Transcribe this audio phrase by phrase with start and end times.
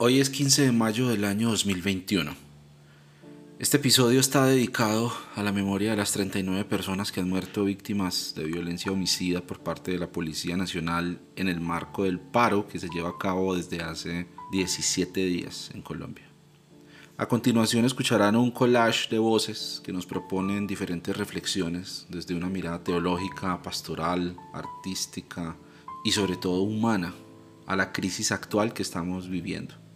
[0.00, 2.30] Hoy es 15 de mayo del año 2021.
[3.58, 8.32] Este episodio está dedicado a la memoria de las 39 personas que han muerto víctimas
[8.36, 12.78] de violencia homicida por parte de la Policía Nacional en el marco del paro que
[12.78, 16.28] se lleva a cabo desde hace 17 días en Colombia.
[17.16, 22.84] A continuación escucharán un collage de voces que nos proponen diferentes reflexiones desde una mirada
[22.84, 25.56] teológica, pastoral, artística
[26.04, 27.12] y sobre todo humana
[27.66, 29.87] a la crisis actual que estamos viviendo.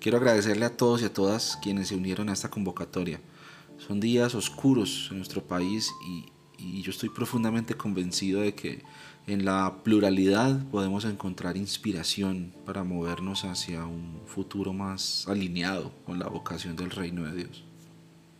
[0.00, 3.20] Quiero agradecerle a todos y a todas quienes se unieron a esta convocatoria.
[3.76, 6.24] Son días oscuros en nuestro país y,
[6.82, 8.82] yo estoy profundamente convencido de que
[9.26, 16.28] en la pluralidad podemos encontrar inspiración para movernos hacia un futuro más alineado con la
[16.28, 17.64] vocación del reino de Dios.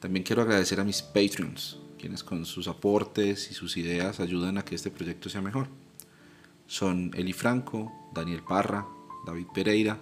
[0.00, 4.64] También quiero agradecer a mis Patreons, quienes con sus aportes y sus ideas ayudan a
[4.64, 5.68] que este proyecto sea mejor.
[6.66, 8.86] Son Eli Franco, Daniel Parra,
[9.26, 9.98] David Pereira,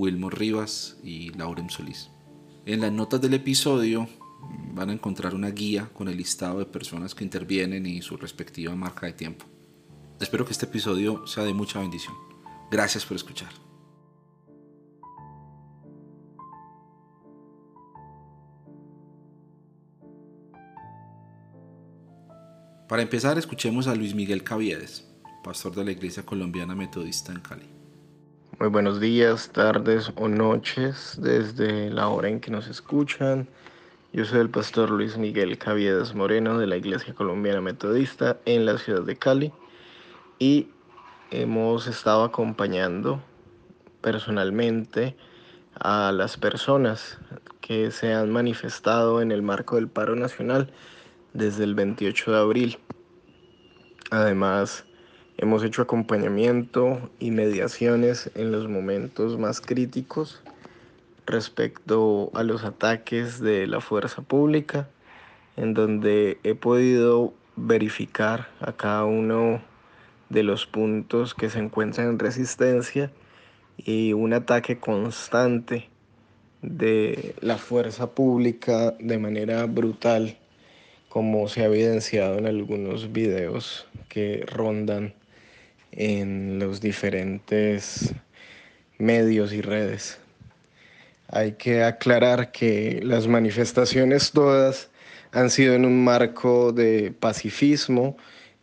[0.00, 2.08] Wilmor Rivas y Laurem Solís.
[2.64, 4.08] En las notas del episodio
[4.72, 8.74] van a encontrar una guía con el listado de personas que intervienen y su respectiva
[8.74, 9.44] marca de tiempo.
[10.18, 12.14] Espero que este episodio sea de mucha bendición.
[12.70, 13.50] Gracias por escuchar.
[22.88, 25.06] Para empezar, escuchemos a Luis Miguel Caviedes,
[25.44, 27.79] pastor de la Iglesia Colombiana Metodista en Cali.
[28.60, 33.48] Muy buenos días, tardes o noches desde la hora en que nos escuchan.
[34.12, 38.76] Yo soy el pastor Luis Miguel Caviedes Moreno de la Iglesia Colombiana Metodista en la
[38.76, 39.50] ciudad de Cali
[40.38, 40.68] y
[41.30, 43.22] hemos estado acompañando
[44.02, 45.16] personalmente
[45.72, 47.16] a las personas
[47.62, 50.70] que se han manifestado en el marco del paro nacional
[51.32, 52.78] desde el 28 de abril.
[54.10, 54.84] Además,
[55.42, 60.42] Hemos hecho acompañamiento y mediaciones en los momentos más críticos
[61.24, 64.90] respecto a los ataques de la fuerza pública,
[65.56, 69.62] en donde he podido verificar a cada uno
[70.28, 73.10] de los puntos que se encuentran en resistencia
[73.78, 75.88] y un ataque constante
[76.60, 80.36] de la fuerza pública de manera brutal,
[81.08, 85.14] como se ha evidenciado en algunos videos que rondan
[85.92, 88.14] en los diferentes
[88.98, 90.18] medios y redes.
[91.28, 94.90] Hay que aclarar que las manifestaciones todas
[95.32, 98.16] han sido en un marco de pacifismo,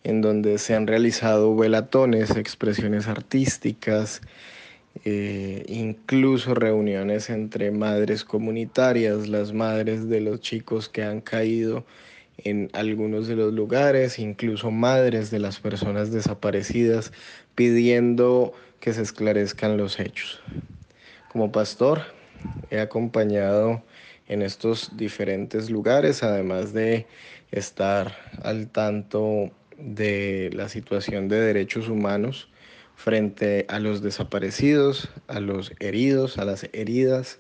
[0.04, 4.22] en donde se han realizado velatones, expresiones artísticas,
[5.06, 11.86] eh, incluso reuniones entre madres comunitarias, las madres de los chicos que han caído
[12.38, 17.12] en algunos de los lugares, incluso madres de las personas desaparecidas,
[17.56, 20.42] pidiendo que se esclarezcan los hechos.
[21.32, 22.02] Como pastor,
[22.70, 23.84] he acompañado
[24.28, 27.08] en estos diferentes lugares, además de
[27.52, 32.50] estar al tanto de la situación de derechos humanos
[32.96, 37.40] frente a los desaparecidos, a los heridos, a las heridas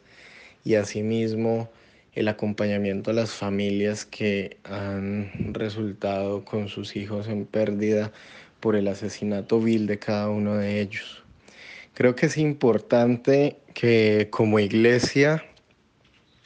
[0.63, 1.69] y asimismo
[2.17, 8.11] el acompañamiento a las familias que han resultado con sus hijos en pérdida
[8.59, 11.23] por el asesinato vil de cada uno de ellos.
[11.93, 15.45] Creo que es importante que como iglesia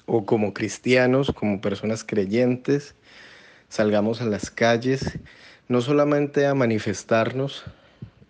[0.05, 2.93] o como cristianos, como personas creyentes,
[3.69, 5.19] salgamos a las calles,
[5.69, 7.63] no solamente a manifestarnos,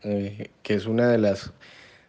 [0.03, 1.51] eh, que es una de las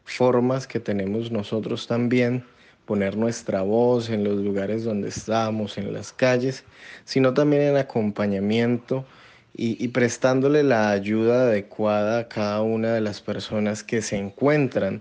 [0.04, 2.44] formas que tenemos nosotros también,
[2.92, 6.62] poner nuestra voz en los lugares donde estamos, en las calles,
[7.06, 9.06] sino también en acompañamiento
[9.54, 15.00] y, prestándole la ayuda adecuada a cada una de las personas que se encuentran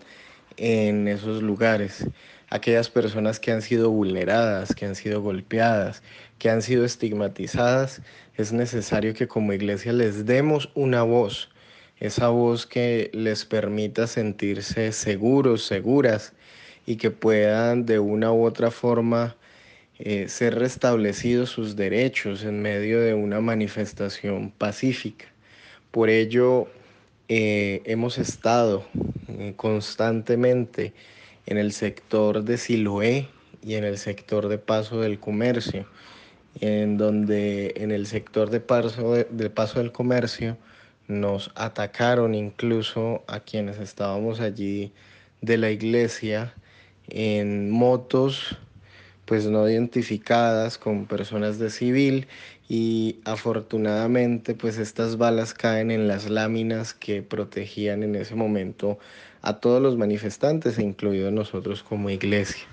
[0.56, 2.07] en esos lugares,
[2.50, 6.02] aquellas personas que han sido vulneradas, que han sido golpeadas,
[6.40, 8.02] que han sido estigmatizadas,
[8.38, 11.50] es necesario que como iglesia les demos una voz,
[12.00, 16.31] esa voz que les permita sentirse seguros, seguras,
[16.86, 19.35] y que puedan de una u otra forma
[20.00, 25.26] eh, ser restablecidos sus derechos en medio de una manifestación pacífica.
[25.91, 26.67] Por ello,
[27.29, 28.84] eh, hemos estado
[29.28, 30.94] eh, constantemente
[31.46, 33.28] en el sector de Siloé
[33.64, 35.85] y en el sector de Paso del Comercio,
[36.61, 40.58] en donde en el sector de Paso, de paso del Comercio
[41.08, 44.91] nos atacaron incluso a quienes estábamos allí
[45.41, 46.53] de la iglesia
[47.11, 48.58] en motos
[49.25, 52.28] pues no identificadas con personas de civil
[52.67, 58.97] y afortunadamente pues estas balas caen en las láminas que protegían en ese momento
[59.41, 62.66] a todos los manifestantes, incluidos nosotros como iglesia.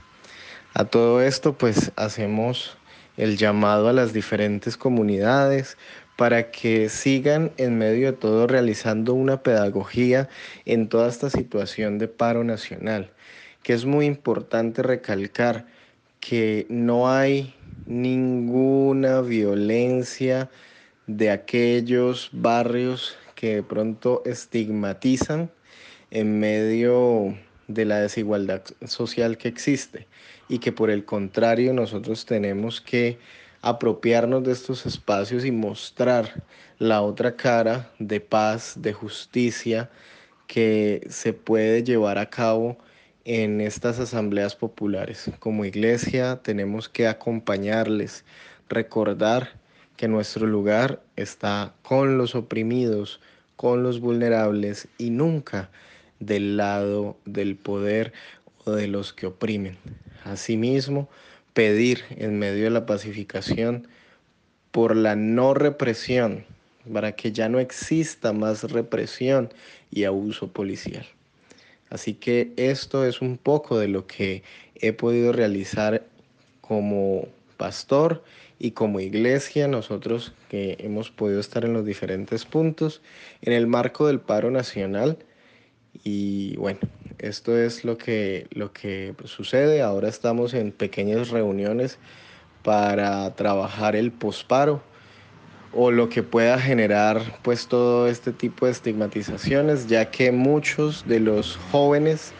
[0.74, 2.76] A todo esto pues hacemos
[3.16, 5.76] el llamado a las diferentes comunidades
[6.16, 10.28] para que sigan en medio de todo realizando una pedagogía
[10.64, 13.12] en toda esta situación de paro nacional,
[13.68, 15.66] que es muy importante recalcar
[16.20, 17.54] que no hay
[17.84, 20.48] ninguna violencia
[21.06, 25.50] de aquellos barrios que de pronto estigmatizan
[26.10, 27.36] en medio
[27.66, 30.06] de la desigualdad social que existe
[30.48, 33.18] y que por el contrario nosotros tenemos que
[33.60, 36.42] apropiarnos de estos espacios y mostrar
[36.78, 39.90] la otra cara de paz, de justicia
[40.46, 42.78] que se puede llevar a cabo
[43.28, 45.30] en estas asambleas populares.
[45.38, 48.24] Como iglesia tenemos que acompañarles,
[48.70, 49.50] recordar
[49.98, 53.20] que nuestro lugar está con los oprimidos,
[53.56, 55.68] con los vulnerables y nunca
[56.20, 58.14] del lado del poder
[58.64, 59.76] o de los que oprimen.
[60.24, 61.10] Asimismo,
[61.52, 63.88] pedir en medio de la pacificación
[64.70, 66.46] por la no represión,
[66.90, 69.50] para que ya no exista más represión
[69.90, 71.04] y abuso policial.
[71.90, 74.42] Así que esto es un poco de lo que
[74.74, 76.04] he podido realizar
[76.60, 77.26] como
[77.56, 78.22] pastor
[78.58, 83.00] y como iglesia, nosotros que hemos podido estar en los diferentes puntos
[83.40, 85.18] en el marco del paro nacional.
[86.04, 86.80] Y bueno,
[87.18, 89.82] esto es lo que, lo que sucede.
[89.82, 91.98] Ahora estamos en pequeñas reuniones
[92.62, 94.82] para trabajar el posparo
[95.72, 101.20] o lo que pueda generar pues todo este tipo de estigmatizaciones, ya que muchos de
[101.20, 102.32] los jóvenes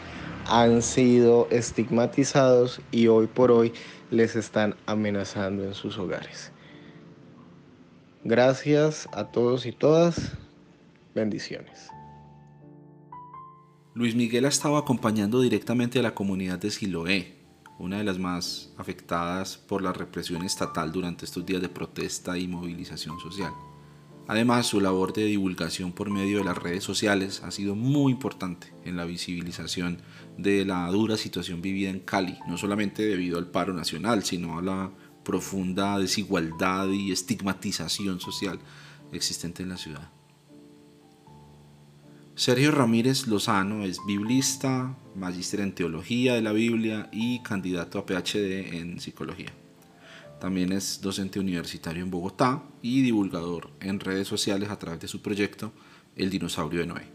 [0.47, 3.73] han sido estigmatizados y hoy por hoy
[4.11, 6.51] les están amenazando en sus hogares.
[8.23, 10.33] Gracias a todos y todas.
[11.15, 11.89] Bendiciones.
[13.93, 17.38] Luis Miguel ha estado acompañando directamente a la comunidad de Siloé,
[17.79, 22.47] una de las más afectadas por la represión estatal durante estos días de protesta y
[22.47, 23.53] movilización social.
[24.27, 28.71] Además, su labor de divulgación por medio de las redes sociales ha sido muy importante
[28.85, 30.03] en la visibilización
[30.37, 34.61] de la dura situación vivida en Cali, no solamente debido al paro nacional, sino a
[34.61, 34.91] la
[35.23, 38.59] profunda desigualdad y estigmatización social
[39.11, 40.18] existente en la ciudad.
[42.39, 48.77] Sergio Ramírez Lozano es biblista, magíster en teología de la Biblia y candidato a PhD
[48.77, 49.51] en psicología.
[50.39, 55.21] También es docente universitario en Bogotá y divulgador en redes sociales a través de su
[55.21, 55.73] proyecto
[56.15, 57.07] El dinosaurio de Noé.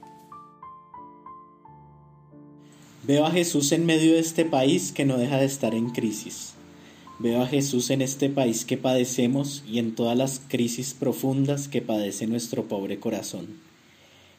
[3.04, 6.52] Veo a Jesús en medio de este país que no deja de estar en crisis.
[7.18, 11.80] Veo a Jesús en este país que padecemos y en todas las crisis profundas que
[11.80, 13.63] padece nuestro pobre corazón.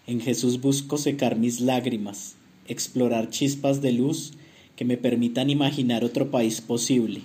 [0.08, 2.36] En Jesús busco secar mis lágrimas,
[2.68, 4.34] explorar chispas de luz
[4.76, 7.22] que me permitan imaginar otro país posible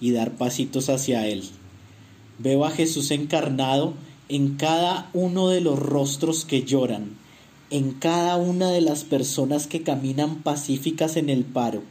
[0.00, 1.42] y dar pasitos hacia él.
[2.38, 3.94] Veo a Jesús encarnado
[4.28, 7.16] en cada uno de los rostros que lloran,
[7.70, 11.82] en cada una de las personas que caminan pacíficas en el paro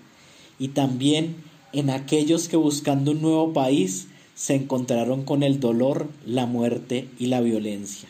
[0.60, 1.36] y también
[1.74, 7.26] en aquellos que buscando un nuevo país se encontraron con el dolor, la muerte y
[7.26, 8.08] la violencia.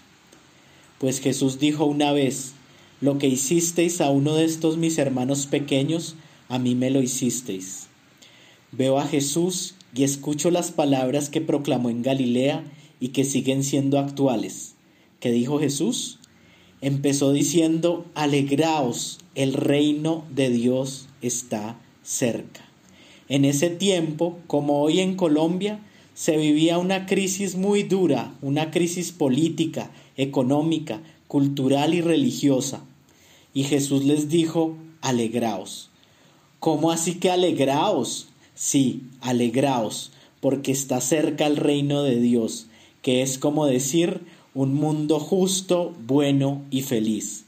[1.01, 2.51] Pues Jesús dijo una vez,
[3.01, 6.15] lo que hicisteis a uno de estos mis hermanos pequeños,
[6.47, 7.87] a mí me lo hicisteis.
[8.71, 12.63] Veo a Jesús y escucho las palabras que proclamó en Galilea
[12.99, 14.75] y que siguen siendo actuales.
[15.19, 16.19] ¿Qué dijo Jesús?
[16.81, 22.61] Empezó diciendo, alegraos, el reino de Dios está cerca.
[23.27, 25.79] En ese tiempo, como hoy en Colombia,
[26.13, 32.83] se vivía una crisis muy dura, una crisis política, económica, cultural y religiosa.
[33.53, 35.89] Y Jesús les dijo, alegraos.
[36.59, 38.27] ¿Cómo así que alegraos?
[38.53, 42.67] Sí, alegraos, porque está cerca el reino de Dios,
[43.01, 44.21] que es como decir
[44.53, 47.45] un mundo justo, bueno y feliz.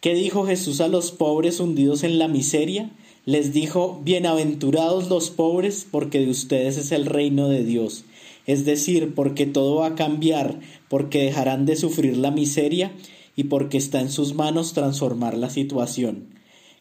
[0.00, 2.90] ¿Qué dijo Jesús a los pobres hundidos en la miseria?
[3.24, 8.04] Les dijo, Bienaventurados los pobres, porque de ustedes es el reino de Dios
[8.48, 12.92] es decir, porque todo va a cambiar, porque dejarán de sufrir la miseria
[13.36, 16.28] y porque está en sus manos transformar la situación.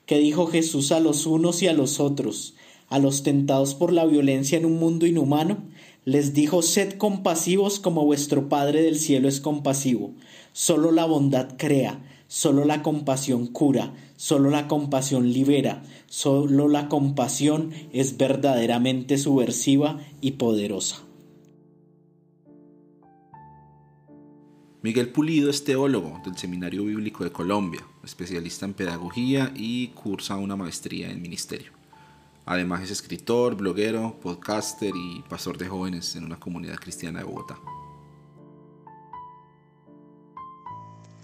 [0.06, 2.56] Que dijo Jesús a los unos y a los otros,
[2.88, 5.58] a los tentados por la violencia en un mundo inhumano,
[6.06, 10.14] les dijo sed compasivos como vuestro Padre del cielo es compasivo.
[10.54, 17.72] Solo la bondad crea, solo la compasión cura, solo la compasión libera, solo la compasión
[17.92, 21.07] es verdaderamente subversiva y poderosa.
[24.84, 30.56] Miguel Pulido es teólogo del Seminario Bíblico de Colombia, especialista en pedagogía y cursa una
[30.56, 31.72] maestría en ministerio.
[32.46, 37.58] Además es escritor, bloguero, podcaster y pastor de jóvenes en una comunidad cristiana de Bogotá.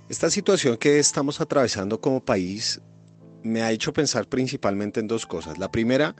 [0.10, 2.82] Esta situación que estamos atravesando como país
[3.44, 5.60] me ha hecho pensar principalmente en dos cosas.
[5.60, 6.16] La primera,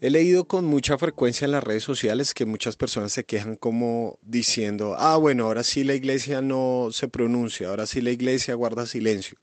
[0.00, 4.18] he leído con mucha frecuencia en las redes sociales que muchas personas se quejan como
[4.22, 8.86] diciendo, ah, bueno, ahora sí la iglesia no se pronuncia, ahora sí la iglesia guarda
[8.86, 9.38] silencio.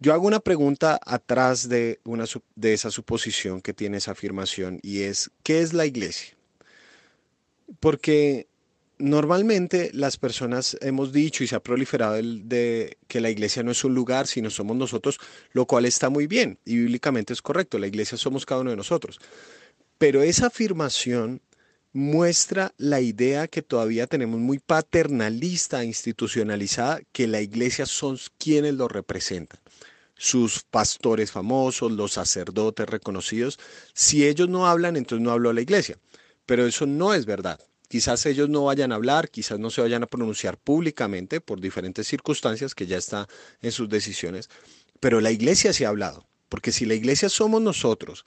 [0.00, 2.24] Yo hago una pregunta atrás de, una,
[2.56, 6.36] de esa suposición que tiene esa afirmación y es, ¿qué es la iglesia?
[7.80, 8.48] Porque
[8.98, 13.72] normalmente las personas hemos dicho y se ha proliferado el de que la iglesia no
[13.72, 15.18] es un lugar, sino somos nosotros,
[15.52, 18.76] lo cual está muy bien y bíblicamente es correcto, la iglesia somos cada uno de
[18.76, 19.20] nosotros.
[19.98, 21.40] Pero esa afirmación
[21.92, 28.88] muestra la idea que todavía tenemos muy paternalista, institucionalizada, que la iglesia son quienes lo
[28.88, 29.60] representan
[30.16, 33.58] sus pastores famosos, los sacerdotes reconocidos.
[33.92, 35.98] Si ellos no hablan, entonces no habló la iglesia.
[36.46, 37.60] Pero eso no es verdad.
[37.88, 42.06] Quizás ellos no vayan a hablar, quizás no se vayan a pronunciar públicamente por diferentes
[42.08, 43.28] circunstancias que ya está
[43.62, 44.48] en sus decisiones,
[45.00, 48.24] pero la iglesia se ha hablado, porque si la iglesia somos nosotros,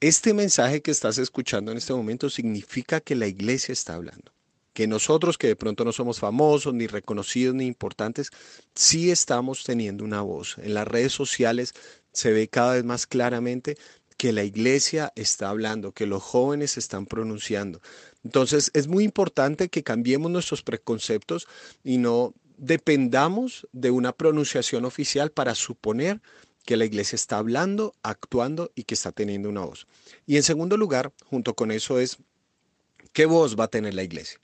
[0.00, 4.36] este mensaje que estás escuchando en este momento significa que la iglesia está hablando
[4.76, 8.30] que nosotros que de pronto no somos famosos, ni reconocidos, ni importantes,
[8.74, 10.58] sí estamos teniendo una voz.
[10.58, 11.72] En las redes sociales
[12.12, 13.78] se ve cada vez más claramente
[14.18, 17.80] que la iglesia está hablando, que los jóvenes están pronunciando.
[18.24, 21.46] Entonces es muy importante que cambiemos nuestros preconceptos
[21.84, 26.20] y no dependamos de una pronunciación oficial para suponer
[26.64, 29.86] que la iglesia está hablando, actuando y que está teniendo una voz.
[30.26, 32.18] Y en segundo lugar, junto con eso es,
[33.12, 34.40] ¿qué voz va a tener la iglesia?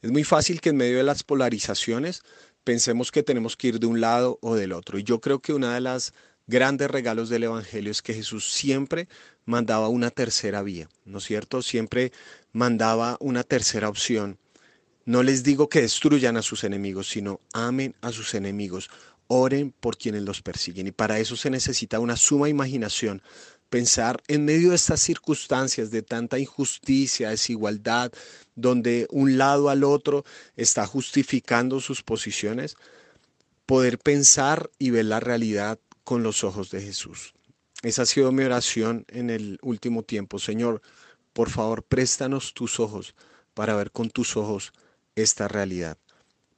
[0.00, 2.22] Es muy fácil que en medio de las polarizaciones
[2.62, 4.98] pensemos que tenemos que ir de un lado o del otro.
[4.98, 6.14] Y yo creo que una de las
[6.46, 9.08] grandes regalos del Evangelio es que Jesús siempre
[9.44, 11.62] mandaba una tercera vía, ¿no es cierto?
[11.62, 12.12] Siempre
[12.52, 14.38] mandaba una tercera opción.
[15.04, 18.90] No les digo que destruyan a sus enemigos, sino amen a sus enemigos,
[19.28, 20.88] oren por quienes los persiguen.
[20.88, 23.22] Y para eso se necesita una suma imaginación,
[23.68, 28.12] pensar en medio de estas circunstancias de tanta injusticia, desigualdad,
[28.54, 30.24] donde un lado al otro
[30.56, 32.76] está justificando sus posiciones,
[33.64, 37.34] poder pensar y ver la realidad con los ojos de Jesús.
[37.82, 40.38] Esa ha sido mi oración en el último tiempo.
[40.38, 40.80] Señor,
[41.32, 43.16] por favor, préstanos tus ojos
[43.54, 44.72] para ver con tus ojos
[45.16, 45.98] esta realidad,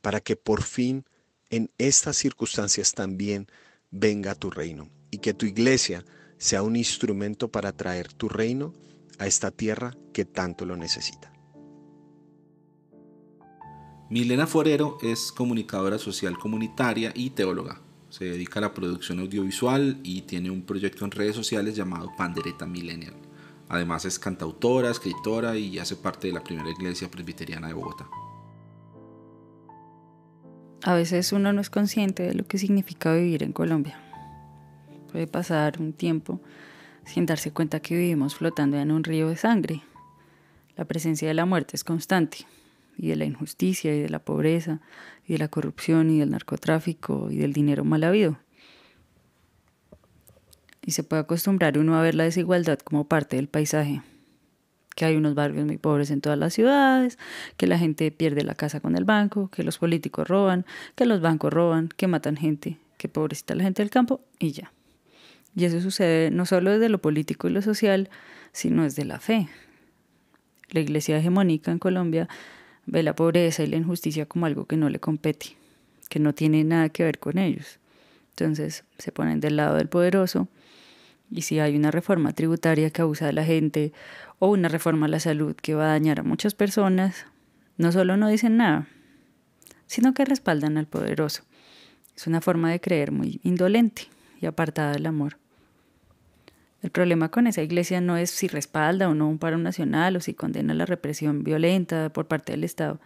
[0.03, 1.07] para que por fin
[1.49, 3.49] en estas circunstancias también
[3.91, 6.05] venga tu reino y que tu iglesia
[6.37, 8.75] sea un instrumento para traer tu reino
[9.19, 11.33] a esta tierra que tanto lo necesita.
[14.11, 17.88] Milena Forero es comunicadora social comunitaria y teóloga.
[18.19, 22.67] Se dedica a la producción audiovisual y tiene un proyecto en redes sociales llamado Pandereta
[22.67, 23.15] Millennial.
[23.69, 28.09] Además es cantautora, escritora y hace parte de la primera iglesia presbiteriana de Bogotá.
[30.83, 34.01] A veces uno no es consciente de lo que significa vivir en Colombia.
[35.13, 36.41] Puede pasar un tiempo
[37.05, 39.83] sin darse cuenta que vivimos flotando en un río de sangre.
[40.77, 42.39] La presencia de la muerte es constante
[42.97, 44.81] y de la injusticia y de la pobreza
[45.29, 48.39] y de la corrupción y del narcotráfico y del dinero mal habido.
[50.85, 54.01] Y se puede acostumbrar uno a ver la desigualdad como parte del paisaje,
[54.97, 57.19] que hay unos barrios muy pobres en todas las ciudades,
[57.59, 61.21] que la gente pierde la casa con el banco, que los políticos roban, que los
[61.21, 64.73] bancos roban, que matan gente, que pobrecita la gente del campo y ya.
[65.55, 68.09] Y eso sucede no solo desde lo político y lo social,
[68.53, 69.49] sino desde la fe.
[70.71, 72.29] La iglesia hegemónica en Colombia
[72.89, 75.57] ve la pobreza y la injusticia como algo que no le compete,
[76.09, 77.79] que no tiene nada que ver con ellos.
[78.31, 80.49] Entonces se ponen del lado del poderoso
[81.31, 83.93] y si hay una reforma tributaria que abusa de la gente
[84.39, 87.27] o una reforma a la salud que va a dañar a muchas personas,
[87.77, 88.89] no solo no dicen nada,
[89.87, 91.43] sino que respaldan al poderoso.
[92.17, 94.09] Es una forma de creer muy indolente
[94.41, 95.37] y apartada del amor.
[96.81, 100.21] El problema con esa iglesia no es si respalda o no un paro nacional o
[100.21, 103.01] si condena la represión violenta por parte del Estado,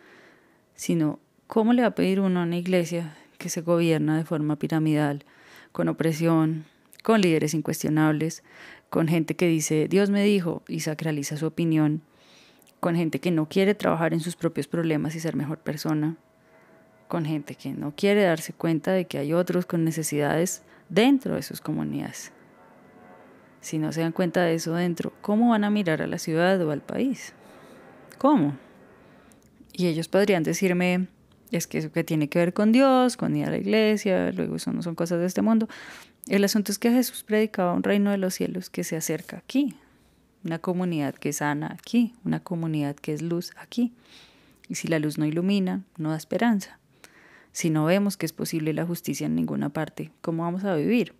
[0.75, 4.57] sino cómo le va a pedir uno a una iglesia que se gobierna de forma
[4.57, 5.25] piramidal,
[5.73, 6.67] con opresión,
[7.02, 8.43] con líderes incuestionables,
[8.91, 12.02] con gente que dice Dios me dijo y sacraliza su opinión,
[12.79, 16.17] con gente que no quiere trabajar en sus propios problemas y ser mejor persona,
[17.09, 21.43] con gente que no quiere darse cuenta de que hay otros con necesidades dentro de
[21.43, 22.33] sus comunidades
[23.62, 26.61] si no se dan cuenta de eso dentro, ¿cómo van a mirar a la ciudad
[26.61, 27.33] o al país?
[28.19, 28.57] ¿Cómo?
[29.73, 31.07] Y ellos podrían decirme,
[31.52, 34.57] es que eso que tiene que ver con Dios, con ir a la iglesia, luego
[34.57, 35.69] eso no son cosas de este mundo.
[36.26, 39.76] El asunto es que Jesús predicaba un reino de los cielos que se acerca aquí,
[40.45, 43.92] una comunidad que sana aquí, una comunidad que es luz aquí.
[44.69, 46.78] Y si la luz no ilumina, no da esperanza.
[47.52, 51.14] Si no vemos que es posible la justicia en ninguna parte, ¿cómo vamos a vivir?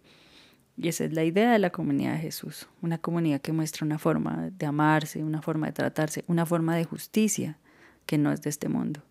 [0.83, 3.99] Y esa es la idea de la comunidad de Jesús, una comunidad que muestra una
[3.99, 7.57] forma de amarse, una forma de tratarse, una forma de justicia
[8.05, 9.03] que no es de este mundo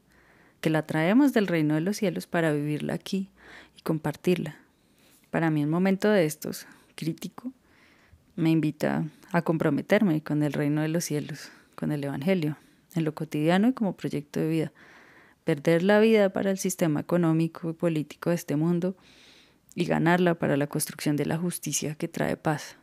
[0.62, 3.30] que la traemos del reino de los cielos para vivirla aquí
[3.78, 4.56] y compartirla.
[5.32, 7.52] Para mí un momento de estos crítico
[8.36, 12.58] me invita a comprometerme con el reino de los cielos, con el Evangelio,
[12.96, 14.72] en lo cotidiano y como proyecto de vida.
[15.44, 18.96] Perder la vida para el sistema económico y político de este mundo
[19.76, 22.78] y ganarla para la construcción de la justicia que trae paz.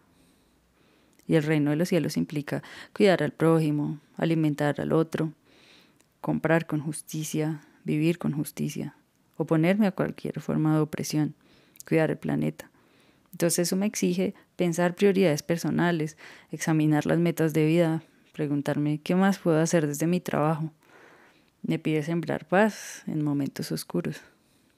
[1.26, 2.62] Y el reino de los cielos implica
[2.94, 5.32] cuidar al prójimo, alimentar al otro,
[6.20, 8.96] comprar con justicia, vivir con justicia,
[9.36, 11.34] oponerme a cualquier forma de opresión,
[11.86, 12.70] cuidar el planeta.
[13.32, 16.16] Entonces eso me exige pensar prioridades personales,
[16.50, 18.02] examinar las metas de vida,
[18.32, 20.72] preguntarme qué más puedo hacer desde mi trabajo.
[21.62, 24.22] Me pide sembrar paz en momentos oscuros,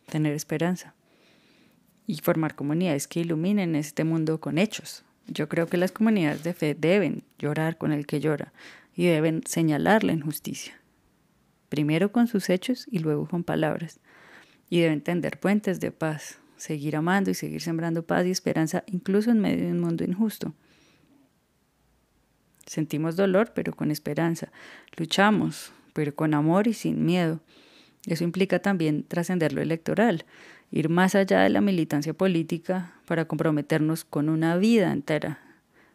[0.09, 0.95] tener esperanza
[2.11, 5.05] y formar comunidades que iluminen este mundo con hechos.
[5.26, 8.52] Yo creo que las comunidades de fe deben llorar con el que llora
[8.95, 10.81] y deben señalar la injusticia
[11.71, 14.00] primero con sus hechos y luego con palabras.
[14.69, 19.31] Y deben tender puentes de paz, seguir amando y seguir sembrando paz y esperanza incluso
[19.31, 20.52] en medio de un mundo injusto.
[22.67, 24.52] Sentimos dolor, pero con esperanza.
[24.97, 27.40] Luchamos, pero con amor y sin miedo.
[28.07, 30.25] Eso implica también trascender lo electoral,
[30.71, 35.41] ir más allá de la militancia política para comprometernos con una vida entera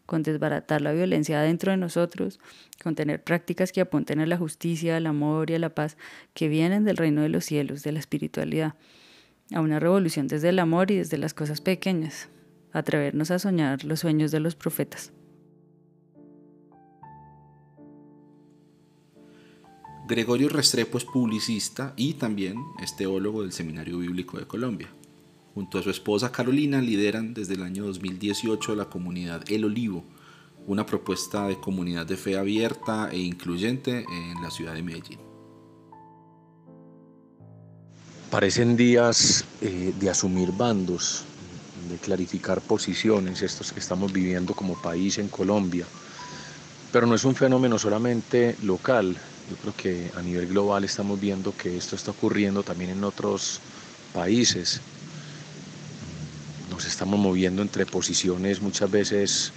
[0.05, 2.39] con desbaratar la violencia dentro de nosotros,
[2.83, 5.97] con tener prácticas que apunten a la justicia, al amor y a la paz
[6.33, 8.75] que vienen del reino de los cielos, de la espiritualidad,
[9.53, 12.29] a una revolución desde el amor y desde las cosas pequeñas,
[12.71, 15.11] atrevernos a soñar los sueños de los profetas.
[20.07, 24.87] Gregorio Restrepo es publicista y también es teólogo del Seminario Bíblico de Colombia.
[25.55, 30.03] Junto a su esposa Carolina lideran desde el año 2018 la comunidad El Olivo,
[30.67, 35.17] una propuesta de comunidad de fe abierta e incluyente en la ciudad de Medellín.
[38.29, 41.23] Parecen días eh, de asumir bandos,
[41.89, 45.87] de clarificar posiciones, estos que estamos viviendo como país en Colombia.
[46.91, 49.17] Pero no es un fenómeno solamente local,
[49.49, 53.59] yo creo que a nivel global estamos viendo que esto está ocurriendo también en otros
[54.13, 54.81] países
[56.75, 59.51] nos estamos moviendo entre posiciones muchas veces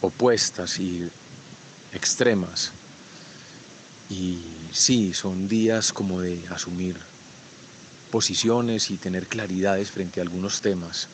[0.00, 1.08] opuestas y
[1.94, 2.72] extremas.
[4.10, 4.38] Y
[4.72, 6.96] sí, son días como de asumir
[8.10, 11.06] posiciones y tener claridades frente a algunos temas.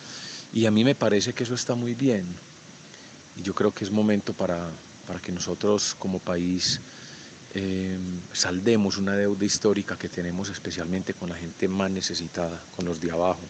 [0.55, 2.25] Y a mí me parece que eso está muy bien.
[3.37, 4.71] Y yo creo que es momento para,
[5.07, 6.81] para que nosotros como país
[7.55, 7.99] eh,
[8.33, 13.11] saldemos una deuda histórica que tenemos especialmente con la gente más necesitada, con los de
[13.11, 13.41] abajo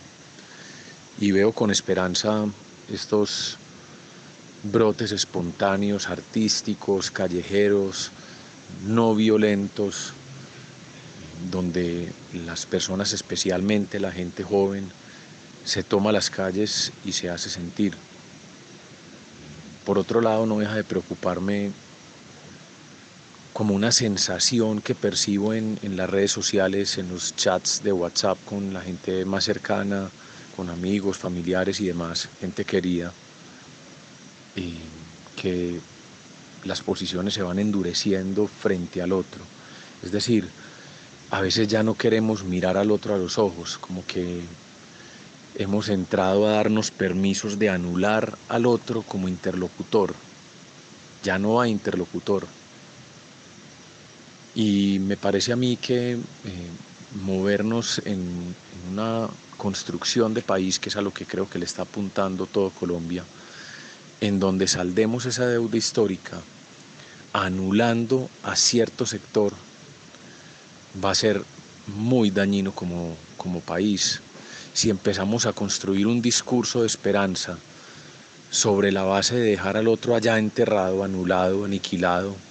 [1.20, 2.46] y veo con esperanza
[2.92, 3.58] estos
[4.62, 8.10] brotes espontáneos, artísticos, callejeros,
[8.86, 10.12] no violentos,
[11.50, 14.90] donde las personas, especialmente la gente joven,
[15.64, 17.94] se toma las calles y se hace sentir.
[19.84, 21.72] Por otro lado, no deja de preocuparme
[23.58, 28.72] como una sensación que percibo en, las redes sociales, en los chats de WhatsApp con
[28.72, 30.10] la gente más cercana,
[30.54, 33.12] con amigos, familiares y demás, gente querida,
[35.34, 35.80] que
[36.62, 39.40] las posiciones se van endureciendo frente al otro.
[40.04, 40.48] Es decir,
[41.32, 44.40] a veces ya no queremos mirar al otro a los ojos, como que
[45.56, 50.14] hemos entrado a darnos permisos de anular al otro como interlocutor.
[51.24, 52.46] Ya no hay interlocutor.
[54.54, 56.18] Y me parece a mí que eh,
[57.22, 61.64] movernos en, en una construcción de país, que es a lo que creo que le
[61.64, 63.24] está apuntando todo Colombia,
[64.20, 66.40] en donde saldemos esa deuda histórica,
[67.32, 69.52] anulando a cierto sector,
[71.02, 71.44] va a ser
[71.86, 74.22] muy dañino como, como país.
[74.72, 77.58] Si empezamos a construir un discurso de esperanza
[78.50, 82.42] sobre la base de dejar al otro allá enterrado, anulado, aniquilado,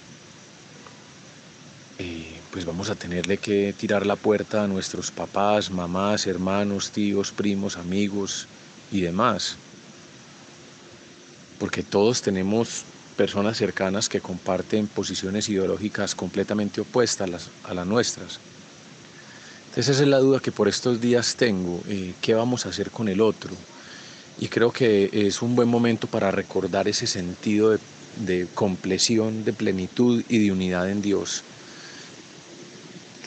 [1.98, 7.32] eh, pues vamos a tenerle que tirar la puerta a nuestros papás, mamás, hermanos, tíos,
[7.32, 8.46] primos, amigos
[8.92, 9.56] y demás.
[11.58, 12.84] Porque todos tenemos
[13.16, 18.38] personas cercanas que comparten posiciones ideológicas completamente opuestas a las, a las nuestras.
[19.74, 21.84] Esa es la duda que por estos días tengo.
[21.88, 23.64] Eh, ¿Qué vamos a hacer con el otro?
[24.36, 27.80] Y creo que es un buen momento para recordar ese sentido de,
[28.14, 31.44] de compleción, de plenitud y de unidad en Dios.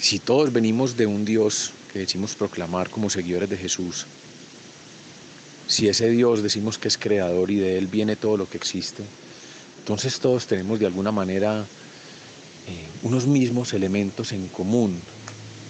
[0.01, 4.07] Si todos venimos de un Dios que decimos proclamar como seguidores de Jesús,
[5.67, 9.03] si ese Dios decimos que es creador y de Él viene todo lo que existe,
[9.77, 11.59] entonces todos tenemos de alguna manera
[12.67, 14.99] eh, unos mismos elementos en común,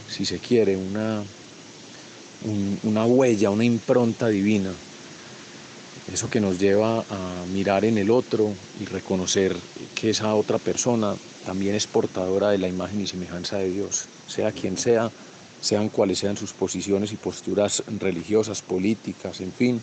[0.10, 1.24] si se quiere, una,
[2.84, 4.72] una huella, una impronta divina.
[6.12, 9.58] Eso que nos lleva a mirar en el otro y reconocer
[9.94, 14.52] que esa otra persona también es portadora de la imagen y semejanza de Dios, sea
[14.52, 15.12] quien sea,
[15.60, 19.82] sean cuales sean sus posiciones y posturas religiosas, políticas, en fin,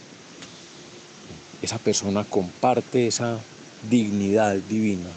[1.62, 3.38] esa persona comparte esa
[3.88, 5.09] dignidad divina.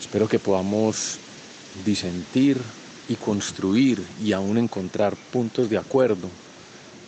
[0.00, 1.18] Espero que podamos
[1.84, 2.60] disentir
[3.08, 6.30] y construir y aún encontrar puntos de acuerdo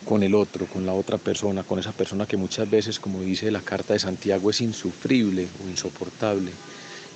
[0.07, 3.51] con el otro, con la otra persona, con esa persona que muchas veces, como dice
[3.51, 6.51] la carta de Santiago, es insufrible o insoportable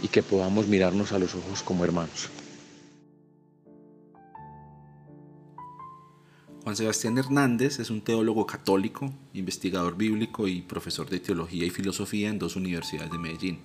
[0.04, 2.30] y que podamos mirarnos a los ojos como hermanos.
[6.64, 12.30] Juan Sebastián Hernández es un teólogo católico, investigador bíblico y profesor de teología y filosofía
[12.30, 13.60] en dos universidades de Medellín.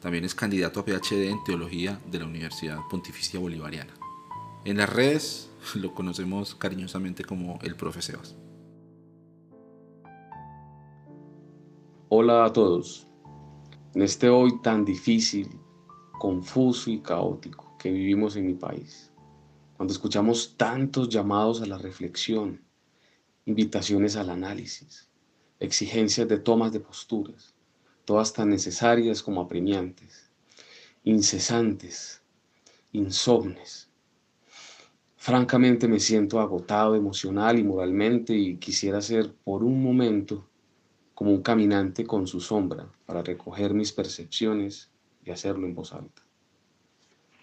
[0.00, 3.92] También es candidato a PhD en teología de la Universidad Pontificia Bolivariana.
[4.64, 8.36] En las redes lo conocemos cariñosamente como el profe Sebas.
[12.08, 13.06] Hola a todos.
[13.94, 15.48] En este hoy tan difícil,
[16.18, 19.12] confuso y caótico que vivimos en mi país
[19.76, 22.62] cuando escuchamos tantos llamados a la reflexión,
[23.44, 25.10] invitaciones al análisis,
[25.60, 27.54] exigencias de tomas de posturas,
[28.06, 30.30] todas tan necesarias como apremiantes,
[31.04, 32.22] incesantes,
[32.92, 33.85] insomnes.
[35.26, 40.46] Francamente me siento agotado emocional y moralmente y quisiera ser por un momento
[41.16, 44.88] como un caminante con su sombra para recoger mis percepciones
[45.24, 46.22] y hacerlo en voz alta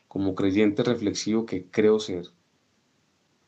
[0.07, 2.27] como creyente reflexivo que creo ser,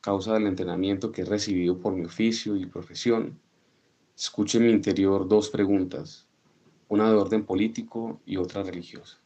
[0.01, 3.39] causa del entrenamiento que he recibido por mi oficio y profesión,
[4.17, 6.27] escuche en mi interior dos preguntas,
[6.89, 9.17] una de orden político y otra religiosa.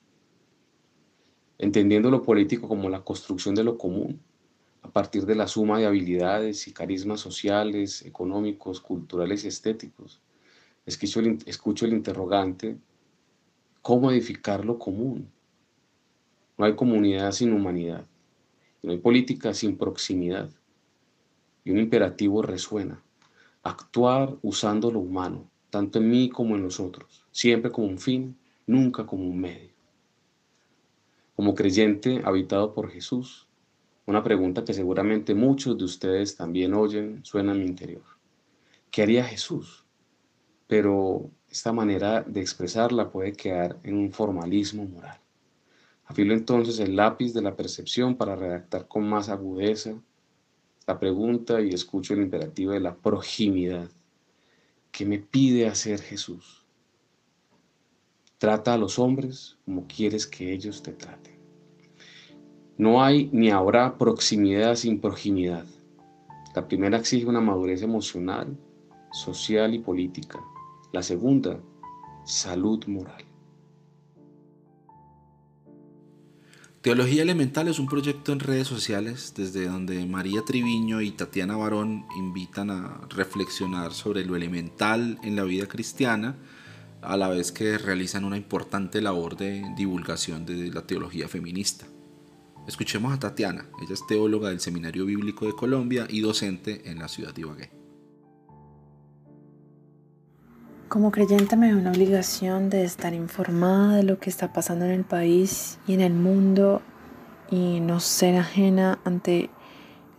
[1.57, 4.21] Entendiendo lo político como la construcción de lo común,
[4.81, 10.21] a partir de la suma de habilidades y carismas sociales, económicos, culturales y estéticos,
[10.85, 12.77] escucho el, escucho el interrogante,
[13.81, 15.29] ¿cómo edificar lo común?
[16.57, 18.05] No hay comunidad sin humanidad.
[18.81, 20.49] No hay política sin proximidad.
[21.63, 23.03] Y un imperativo resuena.
[23.63, 28.37] Actuar usando lo humano, tanto en mí como en los otros, siempre como un fin,
[28.65, 29.69] nunca como un medio.
[31.35, 33.48] Como creyente habitado por Jesús,
[34.09, 38.01] una pregunta que seguramente muchos de ustedes también oyen suena en mi interior.
[38.89, 39.85] ¿Qué haría Jesús?
[40.65, 45.19] Pero esta manera de expresarla puede quedar en un formalismo moral.
[46.05, 49.93] Afilo entonces el lápiz de la percepción para redactar con más agudeza
[50.87, 53.91] la pregunta y escucho el imperativo de la proximidad.
[54.91, 56.65] ¿Qué me pide hacer Jesús?
[58.39, 61.38] Trata a los hombres como quieres que ellos te traten.
[62.79, 65.65] No hay ni habrá proximidad sin proximidad.
[66.55, 68.57] La primera exige una madurez emocional,
[69.11, 70.39] social y política.
[70.93, 71.59] La segunda,
[72.23, 73.25] salud moral.
[76.79, 82.05] Teología Elemental es un proyecto en redes sociales desde donde María Triviño y Tatiana Barón
[82.17, 86.37] invitan a reflexionar sobre lo elemental en la vida cristiana,
[87.01, 91.85] a la vez que realizan una importante labor de divulgación de la teología feminista.
[92.69, 97.07] Escuchemos a Tatiana, ella es teóloga del Seminario Bíblico de Colombia y docente en la
[97.07, 97.71] ciudad de Ibagué.
[100.87, 104.91] Como creyente me veo una obligación de estar informada de lo que está pasando en
[104.91, 106.83] el país y en el mundo
[107.49, 109.49] y no ser ajena ante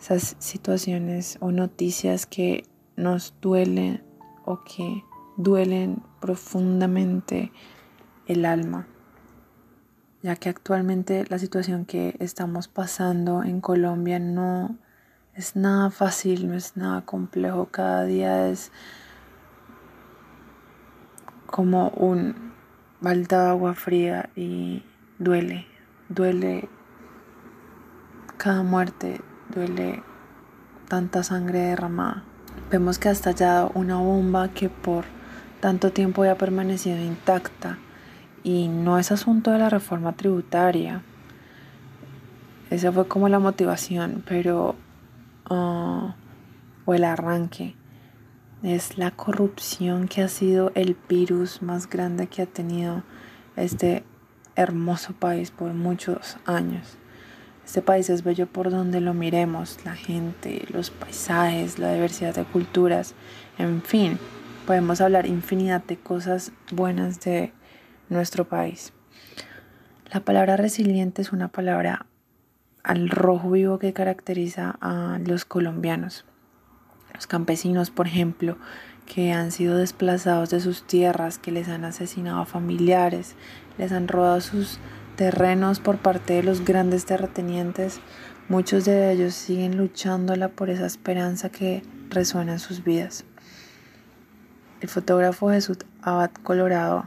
[0.00, 2.64] esas situaciones o noticias que
[2.96, 4.02] nos duelen
[4.44, 5.04] o que
[5.36, 7.52] duelen profundamente
[8.26, 8.88] el alma,
[10.22, 14.76] ya que actualmente la situación que estamos pasando en Colombia no
[15.34, 18.70] es nada fácil, no es nada complejo, cada día es
[21.46, 22.52] como un
[23.00, 24.84] balde de agua fría y
[25.18, 25.66] duele,
[26.08, 26.68] duele
[28.36, 29.22] cada muerte,
[29.54, 30.02] duele
[30.88, 32.24] tanta sangre derramada.
[32.70, 35.04] Vemos que hasta ya una bomba que por
[35.60, 37.78] tanto tiempo ya ha permanecido intacta
[38.42, 41.02] y no es asunto de la reforma tributaria.
[42.70, 44.76] esa fue como la motivación, pero...
[45.46, 46.14] Ah,
[46.84, 47.74] o el arranque.
[48.62, 53.02] Es la corrupción que ha sido el virus más grande que ha tenido
[53.56, 54.04] este
[54.56, 56.98] hermoso país por muchos años.
[57.64, 62.44] Este país es bello por donde lo miremos, la gente, los paisajes, la diversidad de
[62.44, 63.14] culturas,
[63.58, 64.18] en fin,
[64.66, 67.52] podemos hablar infinidad de cosas buenas de
[68.10, 68.92] nuestro país.
[70.12, 72.06] La palabra resiliente es una palabra
[72.82, 76.24] al rojo vivo que caracteriza a los colombianos.
[77.14, 78.56] Los campesinos, por ejemplo,
[79.06, 83.36] que han sido desplazados de sus tierras, que les han asesinado a familiares,
[83.78, 84.78] les han robado sus
[85.16, 88.00] terrenos por parte de los grandes terratenientes,
[88.48, 93.24] muchos de ellos siguen luchándola por esa esperanza que resuena en sus vidas.
[94.80, 97.04] El fotógrafo Jesús Abad Colorado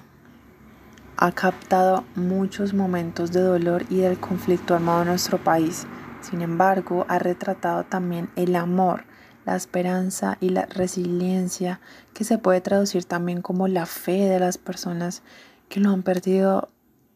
[1.17, 5.86] ha captado muchos momentos de dolor y del conflicto armado en nuestro país.
[6.21, 9.06] Sin embargo, ha retratado también el amor,
[9.45, 11.82] la esperanza y la resiliencia
[12.13, 15.21] que se puede traducir también como la fe de las personas
[15.69, 16.69] que lo han perdido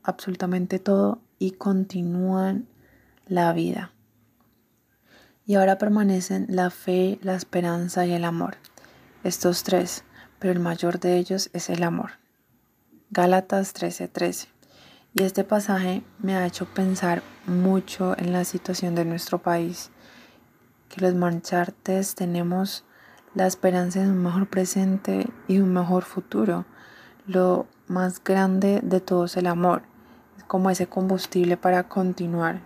[0.04, 2.68] absolutamente todo y continúan
[3.28, 3.92] la vida.
[5.46, 8.58] Y ahora permanecen la fe, la esperanza y el amor.
[9.24, 10.04] Estos tres,
[10.40, 12.12] pero el mayor de ellos es el amor.
[13.10, 14.50] Gálatas 13:13.
[15.14, 19.92] Y este pasaje me ha hecho pensar mucho en la situación de nuestro país,
[20.90, 22.84] que los manchartes tenemos
[23.34, 26.66] la esperanza de un mejor presente y un mejor futuro.
[27.26, 29.84] Lo más grande de todo el amor,
[30.48, 32.60] como ese combustible para continuar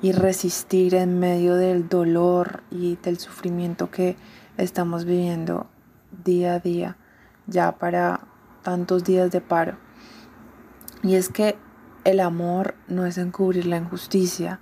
[0.00, 4.16] y resistir en medio del dolor y del sufrimiento que
[4.56, 5.66] estamos viviendo
[6.24, 6.96] día a día,
[7.46, 8.30] ya para
[8.62, 9.76] tantos días de paro.
[11.02, 11.56] Y es que
[12.04, 14.60] el amor no es encubrir la injusticia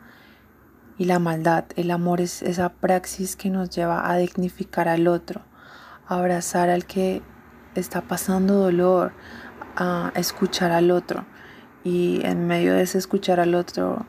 [0.99, 1.65] y la maldad.
[1.77, 5.43] El amor es esa praxis que nos lleva a dignificar al otro,
[6.07, 7.23] a abrazar al que
[7.75, 9.13] está pasando dolor,
[9.77, 11.25] a escuchar al otro.
[11.85, 14.05] Y en medio de ese escuchar al otro,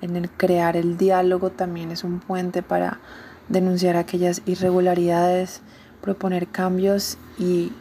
[0.00, 3.00] en el crear el diálogo también es un puente para
[3.48, 5.60] denunciar aquellas irregularidades,
[6.00, 7.72] proponer cambios y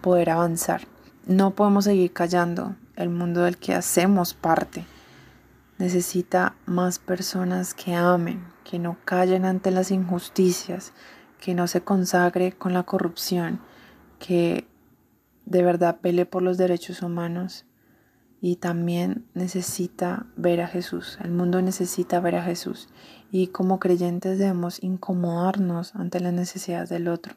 [0.00, 0.91] poder avanzar.
[1.26, 2.74] No podemos seguir callando.
[2.96, 4.84] El mundo del que hacemos parte
[5.78, 10.92] necesita más personas que amen, que no callen ante las injusticias,
[11.40, 13.60] que no se consagre con la corrupción,
[14.18, 14.66] que
[15.44, 17.66] de verdad pele por los derechos humanos
[18.40, 21.18] y también necesita ver a Jesús.
[21.22, 22.88] El mundo necesita ver a Jesús
[23.30, 27.36] y como creyentes debemos incomodarnos ante las necesidades del otro,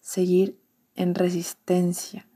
[0.00, 0.60] seguir
[0.94, 2.28] en resistencia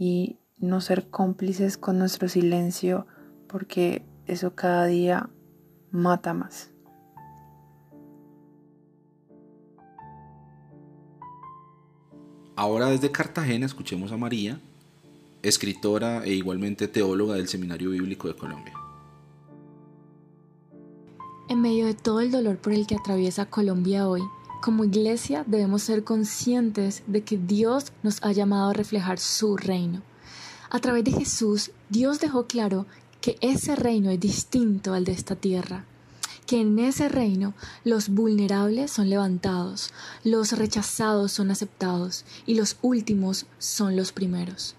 [0.00, 3.06] y no ser cómplices con nuestro silencio
[3.46, 5.28] porque eso cada día
[5.90, 6.70] mata más.
[12.56, 14.58] Ahora desde Cartagena escuchemos a María,
[15.42, 18.72] escritora e igualmente teóloga del Seminario Bíblico de Colombia.
[21.50, 24.22] En medio de todo el dolor por el que atraviesa Colombia hoy,
[24.60, 30.02] como iglesia debemos ser conscientes de que Dios nos ha llamado a reflejar su reino.
[30.70, 32.86] A través de Jesús, Dios dejó claro
[33.20, 35.84] que ese reino es distinto al de esta tierra,
[36.46, 39.92] que en ese reino los vulnerables son levantados,
[40.24, 44.74] los rechazados son aceptados y los últimos son los primeros.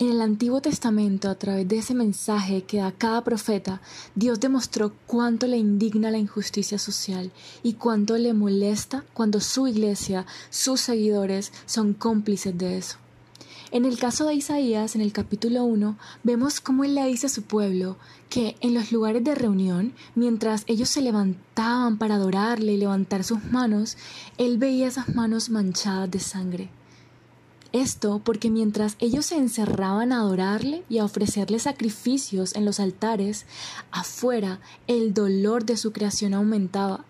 [0.00, 3.82] En el Antiguo Testamento, a través de ese mensaje que da cada profeta,
[4.14, 7.30] Dios demostró cuánto le indigna la injusticia social
[7.62, 12.96] y cuánto le molesta cuando su iglesia, sus seguidores, son cómplices de eso.
[13.72, 17.28] En el caso de Isaías, en el capítulo 1, vemos cómo él le dice a
[17.28, 17.98] su pueblo
[18.30, 23.44] que en los lugares de reunión, mientras ellos se levantaban para adorarle y levantar sus
[23.44, 23.98] manos,
[24.38, 26.70] él veía esas manos manchadas de sangre.
[27.72, 33.46] Esto porque mientras ellos se encerraban a adorarle y a ofrecerle sacrificios en los altares,
[33.92, 37.04] afuera el dolor de su creación aumentaba,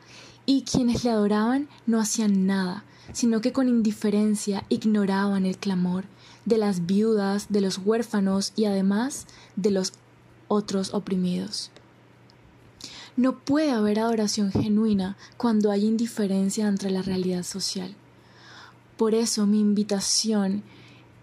[0.44, 6.04] y quienes le adoraban no hacían nada, sino que con indiferencia ignoraban el clamor
[6.44, 9.94] de las viudas, de los huérfanos y además de los
[10.48, 11.70] otros oprimidos.
[13.16, 17.94] No puede haber adoración genuina cuando hay indiferencia entre la realidad social.
[19.00, 20.62] Por eso mi invitación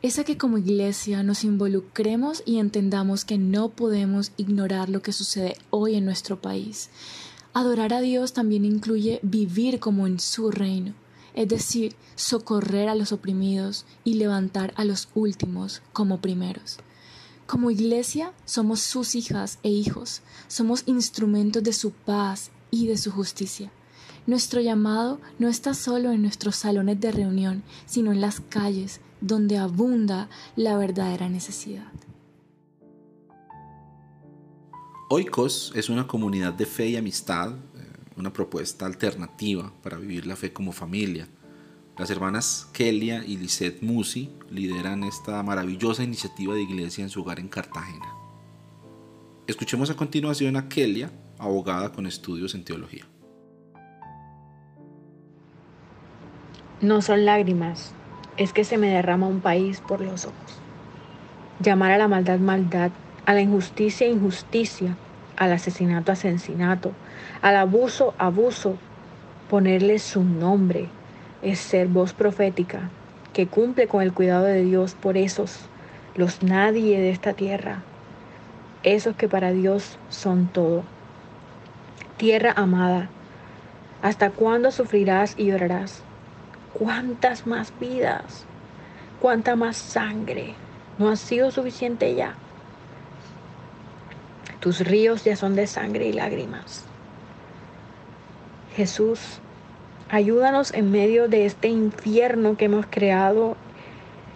[0.01, 5.13] es a que como iglesia nos involucremos y entendamos que no podemos ignorar lo que
[5.13, 6.89] sucede hoy en nuestro país.
[7.53, 10.95] Adorar a Dios también incluye vivir como en su reino,
[11.35, 16.79] es decir, socorrer a los oprimidos y levantar a los últimos como primeros.
[17.45, 23.11] Como iglesia somos sus hijas e hijos, somos instrumentos de su paz y de su
[23.11, 23.71] justicia.
[24.27, 29.57] Nuestro llamado no está solo en nuestros salones de reunión, sino en las calles, donde
[29.57, 31.91] abunda la verdadera necesidad.
[35.09, 37.57] Oikos es una comunidad de fe y amistad, eh,
[38.17, 41.29] una propuesta alternativa para vivir la fe como familia.
[41.97, 47.39] Las hermanas Kelia y Lisette Musi lideran esta maravillosa iniciativa de iglesia en su hogar
[47.39, 48.13] en Cartagena.
[49.47, 53.07] Escuchemos a continuación a Kelia, abogada con estudios en teología.
[56.81, 57.95] No son lágrimas,
[58.37, 60.61] es que se me derrama un país por los ojos.
[61.59, 62.91] Llamar a la maldad maldad,
[63.25, 64.95] a la injusticia injusticia,
[65.37, 66.91] al asesinato asesinato,
[67.41, 68.75] al abuso abuso,
[69.49, 70.87] ponerle su nombre
[71.41, 72.91] es ser voz profética
[73.33, 75.57] que cumple con el cuidado de Dios por esos,
[76.15, 77.81] los nadie de esta tierra,
[78.83, 80.83] esos que para Dios son todo.
[82.17, 83.09] Tierra amada,
[84.03, 86.06] ¿hasta cuándo sufrirás y llorarás?
[86.73, 88.45] ¿Cuántas más vidas?
[89.21, 90.53] ¿Cuánta más sangre?
[90.99, 92.35] ¿No ha sido suficiente ya?
[94.59, 96.85] Tus ríos ya son de sangre y lágrimas.
[98.75, 99.39] Jesús,
[100.09, 103.55] ayúdanos en medio de este infierno que hemos creado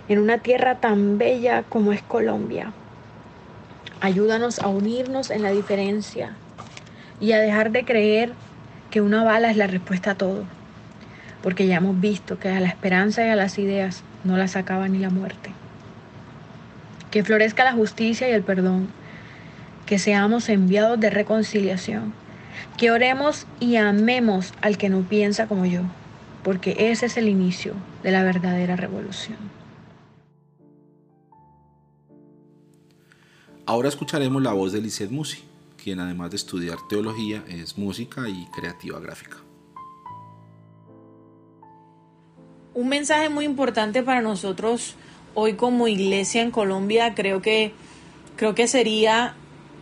[0.08, 2.74] en una tierra tan bella como es Colombia.
[4.00, 6.36] Ayúdanos a unirnos en la diferencia
[7.20, 8.34] y a dejar de creer
[8.89, 10.46] que una bala es la respuesta a todo
[11.41, 14.88] porque ya hemos visto que a la esperanza y a las ideas no las acaba
[14.88, 15.51] ni la muerte.
[17.10, 18.88] Que florezca la justicia y el perdón,
[19.86, 22.13] que seamos enviados de reconciliación,
[22.77, 25.82] que oremos y amemos al que no piensa como yo,
[26.43, 27.73] porque ese es el inicio
[28.04, 29.38] de la verdadera revolución.
[33.65, 35.43] Ahora escucharemos la voz de Lisette Musi,
[35.82, 39.38] quien además de estudiar teología es música y creativa gráfica.
[42.73, 44.95] Un mensaje muy importante para nosotros
[45.34, 47.73] hoy como iglesia en Colombia creo que
[48.38, 49.36] creo que sería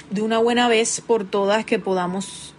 [0.10, 2.56] de una buena vez por todas que podamos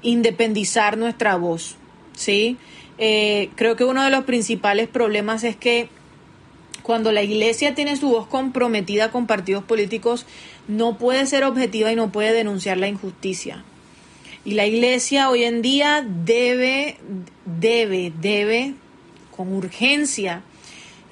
[0.00, 1.76] independizar nuestra voz,
[2.14, 2.56] ¿sí?
[2.96, 5.90] Eh, creo que uno de los principales problemas es que
[6.82, 10.24] cuando la iglesia tiene su voz comprometida con partidos políticos,
[10.66, 13.64] no puede ser objetiva y no puede denunciar la injusticia.
[14.46, 16.96] Y la iglesia hoy en día debe,
[17.44, 18.74] debe, debe
[19.38, 20.42] con urgencia,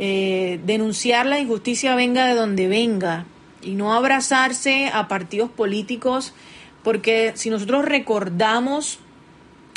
[0.00, 3.24] eh, denunciar la injusticia venga de donde venga
[3.62, 6.34] y no abrazarse a partidos políticos,
[6.82, 8.98] porque si nosotros recordamos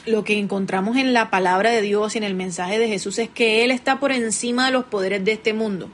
[0.07, 3.29] lo que encontramos en la palabra de Dios y en el mensaje de Jesús es
[3.29, 5.87] que Él está por encima de los poderes de este mundo.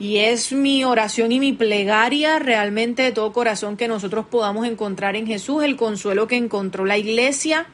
[0.00, 5.16] Y es mi oración y mi plegaria realmente de todo corazón que nosotros podamos encontrar
[5.16, 7.66] en Jesús el consuelo que encontró la iglesia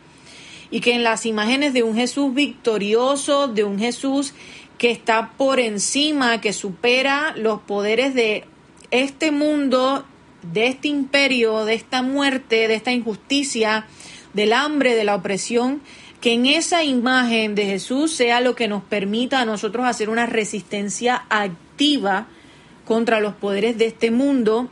[0.70, 4.35] y que en las imágenes de un Jesús victorioso, de un Jesús
[4.76, 8.44] que está por encima, que supera los poderes de
[8.90, 10.04] este mundo,
[10.42, 13.87] de este imperio, de esta muerte, de esta injusticia,
[14.35, 15.81] del hambre, de la opresión,
[16.20, 20.26] que en esa imagen de Jesús sea lo que nos permita a nosotros hacer una
[20.26, 22.26] resistencia activa
[22.85, 24.68] contra los poderes de este mundo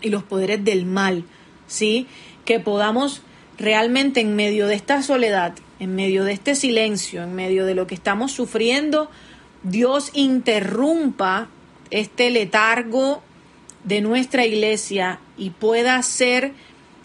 [0.00, 1.24] y los poderes del mal,
[1.66, 2.06] ¿sí?
[2.44, 3.22] Que podamos
[3.60, 7.86] realmente en medio de esta soledad, en medio de este silencio, en medio de lo
[7.86, 9.10] que estamos sufriendo,
[9.62, 11.48] Dios interrumpa
[11.90, 13.22] este letargo
[13.84, 16.52] de nuestra iglesia y pueda ser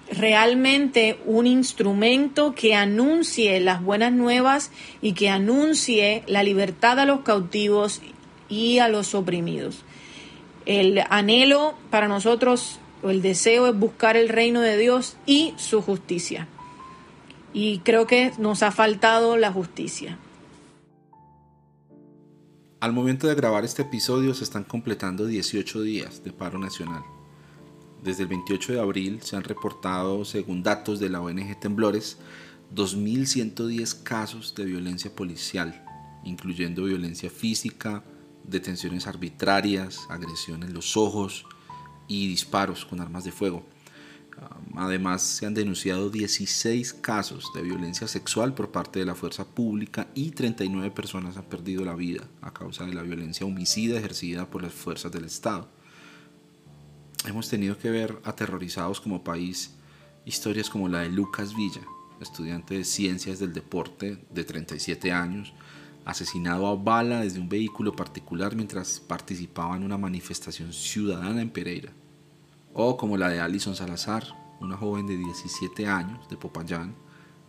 [0.10, 7.22] realmente un instrumento que anuncie las buenas nuevas y que anuncie la libertad a los
[7.22, 8.02] cautivos
[8.48, 9.84] y a los oprimidos.
[10.66, 16.48] El anhelo para nosotros el deseo es buscar el reino de Dios y su justicia.
[17.54, 20.18] Y creo que nos ha faltado la justicia.
[22.80, 27.04] Al momento de grabar este episodio se están completando 18 días de paro nacional.
[28.04, 32.18] Desde el 28 de abril se han reportado, según datos de la ONG Temblores,
[32.76, 35.84] 2.110 casos de violencia policial,
[36.24, 38.04] incluyendo violencia física,
[38.44, 41.46] detenciones arbitrarias, agresión en los ojos,
[42.08, 43.66] y disparos con armas de fuego.
[44.76, 50.08] Además, se han denunciado 16 casos de violencia sexual por parte de la fuerza pública
[50.14, 54.64] y 39 personas han perdido la vida a causa de la violencia homicida ejercida por
[54.64, 55.70] las fuerzas del Estado.
[57.26, 59.76] Hemos tenido que ver aterrorizados como país
[60.26, 61.82] historias como la de Lucas Villa,
[62.20, 65.54] estudiante de ciencias del deporte de 37 años,
[66.06, 71.92] asesinado a bala desde un vehículo particular mientras participaba en una manifestación ciudadana en Pereira,
[72.74, 74.24] o como la de Alison Salazar,
[74.62, 76.96] una joven de 17 años de Popayán,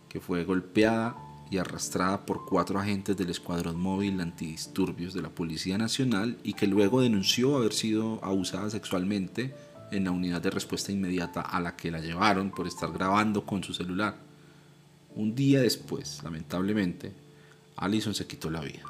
[0.09, 1.15] que fue golpeada
[1.49, 6.67] y arrastrada por cuatro agentes del Escuadrón Móvil Antidisturbios de la Policía Nacional y que
[6.67, 9.55] luego denunció haber sido abusada sexualmente
[9.91, 13.63] en la unidad de respuesta inmediata a la que la llevaron por estar grabando con
[13.63, 14.17] su celular.
[15.15, 17.26] Un día después, lamentablemente,
[17.77, 18.83] Allison se quitó la vida.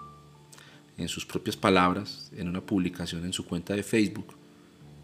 [0.98, 4.34] En sus propias palabras, en una publicación en su cuenta de Facebook,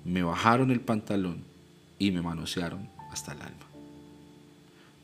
[0.05, 1.43] me bajaron el pantalón
[1.99, 3.65] y me manosearon hasta el alma.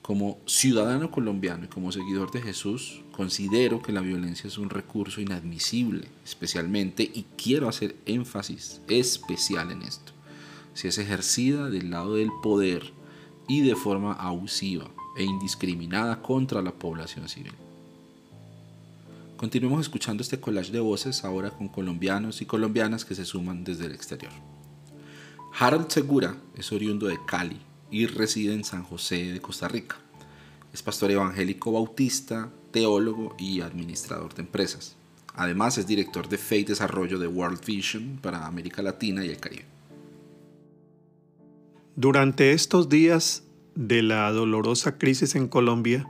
[0.01, 5.21] Como ciudadano colombiano y como seguidor de Jesús, considero que la violencia es un recurso
[5.21, 10.13] inadmisible, especialmente, y quiero hacer énfasis especial en esto,
[10.73, 12.91] si es ejercida del lado del poder
[13.47, 17.53] y de forma abusiva e indiscriminada contra la población civil.
[19.39, 23.85] Continuemos escuchando este collage de voces ahora con colombianos y colombianas que se suman desde
[23.85, 24.33] el exterior.
[25.57, 27.57] Harold Segura es oriundo de Cali
[27.89, 29.95] y reside en San José de Costa Rica.
[30.73, 34.97] Es pastor evangélico bautista, teólogo y administrador de empresas.
[35.33, 39.37] Además es director de Fe y Desarrollo de World Vision para América Latina y el
[39.37, 39.63] Caribe.
[41.95, 46.05] Durante estos días de la dolorosa crisis en Colombia,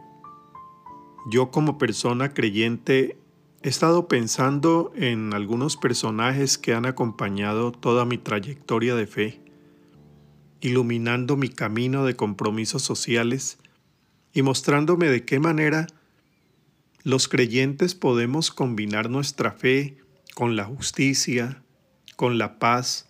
[1.30, 3.18] yo como persona creyente
[3.62, 9.42] he estado pensando en algunos personajes que han acompañado toda mi trayectoria de fe,
[10.62, 13.60] iluminando mi camino de compromisos sociales
[14.34, 15.88] y mostrándome de qué manera
[17.04, 19.98] los creyentes podemos combinar nuestra fe
[20.36, 21.64] con la justicia,
[22.16, 23.10] con la paz,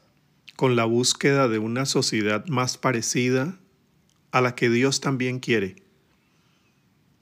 [0.55, 3.59] con la búsqueda de una sociedad más parecida
[4.31, 5.88] a la que Dios también quiere.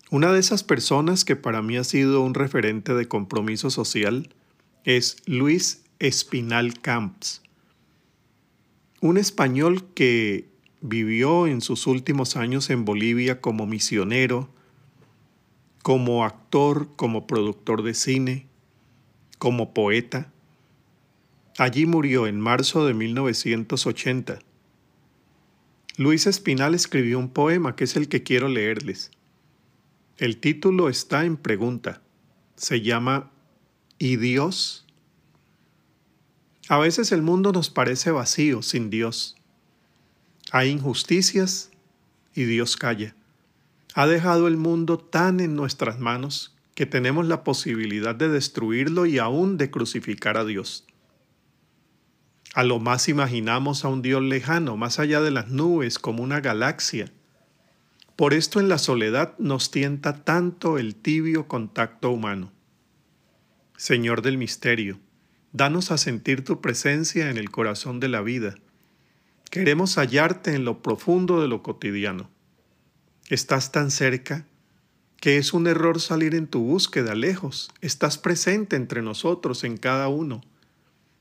[0.09, 4.29] Una de esas personas que para mí ha sido un referente de compromiso social
[4.85, 7.41] es Luis Espinal Camps,
[9.01, 10.47] un español que
[10.79, 14.49] vivió en sus últimos años en Bolivia como misionero,
[15.83, 18.47] como actor, como productor de cine,
[19.39, 20.31] como poeta.
[21.57, 24.39] Allí murió en marzo de 1980.
[25.97, 29.11] Luis Espinal escribió un poema que es el que quiero leerles.
[30.17, 32.01] El título está en pregunta.
[32.55, 33.29] Se llama
[33.99, 34.87] ¿Y Dios?
[36.69, 39.35] A veces el mundo nos parece vacío sin Dios.
[40.51, 41.69] Hay injusticias
[42.33, 43.15] y Dios calla.
[43.93, 49.19] Ha dejado el mundo tan en nuestras manos que tenemos la posibilidad de destruirlo y
[49.19, 50.87] aún de crucificar a Dios.
[52.55, 56.41] A lo más imaginamos a un Dios lejano, más allá de las nubes, como una
[56.41, 57.11] galaxia,
[58.17, 62.51] por esto en la soledad nos tienta tanto el tibio contacto humano.
[63.77, 64.99] Señor del misterio,
[65.53, 68.55] danos a sentir tu presencia en el corazón de la vida.
[69.51, 72.31] Queremos hallarte en lo profundo de lo cotidiano.
[73.29, 74.47] Estás tan cerca
[75.17, 77.69] que es un error salir en tu búsqueda lejos.
[77.81, 80.41] Estás presente entre nosotros en cada uno.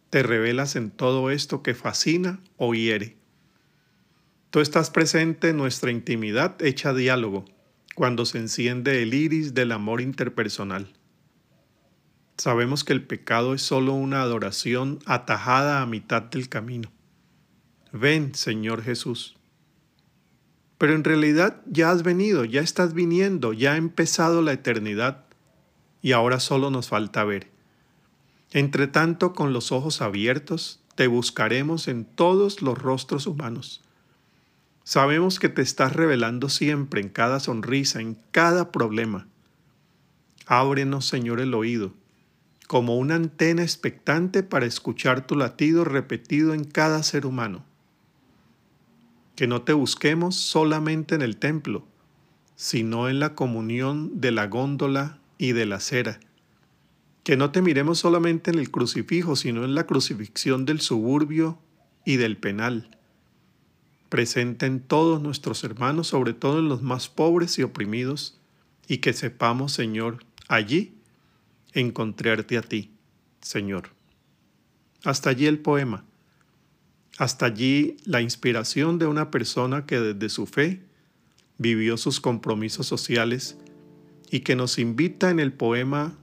[0.08, 3.18] Te revelas en todo esto que fascina o hiere.
[4.50, 7.44] Tú estás presente en nuestra intimidad hecha diálogo,
[7.94, 10.92] cuando se enciende el iris del amor interpersonal.
[12.38, 16.92] Sabemos que el pecado es solo una adoración atajada a mitad del camino.
[17.92, 19.36] Ven, Señor Jesús.
[20.78, 25.24] Pero en realidad ya has venido, ya estás viniendo, ya ha empezado la eternidad
[26.02, 27.50] y ahora solo nos falta ver.
[28.52, 33.82] Entre tanto, con los ojos abiertos, te buscaremos en todos los rostros humanos
[34.86, 39.26] Sabemos que te estás revelando siempre en cada sonrisa, en cada problema.
[40.46, 41.92] Ábrenos, Señor, el oído,
[42.68, 47.64] como una antena expectante para escuchar tu latido repetido en cada ser humano.
[49.34, 51.84] Que no te busquemos solamente en el templo,
[52.54, 56.20] sino en la comunión de la góndola y de la cera.
[57.24, 61.58] Que no te miremos solamente en el crucifijo, sino en la crucifixión del suburbio
[62.04, 62.95] y del penal
[64.08, 68.38] presente en todos nuestros hermanos, sobre todo en los más pobres y oprimidos,
[68.88, 70.94] y que sepamos, Señor, allí
[71.72, 72.92] encontrarte a ti,
[73.40, 73.90] Señor.
[75.04, 76.04] Hasta allí el poema.
[77.18, 80.82] Hasta allí la inspiración de una persona que desde su fe
[81.58, 83.56] vivió sus compromisos sociales
[84.30, 86.16] y que nos invita en el poema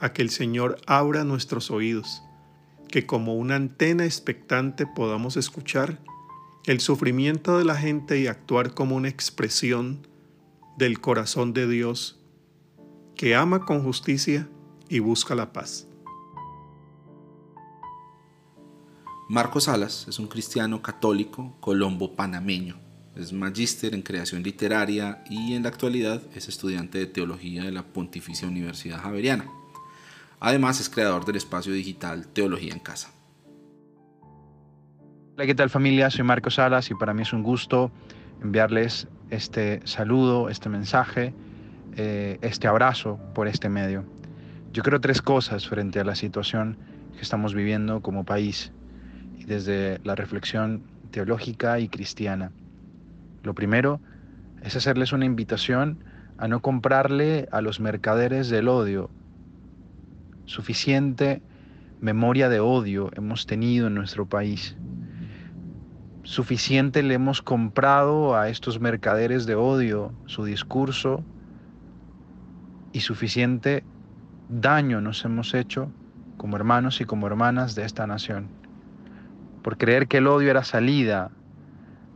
[0.00, 2.22] a que el Señor abra nuestros oídos,
[2.88, 6.00] que como una antena expectante podamos escuchar
[6.66, 10.06] el sufrimiento de la gente y actuar como una expresión
[10.76, 12.20] del corazón de Dios
[13.16, 14.48] que ama con justicia
[14.88, 15.88] y busca la paz.
[19.28, 22.76] Marcos Salas es un cristiano católico colombo panameño.
[23.16, 27.82] Es magíster en creación literaria y en la actualidad es estudiante de teología de la
[27.82, 29.50] Pontificia Universidad Javeriana.
[30.38, 33.12] Además es creador del espacio digital Teología en Casa.
[35.34, 36.10] Hola, ¿qué tal familia?
[36.10, 37.90] Soy Marcos Salas y para mí es un gusto
[38.42, 41.32] enviarles este saludo, este mensaje,
[41.96, 44.04] eh, este abrazo por este medio.
[44.74, 46.76] Yo creo tres cosas frente a la situación
[47.16, 48.72] que estamos viviendo como país
[49.38, 52.52] y desde la reflexión teológica y cristiana.
[53.42, 54.02] Lo primero
[54.62, 56.04] es hacerles una invitación
[56.36, 59.08] a no comprarle a los mercaderes del odio.
[60.44, 61.40] Suficiente
[62.02, 64.76] memoria de odio hemos tenido en nuestro país.
[66.24, 71.24] Suficiente le hemos comprado a estos mercaderes de odio su discurso
[72.92, 73.84] y suficiente
[74.48, 75.90] daño nos hemos hecho
[76.36, 78.48] como hermanos y como hermanas de esta nación
[79.62, 81.30] por creer que el odio era salida,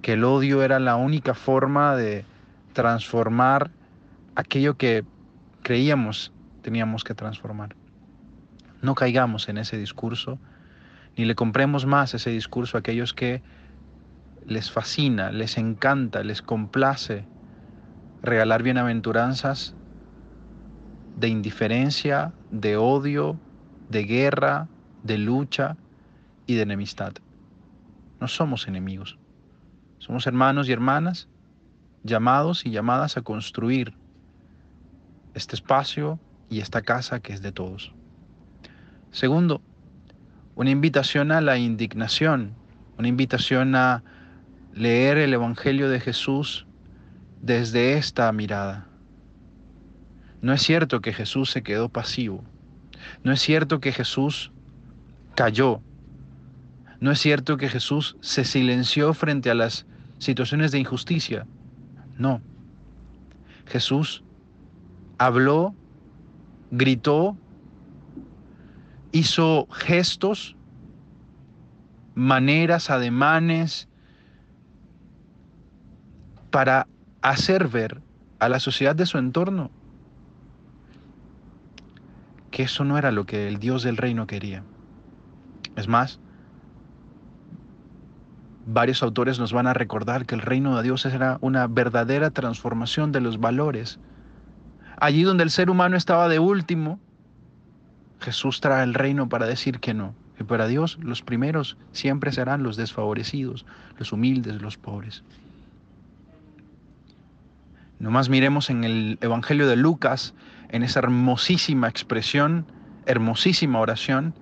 [0.02, 2.24] que el odio era la única forma de
[2.72, 3.70] transformar
[4.34, 5.04] aquello que
[5.62, 6.32] creíamos
[6.62, 7.76] teníamos que transformar.
[8.82, 10.38] No caigamos en ese discurso,
[11.16, 13.40] ni le compremos más ese discurso a aquellos que
[14.46, 17.24] les fascina, les encanta, les complace
[18.22, 19.74] regalar bienaventuranzas
[21.16, 23.38] de indiferencia, de odio,
[23.88, 24.68] de guerra,
[25.02, 25.76] de lucha
[26.46, 27.14] y de enemistad.
[28.20, 29.18] No somos enemigos.
[29.98, 31.28] Somos hermanos y hermanas
[32.04, 33.94] llamados y llamadas a construir
[35.34, 37.92] este espacio y esta casa que es de todos.
[39.10, 39.60] Segundo,
[40.54, 42.54] una invitación a la indignación,
[42.98, 44.02] una invitación a
[44.76, 46.68] leer el Evangelio de Jesús
[47.42, 48.86] desde esta mirada.
[50.40, 52.44] No es cierto que Jesús se quedó pasivo.
[53.24, 54.52] No es cierto que Jesús
[55.34, 55.80] cayó
[57.00, 59.86] no es cierto que Jesús se silenció frente a las
[60.18, 61.46] situaciones de injusticia.
[62.16, 62.40] No.
[63.66, 64.22] Jesús
[65.18, 65.74] habló,
[66.70, 67.36] gritó,
[69.12, 70.56] hizo gestos,
[72.14, 73.88] maneras, ademanes,
[76.56, 76.86] para
[77.20, 78.00] hacer ver
[78.38, 79.70] a la sociedad de su entorno
[82.50, 84.62] que eso no era lo que el Dios del reino quería.
[85.76, 86.18] Es más,
[88.64, 93.12] Varios autores nos van a recordar que el reino de Dios era una verdadera transformación
[93.12, 93.98] de los valores.
[94.96, 96.98] Allí donde el ser humano estaba de último,
[98.20, 100.14] Jesús trae el reino para decir que no.
[100.38, 103.66] Que para Dios los primeros siempre serán los desfavorecidos,
[103.98, 105.22] los humildes, los pobres.
[107.98, 110.34] Nomás miremos en el Evangelio de Lucas,
[110.68, 112.66] en esa hermosísima expresión,
[113.06, 114.34] hermosísima oración,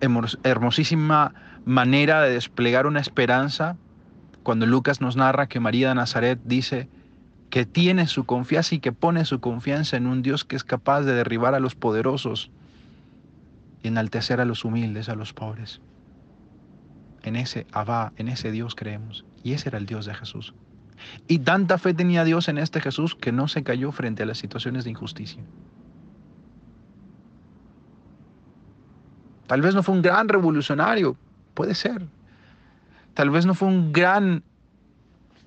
[0.00, 1.32] hermosísima
[1.64, 3.76] manera de desplegar una esperanza
[4.42, 6.88] cuando Lucas nos narra que María de Nazaret dice
[7.50, 11.02] que tiene su confianza y que pone su confianza en un Dios que es capaz
[11.02, 12.50] de derribar a los poderosos
[13.82, 15.80] y enaltecer a los humildes, a los pobres.
[17.22, 19.24] En ese Abba, en ese Dios creemos.
[19.42, 20.54] Y ese era el Dios de Jesús.
[21.28, 24.38] Y tanta fe tenía Dios en este Jesús que no se cayó frente a las
[24.38, 25.42] situaciones de injusticia.
[29.46, 31.16] Tal vez no fue un gran revolucionario,
[31.56, 32.06] Puede ser.
[33.14, 34.42] Tal vez no fue un gran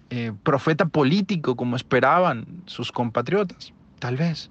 [0.09, 3.73] eh, profeta político como esperaban sus compatriotas.
[3.99, 4.49] Tal vez.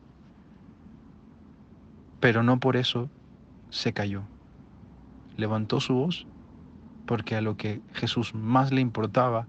[2.21, 3.11] Pero no por eso
[3.71, 4.23] se cayó.
[5.37, 6.29] Levantó su voz
[7.07, 9.49] porque a lo que Jesús más le importaba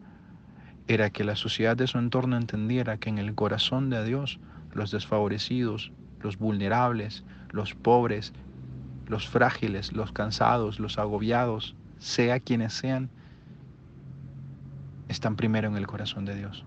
[0.90, 4.40] era que la sociedad de su entorno entendiera que en el corazón de Dios
[4.74, 8.34] los desfavorecidos, los vulnerables, los pobres,
[9.06, 13.12] los frágiles, los cansados, los agobiados, sea quienes sean,
[15.10, 16.66] están primero en el corazón de Dios.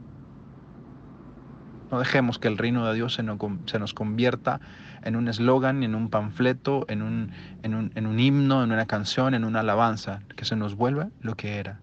[1.90, 4.60] No dejemos que el reino de Dios se nos, convierta
[5.02, 7.32] en un eslogan, en un panfleto, en un,
[7.64, 11.08] en, un, en un himno, en una canción, en una alabanza, que se nos vuelva
[11.20, 11.80] lo que era,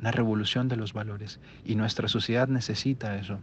[0.00, 1.40] una revolución de los valores.
[1.64, 3.38] Y nuestra sociedad necesita eso.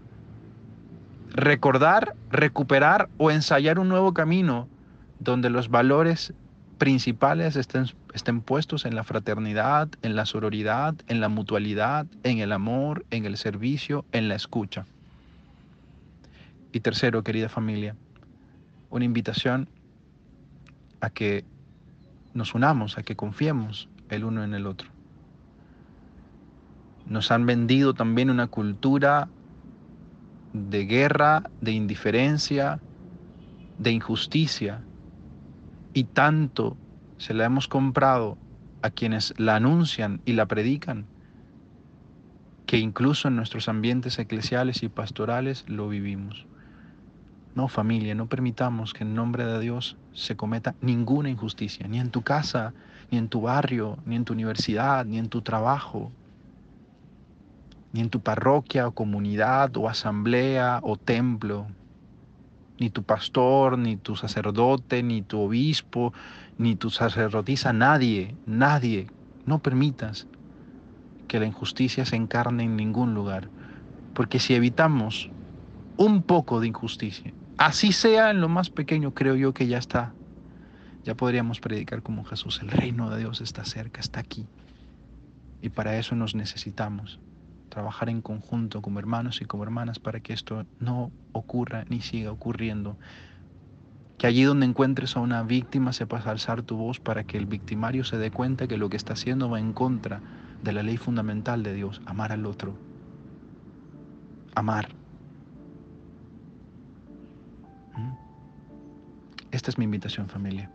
[1.33, 4.67] Recordar, recuperar o ensayar un nuevo camino
[5.19, 6.33] donde los valores
[6.77, 12.51] principales estén, estén puestos en la fraternidad, en la sororidad, en la mutualidad, en el
[12.51, 14.85] amor, en el servicio, en la escucha.
[16.71, 17.95] Y tercero, querida familia,
[18.89, 19.67] una invitación
[21.01, 21.45] a que
[22.33, 24.96] nos unamos, a que confiemos el uno en el otro.
[27.09, 29.29] Nos han vendido también una cultura
[30.53, 32.79] de guerra, de indiferencia,
[33.77, 34.83] de injusticia,
[35.93, 36.77] y tanto
[37.17, 38.37] se la hemos comprado
[38.81, 41.07] a quienes la anuncian y la predican,
[42.65, 46.45] que incluso en nuestros ambientes eclesiales y pastorales lo vivimos.
[47.55, 52.11] No, familia, no permitamos que en nombre de Dios se cometa ninguna injusticia, ni en
[52.11, 52.75] tu casa,
[53.09, 56.11] ni en tu barrio, ni en tu universidad, ni en tu trabajo,
[57.93, 61.67] ni en tu parroquia o comunidad o asamblea o templo,
[62.79, 66.13] ni tu pastor, ni tu sacerdote, ni tu obispo,
[66.57, 69.07] ni tu sacerdotisa, nadie, nadie,
[69.45, 70.27] no permitas
[71.27, 73.49] que la injusticia se encarne en ningún lugar,
[74.13, 75.29] porque si evitamos
[75.97, 80.13] un poco de injusticia, así sea en lo más pequeño, creo yo que ya está,
[81.03, 84.45] ya podríamos predicar como Jesús, el reino de Dios está cerca, está aquí,
[85.61, 87.19] y para eso nos necesitamos
[87.77, 92.31] trabajar en conjunto como hermanos y como hermanas para que esto no ocurra ni siga
[92.31, 92.97] ocurriendo.
[94.17, 98.03] Que allí donde encuentres a una víctima sepas alzar tu voz para que el victimario
[98.03, 100.21] se dé cuenta que lo que está haciendo va en contra
[100.63, 102.73] de la ley fundamental de Dios, amar al otro.
[104.55, 104.89] Amar.
[107.95, 108.13] ¿Mm?
[109.51, 110.71] Esta es mi invitación familia.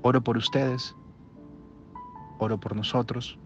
[0.00, 0.96] Oro por ustedes,
[2.38, 3.38] oro por nosotros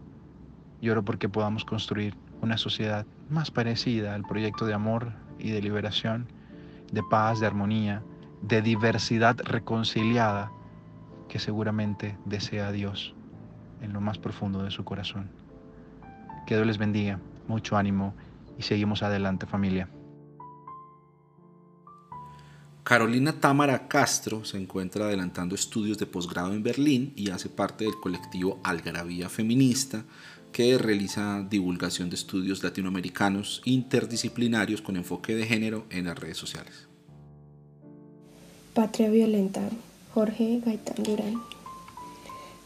[0.81, 5.63] y oro porque podamos construir una sociedad más parecida al proyecto de amor y de
[5.63, 6.27] liberación,
[6.93, 8.03] de paz, de armonía,
[8.43, 10.51] de diversidad reconciliada
[11.29, 13.15] que seguramente desea Dios
[13.83, 15.31] en lo más profundo de su corazón.
[16.47, 18.15] Que Dios les bendiga, mucho ánimo
[18.59, 19.89] y seguimos adelante familia.
[22.89, 28.01] Carolina Támara Castro se encuentra adelantando estudios de posgrado en Berlín y hace parte del
[28.01, 30.07] colectivo Algarabía Feminista,
[30.53, 36.89] que realiza divulgación de estudios latinoamericanos interdisciplinarios con enfoque de género en las redes sociales.
[38.75, 39.69] Patria violenta,
[40.15, 41.43] Jorge Gaitán Durán.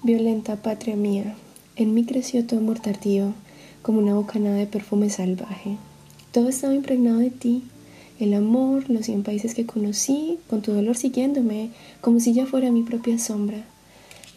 [0.03, 1.37] Violenta patria mía,
[1.77, 3.35] en mí creció tu amor tardío,
[3.83, 5.77] como una bocanada de perfume salvaje.
[6.33, 7.63] Todo estaba impregnado de ti,
[8.19, 11.71] el amor, los cien países que conocí, con tu dolor siguiéndome,
[12.01, 13.65] como si ya fuera mi propia sombra.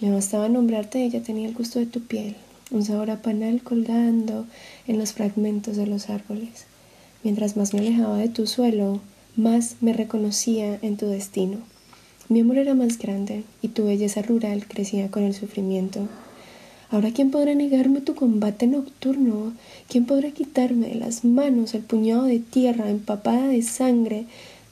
[0.02, 2.36] Me bastaba nombrarte y ya tenía el gusto de tu piel,
[2.76, 4.46] un sabor a panal colgando
[4.86, 6.66] en los fragmentos de los árboles.
[7.24, 9.00] Mientras más me alejaba de tu suelo,
[9.38, 11.58] más me reconocía en tu destino.
[12.28, 16.08] Mi amor era más grande y tu belleza rural crecía con el sufrimiento.
[16.92, 19.54] Ahora, ¿quién podrá negarme tu combate nocturno?
[19.90, 24.26] ¿Quién podrá quitarme de las manos el puñado de tierra empapada de sangre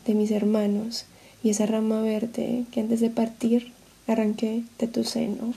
[0.05, 1.05] de mis hermanos
[1.43, 3.71] y esa rama verde que antes de partir
[4.07, 5.53] arranqué de tu seno?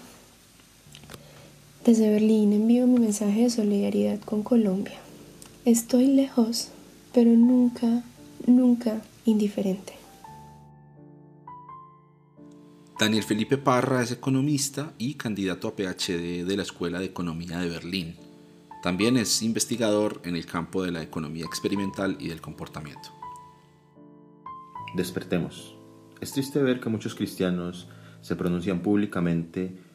[1.87, 4.99] Desde Berlín envío mi mensaje de solidaridad con Colombia.
[5.65, 6.71] Estoy lejos,
[7.15, 8.03] pero nunca,
[8.45, 9.93] nunca indiferente.
[12.99, 17.69] Daniel Felipe Parra es economista y candidato a PhD de la Escuela de Economía de
[17.69, 18.17] Berlín.
[18.83, 23.11] También es investigador en el campo de la economía experimental y del comportamiento.
[24.97, 25.77] Despertemos.
[26.21, 27.87] Es triste ver que muchos cristianos
[28.23, 29.86] se pronuncian públicamente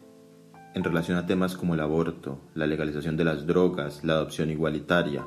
[0.73, 5.25] en relación a temas como el aborto, la legalización de las drogas, la adopción igualitaria,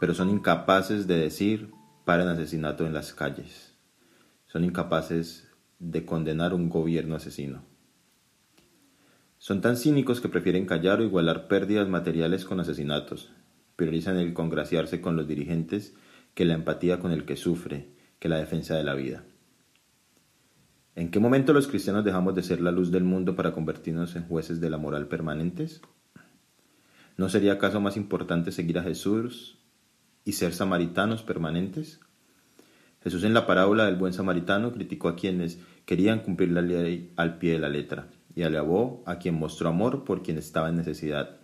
[0.00, 1.72] pero son incapaces de decir
[2.04, 3.74] paren asesinato en las calles.
[4.46, 5.48] Son incapaces
[5.78, 7.64] de condenar un gobierno asesino.
[9.38, 13.30] Son tan cínicos que prefieren callar o igualar pérdidas materiales con asesinatos.
[13.76, 15.94] Priorizan el congraciarse con los dirigentes
[16.34, 19.24] que la empatía con el que sufre, que la defensa de la vida.
[20.98, 24.24] ¿En qué momento los cristianos dejamos de ser la luz del mundo para convertirnos en
[24.24, 25.80] jueces de la moral permanentes?
[27.16, 29.60] ¿No sería acaso más importante seguir a Jesús
[30.24, 32.00] y ser samaritanos permanentes?
[33.04, 37.38] Jesús en la parábola del buen samaritano criticó a quienes querían cumplir la ley al
[37.38, 41.36] pie de la letra y alabó a quien mostró amor por quien estaba en necesidad.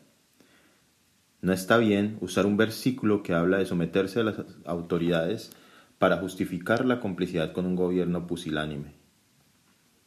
[1.42, 4.34] No está bien usar un versículo que habla de someterse a las
[4.64, 5.52] autoridades
[6.00, 9.03] para justificar la complicidad con un gobierno pusilánime.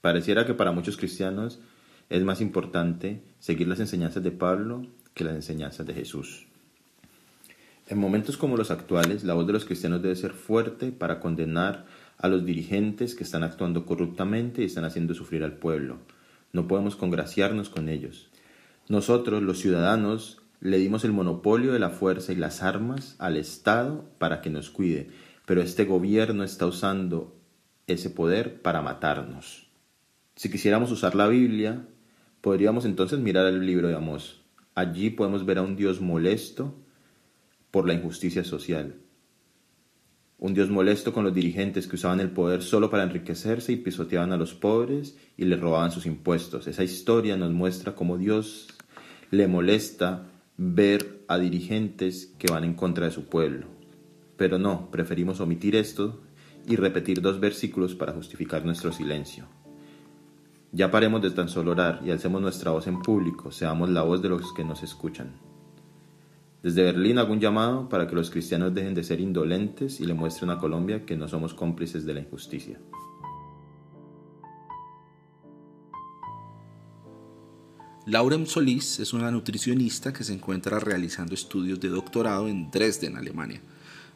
[0.02, 1.60] Pareciera que para muchos cristianos
[2.10, 6.48] es más importante seguir las enseñanzas de Pablo que las enseñanzas de Jesús.
[7.88, 11.86] En momentos como los actuales, la voz de los cristianos debe ser fuerte para condenar
[12.18, 15.98] a los dirigentes que están actuando corruptamente y están haciendo sufrir al pueblo.
[16.52, 18.30] No podemos congraciarnos con ellos.
[18.90, 24.06] Nosotros, los ciudadanos, le dimos el monopolio de la fuerza y las armas al Estado
[24.18, 25.10] para que nos cuide,
[25.46, 27.36] pero este gobierno está usando
[27.86, 29.67] ese poder para matarnos.
[30.38, 31.88] Si quisiéramos usar la Biblia,
[32.42, 34.44] podríamos entonces mirar el libro de Amós.
[34.76, 36.76] Allí podemos ver a un Dios molesto
[37.72, 38.98] por la injusticia social.
[40.38, 44.32] un Dios molesto con los dirigentes que usaban el poder solo para enriquecerse y pisoteaban
[44.32, 46.68] a los pobres y les robaban sus impuestos.
[46.68, 48.68] Esa historia nos muestra cómo Dios
[49.32, 53.66] le molesta ver a dirigentes que van en contra de su pueblo.
[54.38, 56.22] Pero no, preferimos omitir esto
[56.68, 59.48] y repetir dos versículos para justificar nuestro silencio.
[60.72, 64.22] Ya paremos de tan solo orar y alcemos nuestra voz en público, seamos la voz
[64.22, 65.32] de los que nos escuchan.
[66.62, 70.14] Desde Berlín hago un llamado para que los cristianos dejen de ser indolentes y le
[70.14, 72.80] muestren a Colombia que no somos cómplices de la injusticia.
[78.06, 83.62] Laurem Solís es una nutricionista que se encuentra realizando estudios de doctorado en Dresden, Alemania.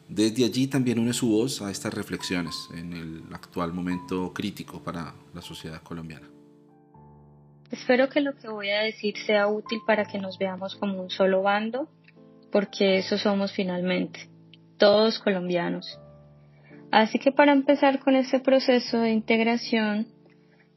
[0.08, 5.14] Desde allí también une su voz a estas reflexiones en el actual momento crítico para
[5.34, 6.28] la sociedad colombiana.
[7.72, 11.08] Espero que lo que voy a decir sea útil para que nos veamos como un
[11.08, 11.88] solo bando,
[12.52, 14.28] porque eso somos finalmente,
[14.78, 15.98] todos colombianos.
[16.90, 20.06] Así que para empezar con este proceso de integración,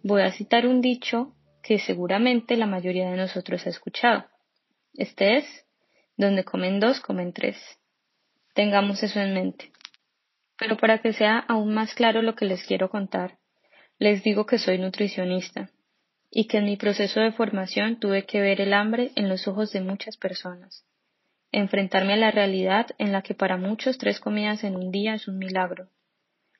[0.03, 4.23] voy a citar un dicho que seguramente la mayoría de nosotros ha escuchado.
[4.93, 5.65] Este es,
[6.15, 7.57] donde comen dos, comen tres.
[8.53, 9.73] Tengamos eso en mente.
[10.57, 13.37] Pero para que sea aún más claro lo que les quiero contar,
[13.99, 15.69] les digo que soy nutricionista
[16.37, 19.71] y que en mi proceso de formación tuve que ver el hambre en los ojos
[19.71, 20.85] de muchas personas,
[21.53, 25.29] enfrentarme a la realidad en la que para muchos tres comidas en un día es
[25.29, 25.87] un milagro,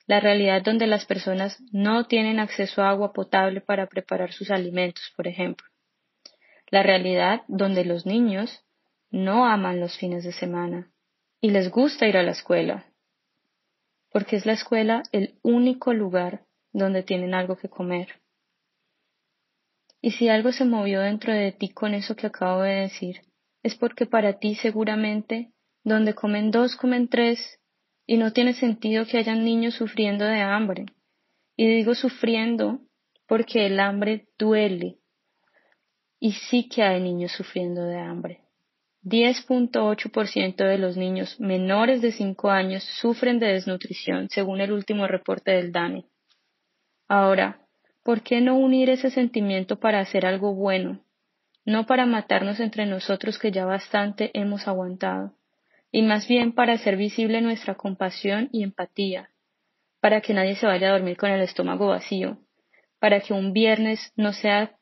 [0.08, 5.12] la realidad donde las personas no tienen acceso a agua potable para preparar sus alimentos,
[5.18, 5.68] por ejemplo.
[6.70, 8.64] La realidad donde los niños
[9.12, 10.90] no aman los fines de semana
[11.42, 12.86] y les gusta ir a la escuela,
[14.10, 18.22] porque es la escuela el único lugar donde tienen algo que comer.
[20.06, 23.22] Y si algo se movió dentro de ti con eso que acabo de decir,
[23.64, 25.52] es porque para ti seguramente
[25.84, 27.40] donde comen dos, comen tres
[28.06, 30.86] y no tiene sentido que hayan niños sufriendo de hambre.
[31.58, 32.82] Y digo sufriendo
[33.26, 35.00] porque el hambre duele.
[36.20, 38.42] Y sí que hay niños sufriendo de hambre.
[39.02, 45.50] 10.8% de los niños menores de 5 años sufren de desnutrición, según el último reporte
[45.50, 46.06] del DANE.
[47.08, 47.65] Ahora,
[48.06, 51.02] ¿por qué no unir ese sentimiento para hacer algo bueno?
[51.66, 55.34] No para matarnos entre nosotros que ya bastante hemos aguantado.
[55.92, 59.32] Y más bien para hacer visible nuestra compasión y empatía,
[60.02, 62.38] para que nadie se vaya a dormir con el estómago vacío,
[63.00, 64.76] para que un viernes no sea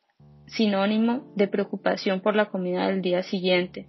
[0.47, 3.87] sinónimo de preocupación por la comida del día siguiente,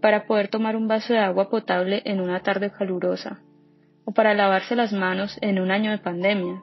[0.00, 3.42] para poder tomar un vaso de agua potable en una tarde calurosa,
[4.06, 6.62] o para lavarse las manos en un año de pandemia.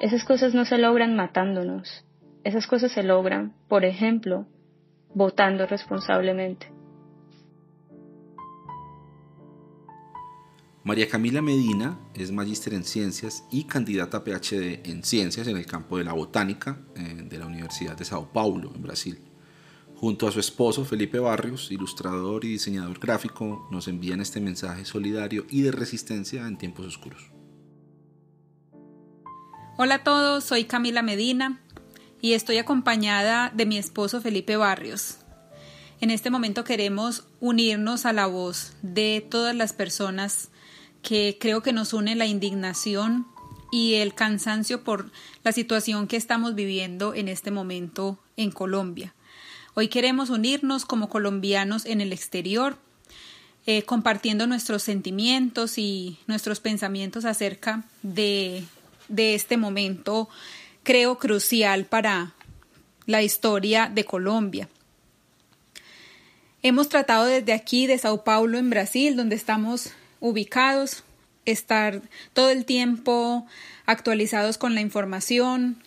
[0.00, 2.04] Esas cosas no se logran matándonos,
[2.44, 4.46] esas cosas se logran, por ejemplo,
[5.14, 6.72] votando responsablemente.
[10.84, 15.64] María Camila Medina es magíster en ciencias y candidata a PhD en ciencias en el
[15.64, 19.20] campo de la botánica eh, de la Universidad de Sao Paulo, en Brasil.
[19.94, 25.46] Junto a su esposo Felipe Barrios, ilustrador y diseñador gráfico, nos envían este mensaje solidario
[25.48, 27.30] y de resistencia en tiempos oscuros.
[29.78, 31.58] Hola a todos, soy Camila Medina
[32.20, 35.16] y estoy acompañada de mi esposo Felipe Barrios.
[36.02, 40.50] En este momento queremos unirnos a la voz de todas las personas
[41.00, 43.26] que creo que nos une la indignación
[43.72, 45.10] y el cansancio por
[45.42, 49.14] la situación que estamos viviendo en este momento en Colombia.
[49.72, 52.76] Hoy queremos unirnos como colombianos en el exterior,
[53.64, 58.64] eh, compartiendo nuestros sentimientos y nuestros pensamientos acerca de,
[59.08, 60.28] de este momento,
[60.82, 62.34] creo, crucial para
[63.06, 64.68] la historia de Colombia.
[66.62, 69.90] Hemos tratado desde aquí, de Sao Paulo, en Brasil, donde estamos
[70.20, 71.02] ubicados,
[71.44, 73.46] estar todo el tiempo
[73.84, 75.82] actualizados con la información,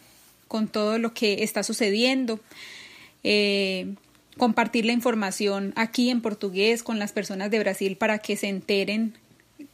[0.48, 2.40] con todo lo que está sucediendo,
[3.24, 3.96] eh,
[4.38, 9.18] compartir la información aquí en portugués con las personas de Brasil para que se enteren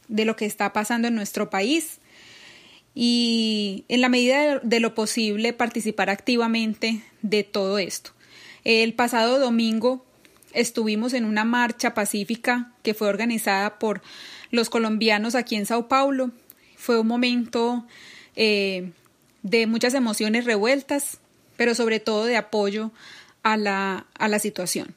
[0.06, 1.98] de lo que está pasando en nuestro país
[2.94, 8.12] y en la medida de lo posible participar activamente de todo esto.
[8.64, 10.04] El pasado domingo
[10.52, 14.02] estuvimos en una marcha pacífica que fue organizada por
[14.50, 16.30] los colombianos aquí en Sao Paulo.
[16.76, 17.86] Fue un momento
[18.36, 18.92] eh,
[19.42, 21.18] de muchas emociones revueltas,
[21.56, 22.92] pero sobre todo de apoyo
[23.42, 24.94] a la, a la situación.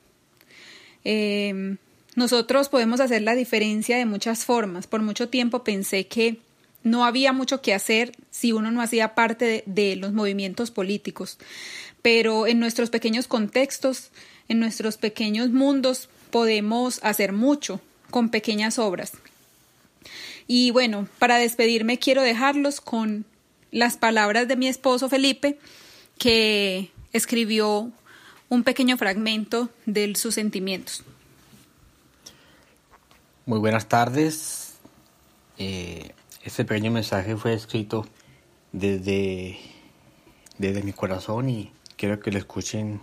[1.06, 1.78] Eh,
[2.16, 4.88] nosotros podemos hacer la diferencia de muchas formas.
[4.88, 6.40] Por mucho tiempo pensé que
[6.86, 11.40] no había mucho que hacer si uno no hacía parte de los movimientos políticos,
[12.04, 14.12] pero en nuestros pequeños contextos,
[14.48, 17.82] en nuestros pequeños mundos, podemos hacer mucho
[18.12, 19.14] con pequeñas obras.
[20.48, 23.26] Y bueno, para despedirme quiero dejarlos con
[23.72, 25.58] las palabras de mi esposo Felipe,
[26.20, 27.92] que escribió
[28.48, 31.04] un pequeño fragmento de sus sentimientos.
[33.48, 34.76] Muy buenas tardes.
[35.58, 36.12] Eh,
[36.46, 38.06] este pequeño mensaje fue escrito
[38.72, 39.58] desde,
[40.60, 43.02] desde mi corazón y quiero que lo escuchen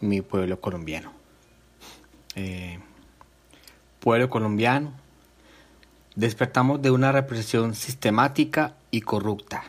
[0.00, 1.10] mi pueblo colombiano.
[2.34, 2.78] Eh,
[3.98, 4.92] pueblo colombiano,
[6.14, 9.64] despertamos de una represión sistemática y corrupta,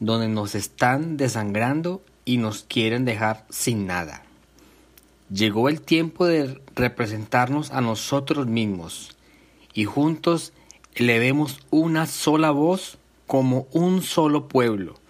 [0.00, 4.22] donde nos están desangrando y nos quieren dejar sin nada.
[5.30, 9.14] Llegó el tiempo de representarnos a nosotros mismos
[9.74, 10.54] y juntos
[10.94, 15.00] elevemos una sola voz como un solo pueblo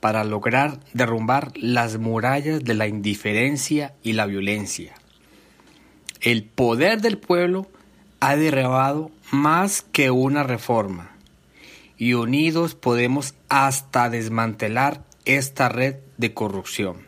[0.00, 4.94] para lograr derrumbar las murallas de la indiferencia y la violencia.
[6.20, 7.66] El poder del pueblo
[8.20, 11.12] ha derribado más que una reforma
[11.96, 17.06] y unidos podemos hasta desmantelar esta red de corrupción.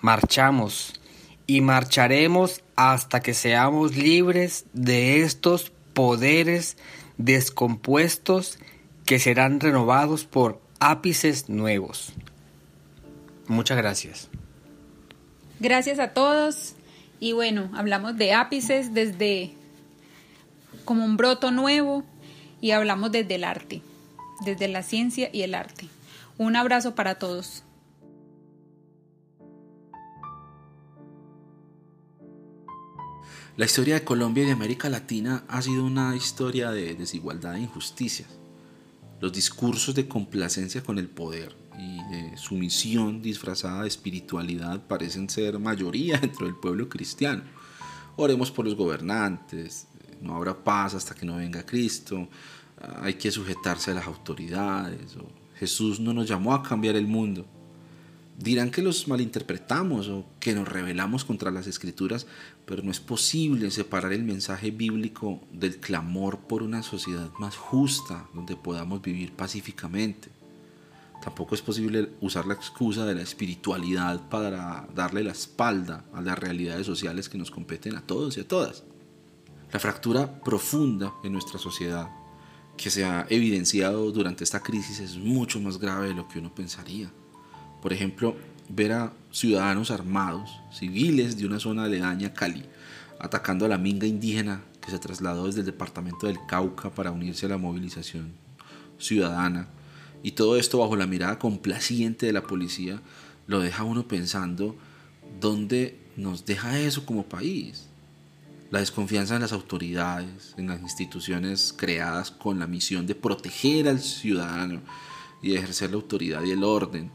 [0.00, 1.00] Marchamos
[1.46, 6.76] y marcharemos hasta que seamos libres de estos poderes
[7.24, 8.58] descompuestos
[9.04, 12.12] que serán renovados por ápices nuevos.
[13.46, 14.28] Muchas gracias.
[15.58, 16.74] Gracias a todos.
[17.18, 19.52] Y bueno, hablamos de ápices desde
[20.84, 22.04] como un broto nuevo
[22.60, 23.82] y hablamos desde el arte,
[24.44, 25.86] desde la ciencia y el arte.
[26.38, 27.62] Un abrazo para todos.
[33.56, 37.60] La historia de Colombia y de América Latina ha sido una historia de desigualdad e
[37.60, 38.28] injusticias.
[39.20, 45.58] Los discursos de complacencia con el poder y de sumisión disfrazada de espiritualidad parecen ser
[45.58, 47.42] mayoría dentro del pueblo cristiano.
[48.16, 49.88] Oremos por los gobernantes,
[50.20, 52.28] no habrá paz hasta que no venga Cristo,
[53.02, 55.16] hay que sujetarse a las autoridades,
[55.56, 57.46] Jesús no nos llamó a cambiar el mundo.
[58.40, 62.26] Dirán que los malinterpretamos o que nos rebelamos contra las escrituras,
[62.64, 68.28] pero no es posible separar el mensaje bíblico del clamor por una sociedad más justa,
[68.32, 70.30] donde podamos vivir pacíficamente.
[71.22, 76.38] Tampoco es posible usar la excusa de la espiritualidad para darle la espalda a las
[76.38, 78.84] realidades sociales que nos competen a todos y a todas.
[79.70, 82.08] La fractura profunda en nuestra sociedad
[82.78, 86.54] que se ha evidenciado durante esta crisis es mucho más grave de lo que uno
[86.54, 87.12] pensaría.
[87.82, 88.36] Por ejemplo,
[88.68, 92.64] ver a ciudadanos armados, civiles de una zona aledaña a Cali,
[93.18, 97.46] atacando a la minga indígena que se trasladó desde el departamento del Cauca para unirse
[97.46, 98.32] a la movilización
[98.98, 99.68] ciudadana,
[100.22, 103.00] y todo esto bajo la mirada complaciente de la policía,
[103.46, 104.76] lo deja uno pensando
[105.40, 107.86] dónde nos deja eso como país.
[108.70, 114.00] La desconfianza en las autoridades, en las instituciones creadas con la misión de proteger al
[114.00, 114.80] ciudadano
[115.42, 117.10] y ejercer la autoridad y el orden,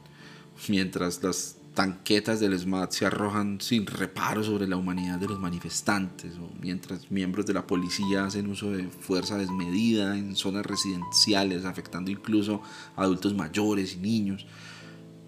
[0.68, 6.38] mientras las tanquetas del SMAT se arrojan sin reparo sobre la humanidad de los manifestantes,
[6.38, 12.10] o mientras miembros de la policía hacen uso de fuerza desmedida en zonas residenciales, afectando
[12.10, 12.62] incluso
[12.96, 14.48] a adultos mayores y niños.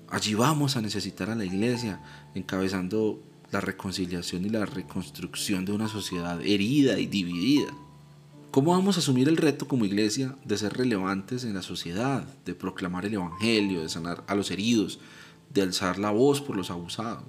[0.10, 2.02] Allí vamos a necesitar a la iglesia,
[2.34, 3.22] encabezando
[3.52, 7.74] la reconciliación y la reconstrucción de una sociedad herida y dividida.
[8.52, 12.56] ¿Cómo vamos a asumir el reto como iglesia de ser relevantes en la sociedad, de
[12.56, 15.00] proclamar el Evangelio, de sanar a los heridos,
[15.54, 17.26] de alzar la voz por los abusados.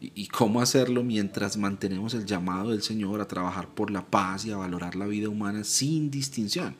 [0.00, 4.50] ¿Y, cómo hacerlo mientras mantenemos el llamado del Señor a trabajar por la paz y
[4.50, 6.74] a valorar la vida humana sin distinción?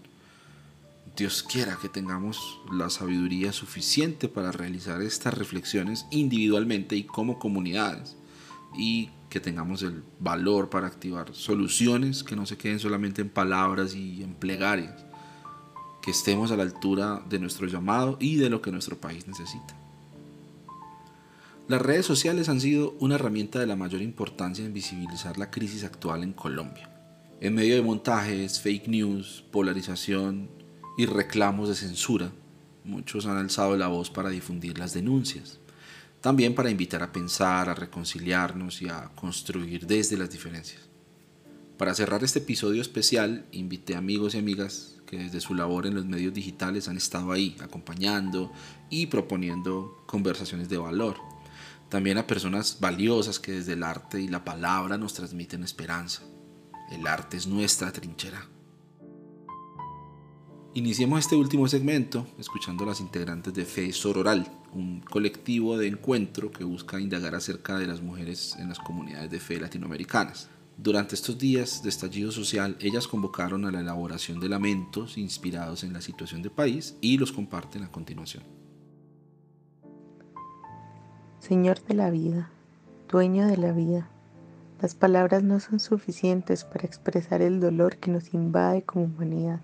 [1.17, 8.17] Dios quiera que tengamos la sabiduría suficiente para realizar estas reflexiones individualmente y como comunidades
[8.77, 13.95] y que tengamos el valor para activar soluciones que no se queden solamente en palabras
[13.95, 15.07] y en plegarias,
[16.03, 19.75] que estemos a la altura de nuestro llamado y de lo que nuestro país necesita.
[21.67, 25.83] Las redes sociales han sido una herramienta de la mayor importancia en visibilizar la crisis
[25.85, 26.91] actual en Colombia.
[27.41, 30.51] En medio de montajes, fake news, polarización
[30.99, 32.33] y reclamos de censura,
[32.85, 35.59] muchos han alzado la voz para difundir las denuncias.
[36.23, 40.89] También para invitar a pensar, a reconciliarnos y a construir desde las diferencias.
[41.77, 46.07] Para cerrar este episodio especial, invité amigos y amigas que desde su labor en los
[46.07, 48.51] medios digitales han estado ahí, acompañando
[48.89, 51.17] y proponiendo conversaciones de valor
[51.93, 56.23] también a personas valiosas que desde el arte y la palabra nos transmiten esperanza.
[56.91, 58.49] El arte es nuestra trinchera.
[60.75, 66.51] Iniciemos este último segmento escuchando a las integrantes de Fe Sororal, un colectivo de encuentro
[66.51, 70.49] que busca indagar acerca de las mujeres en las comunidades de fe latinoamericanas.
[70.79, 75.93] Durante estos días de estallido social, ellas convocaron a la elaboración de lamentos inspirados en
[75.93, 78.43] la situación del país y los comparten a continuación.
[81.39, 82.51] Señor de la vida,
[83.11, 84.09] dueño de la vida,
[84.81, 89.61] las palabras no son suficientes para expresar el dolor que nos invade como humanidad,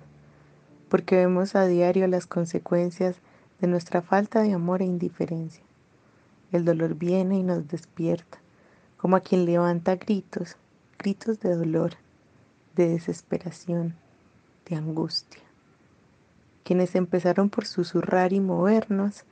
[0.89, 3.17] porque vemos a diario las consecuencias
[3.61, 5.63] de nuestra falta de amor e indiferencia.
[6.53, 8.39] El dolor viene y nos despierta,
[8.97, 10.57] como a quien levanta gritos
[10.99, 11.93] gritos de dolor,
[12.75, 13.95] de desesperación,
[14.69, 15.43] de angustia.
[16.65, 19.25] Quienes empezaron por susurrar y movernos,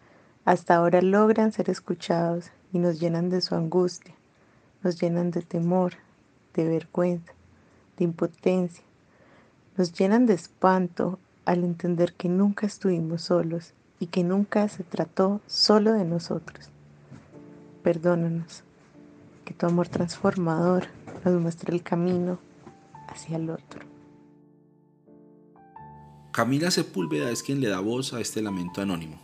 [0.44, 4.14] hasta ahora logran ser escuchados y nos llenan de su angustia,
[4.82, 5.94] nos llenan de temor,
[6.54, 7.32] de vergüenza,
[7.98, 8.84] de impotencia,
[9.76, 15.40] nos llenan de espanto al entender que nunca estuvimos solos y que nunca se trató
[15.46, 16.68] solo de nosotros.
[17.82, 18.64] Perdónanos,
[19.44, 20.88] que tu amor transformador
[21.24, 22.38] nos muestra el camino
[23.08, 23.80] hacia el otro.
[26.32, 29.18] Camila Sepúlveda es quien le da voz a este lamento anónimo.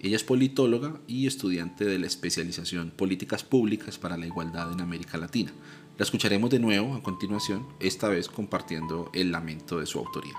[0.00, 5.16] Ella es politóloga y estudiante de la especialización Políticas Públicas para la Igualdad en América
[5.16, 5.52] Latina.
[5.96, 10.34] La escucharemos de nuevo a continuación, esta vez compartiendo el lamento de su autoría.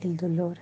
[0.00, 0.58] El dolor.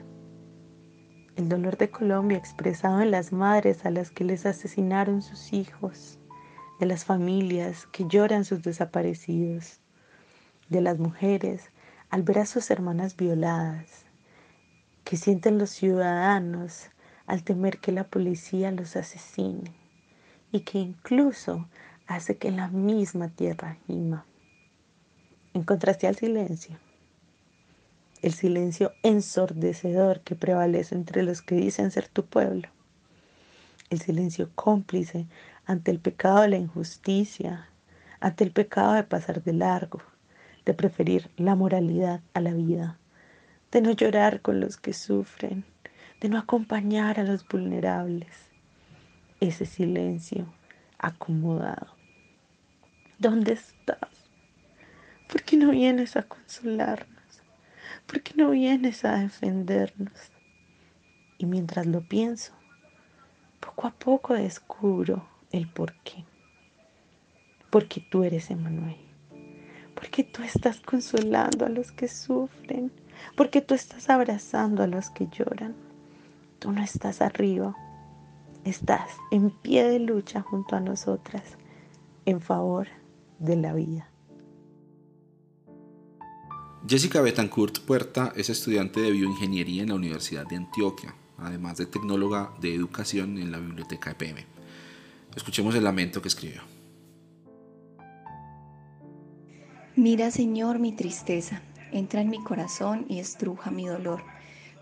[1.37, 6.19] El dolor de Colombia expresado en las madres a las que les asesinaron sus hijos,
[6.81, 9.81] de las familias que lloran sus desaparecidos,
[10.69, 11.71] de las mujeres
[12.11, 14.07] al ver a sus hermanas violadas,
[15.05, 16.91] que sienten los ciudadanos
[17.27, 19.73] al temer que la policía los asesine
[20.51, 21.69] y que incluso
[22.09, 24.27] hace que la misma tierra gima.
[25.55, 26.77] En contraste al silencio,
[28.23, 32.69] el silencio ensordecedor que prevalece entre los que dicen ser tu pueblo,
[33.91, 35.27] el silencio cómplice
[35.67, 37.69] ante el pecado de la injusticia,
[38.21, 40.01] ante el pecado de pasar de largo,
[40.65, 42.99] de preferir la moralidad a la vida,
[43.71, 45.65] de no llorar con los que sufren,
[46.21, 48.35] de no acompañar a los vulnerables.
[49.41, 50.53] Ese silencio
[50.99, 51.95] acomodado.
[53.19, 54.11] ¿Dónde estás?
[55.31, 57.18] ¿Por qué no vienes a consolarnos?
[58.09, 60.33] ¿Por qué no vienes a defendernos?
[61.37, 62.55] Y mientras lo pienso,
[63.61, 66.25] poco a poco descubro el por qué.
[67.69, 68.97] Porque tú eres Emanuel.
[69.95, 72.91] Porque tú estás consolando a los que sufren.
[73.37, 75.75] Porque tú estás abrazando a los que lloran.
[76.61, 77.77] Tú no estás arriba.
[78.65, 81.59] Estás en pie de lucha junto a nosotras
[82.25, 82.89] en favor
[83.39, 84.09] de la vida.
[86.89, 92.55] Jessica Betancourt Puerta es estudiante de bioingeniería en la Universidad de Antioquia, además de tecnóloga
[92.63, 94.47] de educación en la Biblioteca EPM.
[95.37, 96.63] Escuchemos el lamento que escribió.
[99.97, 101.61] Mira, Señor, mi tristeza,
[101.93, 104.23] entra en mi corazón y estruja mi dolor.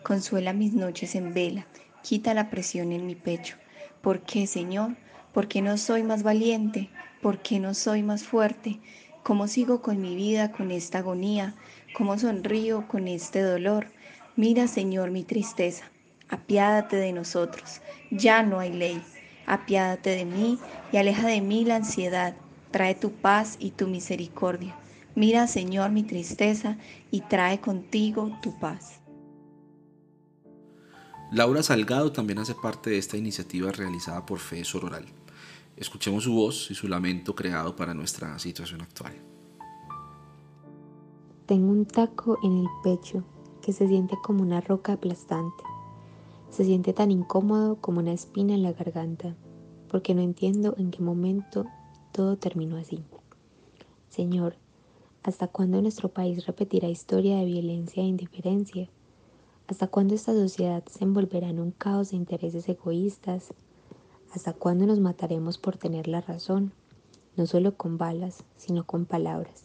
[0.05, 1.67] Consuela mis noches en vela,
[2.05, 3.57] quita la presión en mi pecho.
[4.01, 4.97] ¿Por qué, Señor?
[5.35, 6.89] ¿Por qué no soy más valiente?
[7.21, 8.79] ¿Por qué no soy más fuerte?
[9.25, 11.57] ¿Cómo sigo con mi vida, con esta agonía?
[11.97, 13.87] ¿Cómo sonrío con este dolor?
[14.37, 15.91] Mira, Señor, mi tristeza,
[16.29, 17.81] apiádate de nosotros,
[18.11, 19.03] ya no hay ley
[19.47, 20.59] apiádate de mí
[20.93, 22.37] y aleja de mí la ansiedad.
[22.71, 24.77] Trae tu paz y tu misericordia.
[25.15, 26.77] Mira, Señor, mi tristeza
[27.11, 29.01] y trae contigo tu paz.
[31.33, 35.07] Laura Salgado también hace parte de esta iniciativa realizada por Fe Sororal.
[35.77, 39.15] Escuchemos su voz y su lamento creado para nuestra situación actual.
[41.47, 43.23] Tengo un taco en el pecho
[43.63, 45.63] que se siente como una roca aplastante.
[46.51, 49.37] Se siente tan incómodo como una espina en la garganta,
[49.89, 51.65] porque no entiendo en qué momento
[52.11, 53.05] todo terminó así.
[54.09, 54.57] Señor,
[55.23, 58.89] ¿hasta cuándo nuestro país repetirá historia de violencia e indiferencia?
[59.69, 63.55] ¿Hasta cuándo esta sociedad se envolverá en un caos de intereses egoístas?
[64.35, 66.73] ¿Hasta cuándo nos mataremos por tener la razón,
[67.37, 69.63] no solo con balas, sino con palabras?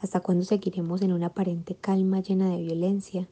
[0.00, 3.26] ¿Hasta cuándo seguiremos en una aparente calma llena de violencia?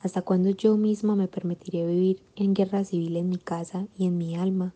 [0.00, 4.18] ¿Hasta cuándo yo misma me permitiré vivir en guerra civil en mi casa y en
[4.18, 4.74] mi alma?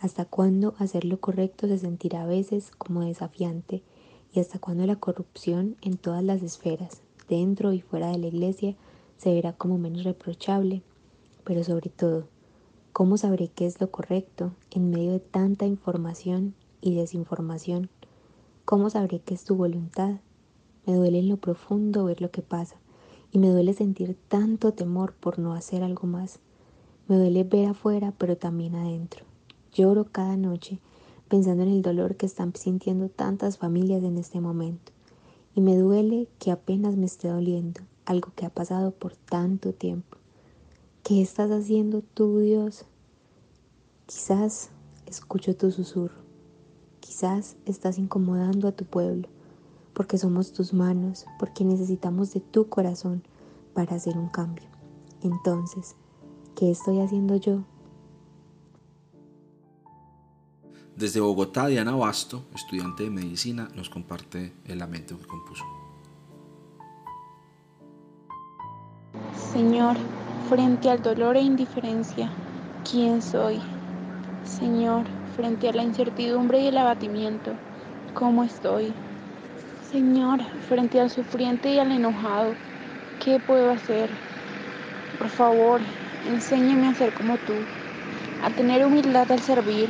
[0.00, 3.82] ¿Hasta cuándo hacer lo correcto se sentirá a veces como desafiante?
[4.34, 8.76] ¿Y hasta cuándo la corrupción en todas las esferas, dentro y fuera de la iglesia,
[9.16, 10.82] se verá como menos reprochable?
[11.44, 12.28] Pero sobre todo,
[12.92, 17.88] ¿cómo sabré qué es lo correcto en medio de tanta información y desinformación?
[18.66, 20.20] ¿Cómo sabré qué es tu voluntad?
[20.86, 22.76] Me duele en lo profundo ver lo que pasa
[23.32, 26.38] y me duele sentir tanto temor por no hacer algo más.
[27.08, 29.24] Me duele ver afuera, pero también adentro.
[29.72, 30.78] Lloro cada noche
[31.28, 34.92] pensando en el dolor que están sintiendo tantas familias en este momento.
[35.54, 40.18] Y me duele que apenas me esté doliendo algo que ha pasado por tanto tiempo.
[41.02, 42.84] ¿Qué estás haciendo tú, Dios?
[44.06, 44.70] Quizás
[45.06, 46.22] escucho tu susurro.
[47.00, 49.28] Quizás estás incomodando a tu pueblo,
[49.94, 53.22] porque somos tus manos, porque necesitamos de tu corazón
[53.72, 54.68] para hacer un cambio.
[55.22, 55.96] Entonces,
[56.56, 57.62] ¿qué estoy haciendo yo?
[60.96, 65.64] Desde Bogotá, Diana Basto, estudiante de medicina, nos comparte el lamento que compuso.
[69.52, 69.96] Señor,
[70.48, 72.30] frente al dolor e indiferencia,
[72.88, 73.60] ¿quién soy?
[74.44, 77.52] Señor, frente a la incertidumbre y el abatimiento,
[78.14, 78.92] ¿cómo estoy?
[79.94, 82.56] Señor, frente al sufriente y al enojado,
[83.20, 84.10] ¿qué puedo hacer?
[85.16, 85.82] Por favor,
[86.24, 87.54] enséñame a ser como tú,
[88.40, 89.88] a tener humildad al servir,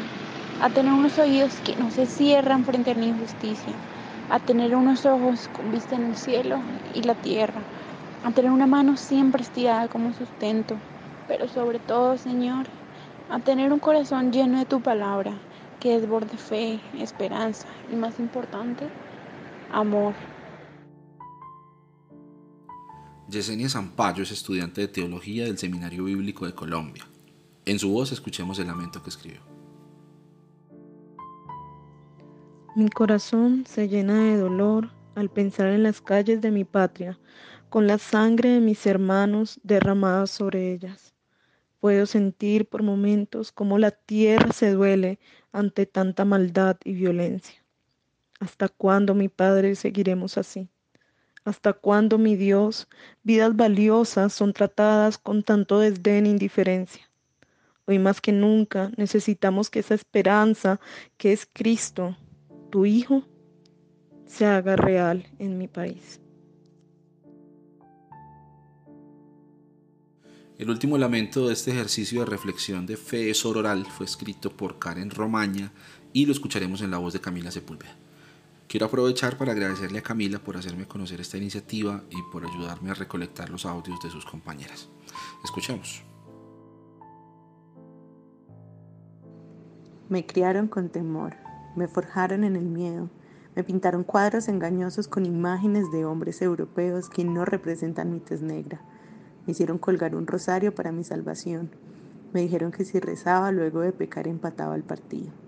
[0.61, 3.73] a tener unos oídos que no se cierran frente a la injusticia,
[4.29, 6.61] a tener unos ojos con vista en el cielo
[6.93, 7.63] y la tierra,
[8.23, 10.83] a tener una mano siempre estirada como sustento,
[11.27, 12.67] pero sobre todo, Señor,
[13.31, 15.41] a tener un corazón lleno de tu palabra,
[15.79, 18.91] que desborde fe, esperanza y más importante,
[19.71, 20.15] amor.
[23.29, 27.05] Yesenia Zampayo es estudiante de teología del Seminario Bíblico de Colombia.
[27.65, 29.41] En su voz escuchemos el lamento que escribió.
[32.77, 37.19] Mi corazón se llena de dolor al pensar en las calles de mi patria,
[37.71, 41.15] con la sangre de mis hermanos derramada sobre ellas.
[41.81, 45.19] Puedo sentir por momentos cómo la tierra se duele
[45.53, 47.64] ante tanta maldad y violencia.
[48.41, 50.69] ¿Hasta cuándo, mi Padre, seguiremos así?
[51.45, 52.89] ¿Hasta cuándo, mi Dios,
[53.23, 57.11] vidas valiosas son tratadas con tanto desdén e indiferencia?
[57.87, 60.81] Hoy más que nunca necesitamos que esa esperanza
[61.19, 62.17] que es Cristo
[62.71, 63.25] tu Hijo
[64.27, 66.21] se haga real en mi país.
[70.57, 75.11] El último lamento de este ejercicio de reflexión de fe sororal fue escrito por Karen
[75.11, 75.73] Romaña
[76.13, 77.97] y lo escucharemos en la voz de Camila Sepúlveda.
[78.75, 82.95] Quiero aprovechar para agradecerle a Camila por hacerme conocer esta iniciativa y por ayudarme a
[82.95, 84.89] recolectar los audios de sus compañeras.
[85.45, 86.03] Escuchemos.
[90.09, 91.37] Me criaron con temor
[91.77, 93.11] me forjaron en el miedo,
[93.55, 98.81] me pintaron cuadros engañosos con imágenes de hombres europeos que no representan mi tez negra.
[99.47, 101.71] Me hicieron colgar un rosario para mi salvación.
[102.33, 105.44] Me dijeron que si rezaba luego de pecar empataba el partido.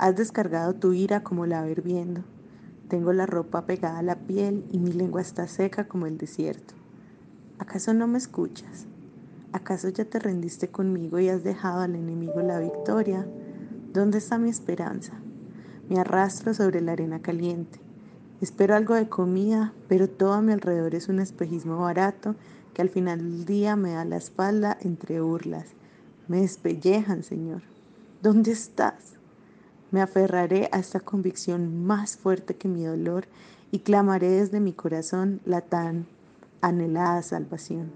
[0.00, 2.22] Has descargado tu ira como la hirviendo.
[2.88, 6.72] Tengo la ropa pegada a la piel y mi lengua está seca como el desierto.
[7.58, 8.86] ¿Acaso no me escuchas?
[9.52, 13.26] ¿Acaso ya te rendiste conmigo y has dejado al enemigo la victoria?
[13.92, 15.12] ¿Dónde está mi esperanza?
[15.90, 17.78] Me arrastro sobre la arena caliente.
[18.40, 22.36] Espero algo de comida, pero todo a mi alrededor es un espejismo barato
[22.72, 25.66] que al final del día me da la espalda entre burlas.
[26.26, 27.60] Me despellejan, Señor.
[28.22, 29.19] ¿Dónde estás?
[29.90, 33.26] Me aferraré a esta convicción más fuerte que mi dolor
[33.70, 36.06] y clamaré desde mi corazón la tan
[36.60, 37.92] anhelada salvación.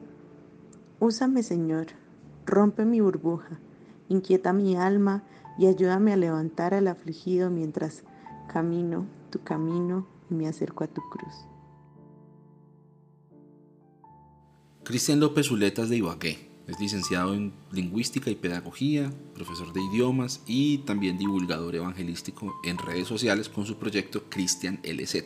[1.01, 1.89] Úsame, Señor,
[2.47, 3.59] rompe mi burbuja,
[4.09, 5.23] inquieta mi alma
[5.59, 8.03] y ayúdame a levantar al afligido mientras
[8.49, 11.35] camino tu camino y me acerco a tu cruz.
[14.85, 16.54] Cristian López Zuletas de Ibagué.
[16.67, 23.07] Es licenciado en Lingüística y Pedagogía, profesor de idiomas y también divulgador evangelístico en redes
[23.07, 25.25] sociales con su proyecto Cristian LZ.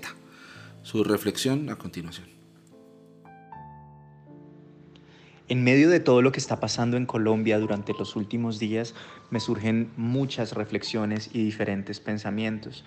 [0.82, 2.26] Su reflexión a continuación.
[5.46, 8.94] En medio de todo lo que está pasando en Colombia durante los últimos días,
[9.30, 12.84] me surgen muchas reflexiones y diferentes pensamientos.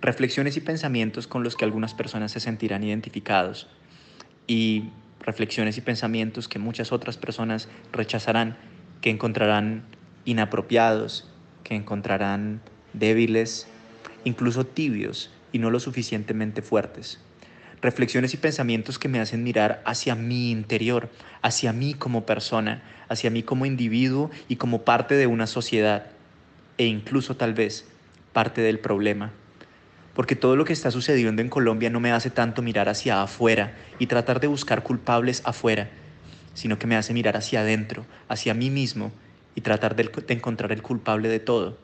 [0.00, 3.68] Reflexiones y pensamientos con los que algunas personas se sentirán identificados
[4.46, 4.84] y
[5.20, 8.56] reflexiones y pensamientos que muchas otras personas rechazarán,
[9.00, 9.84] que encontrarán
[10.24, 11.30] inapropiados,
[11.62, 12.60] que encontrarán
[12.92, 13.66] débiles,
[14.24, 17.20] incluso tibios y no lo suficientemente fuertes
[17.84, 21.10] reflexiones y pensamientos que me hacen mirar hacia mi interior,
[21.42, 26.06] hacia mí como persona, hacia mí como individuo y como parte de una sociedad
[26.78, 27.86] e incluso tal vez
[28.32, 29.32] parte del problema.
[30.14, 33.74] Porque todo lo que está sucediendo en Colombia no me hace tanto mirar hacia afuera
[33.98, 35.90] y tratar de buscar culpables afuera,
[36.54, 39.12] sino que me hace mirar hacia adentro, hacia mí mismo
[39.54, 41.78] y tratar de, encontrar el culpable de todo,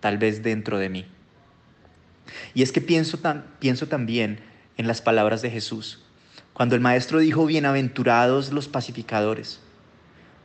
[0.00, 1.06] tal vez dentro de mí.
[2.54, 4.38] Y es que pienso, tan, pienso también
[4.76, 6.04] en las palabras de Jesús.
[6.52, 9.60] Cuando el Maestro dijo, bienaventurados los pacificadores,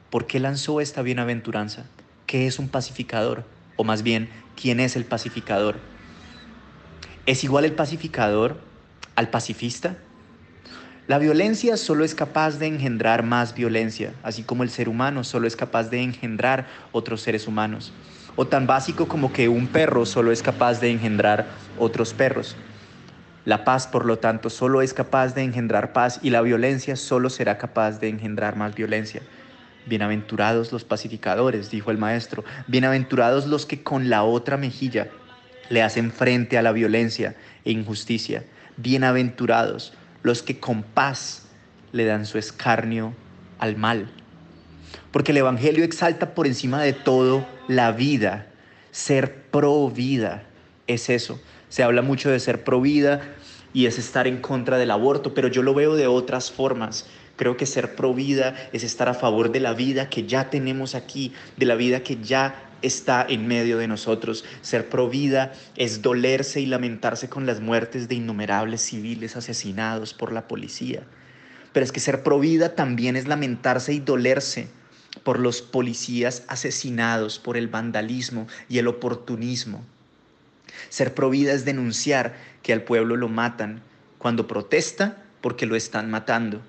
[0.09, 1.85] ¿por qué lanzó esta bienaventuranza?
[2.26, 3.45] ¿Qué es un pacificador?
[3.76, 5.80] O más bien, ¿quién es el pacificador?
[7.28, 8.56] ¿Es igual el pacificador
[9.16, 9.98] al pacifista?
[11.08, 15.45] La violencia solo es capaz de engendrar más violencia, así como el ser humano solo
[15.45, 17.91] es capaz de engendrar otros seres humanos.
[18.38, 21.48] O tan básico como que un perro solo es capaz de engendrar
[21.78, 22.56] otros perros.
[23.44, 27.30] La paz, por lo tanto, solo es capaz de engendrar paz y la violencia solo
[27.30, 29.22] será capaz de engendrar más violencia.
[29.86, 35.10] Bienaventurados los pacificadores, dijo el maestro, bienaventurados los que con la otra mejilla
[35.69, 37.35] le hacen frente a la violencia
[37.65, 38.44] e injusticia.
[38.77, 41.48] Bienaventurados los que con paz
[41.91, 43.14] le dan su escarnio
[43.60, 44.10] al mal.
[45.11, 48.48] Porque el Evangelio exalta por encima de todo la vida.
[48.91, 50.44] Ser pro vida
[50.88, 51.39] es eso.
[51.69, 53.22] Se habla mucho de ser pro vida
[53.73, 57.07] y es estar en contra del aborto, pero yo lo veo de otras formas.
[57.35, 60.95] Creo que ser pro vida es estar a favor de la vida que ya tenemos
[60.95, 64.45] aquí, de la vida que ya está en medio de nosotros.
[64.62, 70.32] Ser pro vida es dolerse y lamentarse con las muertes de innumerables civiles asesinados por
[70.32, 71.04] la policía.
[71.74, 74.68] Pero es que ser pro vida también es lamentarse y dolerse
[75.24, 79.84] por los policías asesinados por el vandalismo y el oportunismo.
[80.90, 83.82] Ser pro vida es denunciar que al pueblo lo matan
[84.18, 86.62] cuando protesta porque lo están matando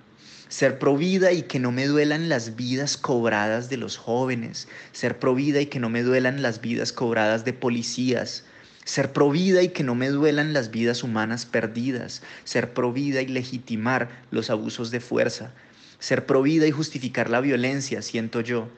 [0.48, 5.60] ser provida y que no me duelan las vidas cobradas de los jóvenes, ser provida
[5.60, 8.44] y que no me duelan las vidas cobradas de policías,
[8.84, 14.08] ser provida y que no me duelan las vidas humanas perdidas, ser provida y legitimar
[14.30, 15.52] los abusos de fuerza,
[15.98, 18.68] ser provida y justificar la violencia, siento yo,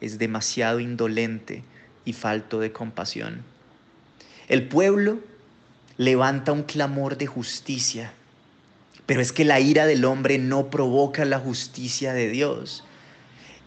[0.00, 1.62] es demasiado indolente
[2.04, 3.44] y falto de compasión.
[4.48, 5.20] El pueblo
[5.96, 8.12] levanta un clamor de justicia
[9.06, 12.84] pero es que la ira del hombre no provoca la justicia de Dios.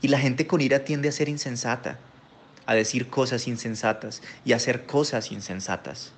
[0.02, 1.99] Y la gente con ira tiende a ser insensata,
[2.66, 6.14] a decir cosas insensatas y a hacer cosas insensatas.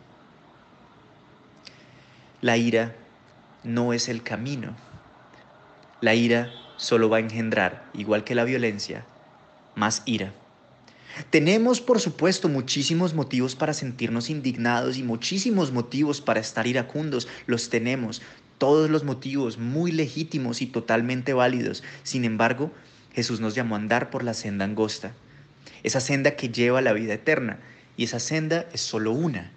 [2.42, 2.96] La ira
[3.64, 4.76] no es el camino.
[6.02, 9.06] La ira solo va a engendrar, igual que la violencia,
[9.76, 10.34] más ira.
[11.32, 17.28] Tenemos, por supuesto, muchísimos motivos para sentirnos indignados y muchísimos motivos para estar iracundos.
[17.48, 18.22] Los tenemos
[18.58, 21.84] todos los motivos muy legítimos y totalmente válidos.
[22.04, 22.72] Sin embargo,
[23.14, 25.14] Jesús nos llamó a andar por la senda angosta,
[25.84, 27.60] esa senda que lleva a la vida eterna.
[27.96, 29.52] Y esa senda es solo una,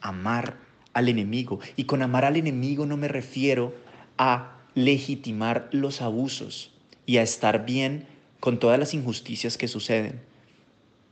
[0.00, 0.56] amar
[0.92, 1.60] al enemigo.
[1.76, 3.74] Y con amar al enemigo no me refiero
[4.18, 6.72] a legitimar los abusos
[7.06, 8.06] y a estar bien
[8.40, 10.20] con todas las injusticias que suceden.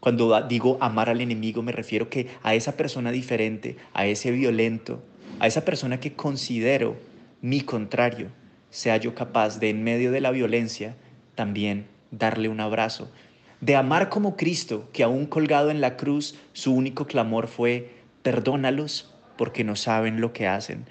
[0.00, 5.02] Cuando digo amar al enemigo me refiero que a esa persona diferente, a ese violento,
[5.40, 6.96] a esa persona que considero
[7.44, 8.30] mi contrario,
[8.70, 10.96] sea yo capaz de en medio de la violencia
[11.34, 13.12] también darle un abrazo,
[13.60, 19.14] de amar como Cristo, que aún colgado en la cruz, su único clamor fue, perdónalos
[19.36, 20.86] porque no saben lo que hacen.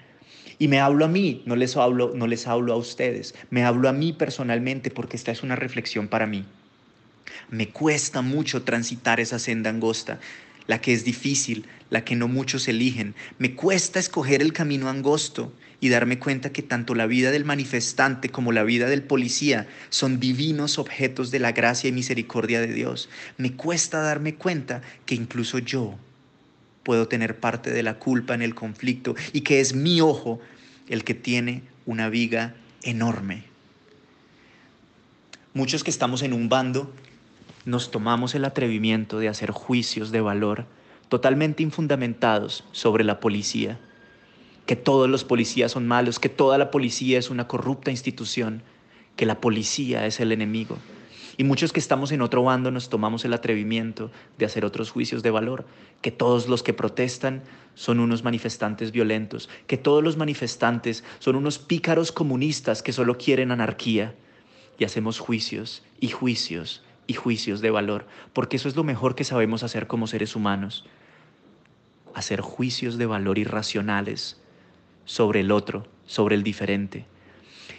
[0.60, 3.88] Y me hablo a mí, no les hablo, no les hablo a ustedes, me hablo
[3.88, 6.44] a mí personalmente porque esta es una reflexión para mí.
[7.50, 10.20] Me cuesta mucho transitar esa senda angosta,
[10.66, 13.14] la que es difícil, la que no muchos eligen.
[13.38, 18.30] Me cuesta escoger el camino angosto y darme cuenta que tanto la vida del manifestante
[18.30, 23.08] como la vida del policía son divinos objetos de la gracia y misericordia de Dios.
[23.36, 25.98] Me cuesta darme cuenta que incluso yo
[26.82, 30.40] puedo tener parte de la culpa en el conflicto y que es mi ojo
[30.88, 33.44] el que tiene una viga enorme.
[35.52, 36.92] Muchos que estamos en un bando
[37.64, 40.66] nos tomamos el atrevimiento de hacer juicios de valor
[41.08, 43.78] totalmente infundamentados sobre la policía,
[44.66, 48.62] que todos los policías son malos, que toda la policía es una corrupta institución,
[49.16, 50.78] que la policía es el enemigo.
[51.36, 55.22] Y muchos que estamos en otro bando nos tomamos el atrevimiento de hacer otros juicios
[55.22, 55.66] de valor,
[56.00, 57.42] que todos los que protestan
[57.74, 63.50] son unos manifestantes violentos, que todos los manifestantes son unos pícaros comunistas que solo quieren
[63.50, 64.14] anarquía.
[64.78, 69.24] Y hacemos juicios y juicios y juicios de valor, porque eso es lo mejor que
[69.24, 70.84] sabemos hacer como seres humanos,
[72.14, 74.40] hacer juicios de valor irracionales
[75.04, 77.06] sobre el otro, sobre el diferente.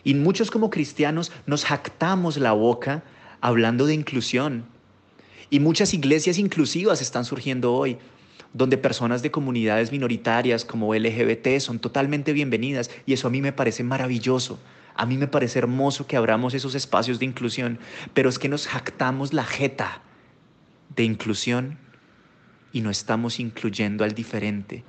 [0.04, 3.04] Y muchos como cristianos nos jactamos la boca
[3.42, 4.66] hablando de inclusión.
[5.50, 7.98] Y muchas iglesias inclusivas están surgiendo hoy,
[8.54, 13.52] donde personas de comunidades minoritarias como LGBT son totalmente bienvenidas y eso a mí me
[13.52, 14.60] parece maravilloso.
[14.96, 17.80] A mí me parece hermoso que abramos esos espacios de inclusión,
[18.14, 20.02] pero es que nos jactamos la jeta
[20.96, 21.78] de inclusión
[22.72, 24.84] y no estamos incluyendo al diferente,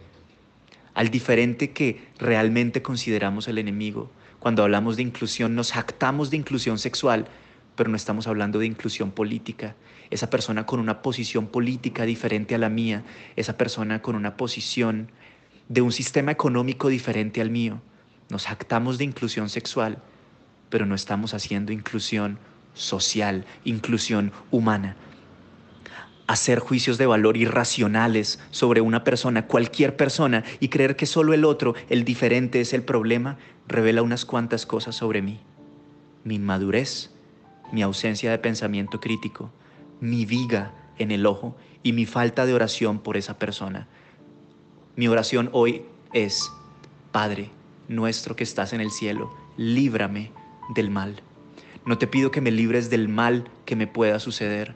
[0.95, 4.11] al diferente que realmente consideramos el enemigo.
[4.39, 7.27] Cuando hablamos de inclusión nos jactamos de inclusión sexual,
[7.75, 9.75] pero no estamos hablando de inclusión política.
[10.11, 13.05] Esa persona con una posición política diferente a la mía,
[13.35, 15.11] esa persona con una posición
[15.69, 17.83] de un sistema económico diferente al mío.
[18.29, 19.99] Nos jactamos de inclusión sexual,
[20.69, 22.39] pero no estamos haciendo inclusión
[22.75, 24.97] social, inclusión humana.
[26.27, 31.45] Hacer juicios de valor irracionales sobre una persona, cualquier persona, y creer que solo el
[31.45, 33.39] otro, el diferente, es el problema,
[33.69, 35.39] revela unas cuantas cosas sobre mí.
[36.25, 37.13] Mi inmadurez,
[37.73, 39.53] mi ausencia de pensamiento crítico,
[40.01, 43.87] mi viga en el ojo y mi falta de oración por esa persona.
[44.97, 46.51] Mi oración hoy es,
[47.13, 47.51] Padre
[47.89, 50.33] nuestro que estás en el cielo, líbrame
[50.75, 51.23] del mal.
[51.85, 54.75] No te pido que me libres del mal que me pueda suceder.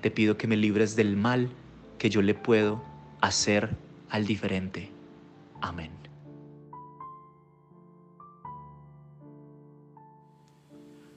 [0.00, 1.50] Te pido que me libres del mal
[1.98, 2.82] que yo le puedo
[3.20, 3.76] hacer
[4.08, 4.90] al diferente.
[5.60, 6.02] Amén.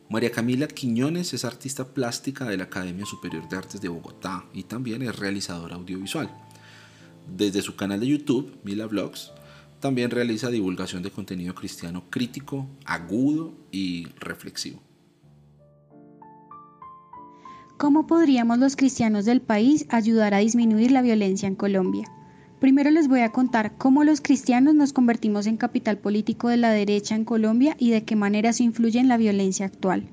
[0.07, 4.63] María Camila Quiñones es artista plástica de la Academia Superior de Artes de Bogotá y
[4.63, 6.29] también es realizadora audiovisual.
[7.27, 9.31] Desde su canal de YouTube, Mila Vlogs,
[9.85, 14.81] también realiza divulgación de contenido cristiano crítico, agudo y reflexivo.
[17.77, 22.11] ¿Cómo podríamos los cristianos del país ayudar a disminuir la violencia en Colombia?
[22.59, 26.71] Primero les voy a contar cómo los cristianos nos convertimos en capital político de la
[26.71, 30.09] derecha en Colombia y de qué manera eso influye en la violencia actual.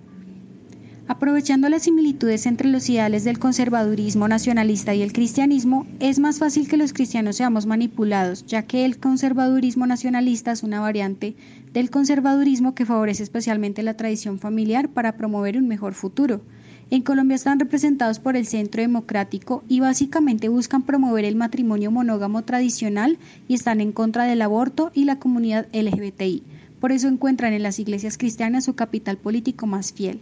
[1.09, 6.69] Aprovechando las similitudes entre los ideales del conservadurismo nacionalista y el cristianismo, es más fácil
[6.69, 11.35] que los cristianos seamos manipulados, ya que el conservadurismo nacionalista es una variante
[11.73, 16.41] del conservadurismo que favorece especialmente la tradición familiar para promover un mejor futuro.
[16.89, 22.43] En Colombia están representados por el Centro Democrático y básicamente buscan promover el matrimonio monógamo
[22.43, 23.19] tradicional
[23.49, 26.45] y están en contra del aborto y la comunidad LGBTI.
[26.79, 30.21] Por eso encuentran en las iglesias cristianas su capital político más fiel.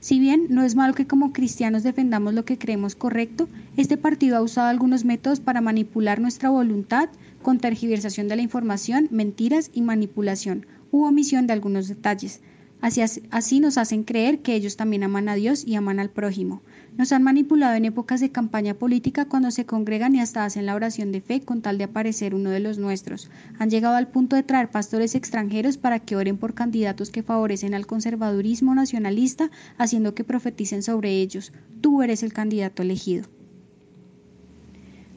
[0.00, 4.38] Si bien no es malo que como cristianos defendamos lo que creemos correcto, este partido
[4.38, 7.10] ha usado algunos métodos para manipular nuestra voluntad
[7.42, 12.40] con tergiversación de la información, mentiras y manipulación u omisión de algunos detalles.
[12.80, 16.62] Así, nos hacen creer que ellos también aman a Dios y aman al prójimo.
[17.00, 20.74] Nos han manipulado en épocas de campaña política cuando se congregan y hasta hacen la
[20.74, 23.30] oración de fe con tal de aparecer uno de los nuestros.
[23.58, 27.72] Han llegado al punto de traer pastores extranjeros para que oren por candidatos que favorecen
[27.72, 31.54] al conservadurismo nacionalista, haciendo que profeticen sobre ellos.
[31.80, 33.24] Tú eres el candidato elegido.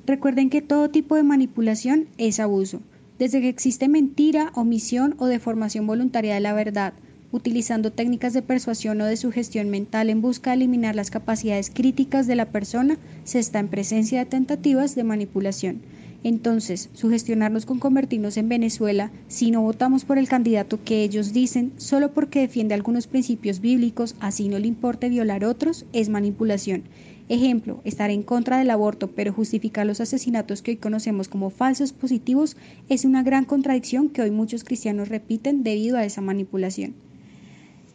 [0.05, 2.79] Recuerden que todo tipo de manipulación es abuso.
[3.19, 6.93] Desde que existe mentira, omisión o deformación voluntaria de la verdad,
[7.33, 12.27] utilizando técnicas de persuasión o de sugestión mental en busca de eliminar las capacidades críticas
[12.27, 15.81] de la persona, se está en presencia de tentativas de manipulación.
[16.23, 21.73] Entonces, sugestionarnos con convertirnos en Venezuela si no votamos por el candidato que ellos dicen
[21.77, 26.83] solo porque defiende algunos principios bíblicos, así no le importe violar otros, es manipulación.
[27.29, 31.93] Ejemplo, estar en contra del aborto pero justificar los asesinatos que hoy conocemos como falsos
[31.93, 32.57] positivos
[32.89, 36.93] es una gran contradicción que hoy muchos cristianos repiten debido a esa manipulación.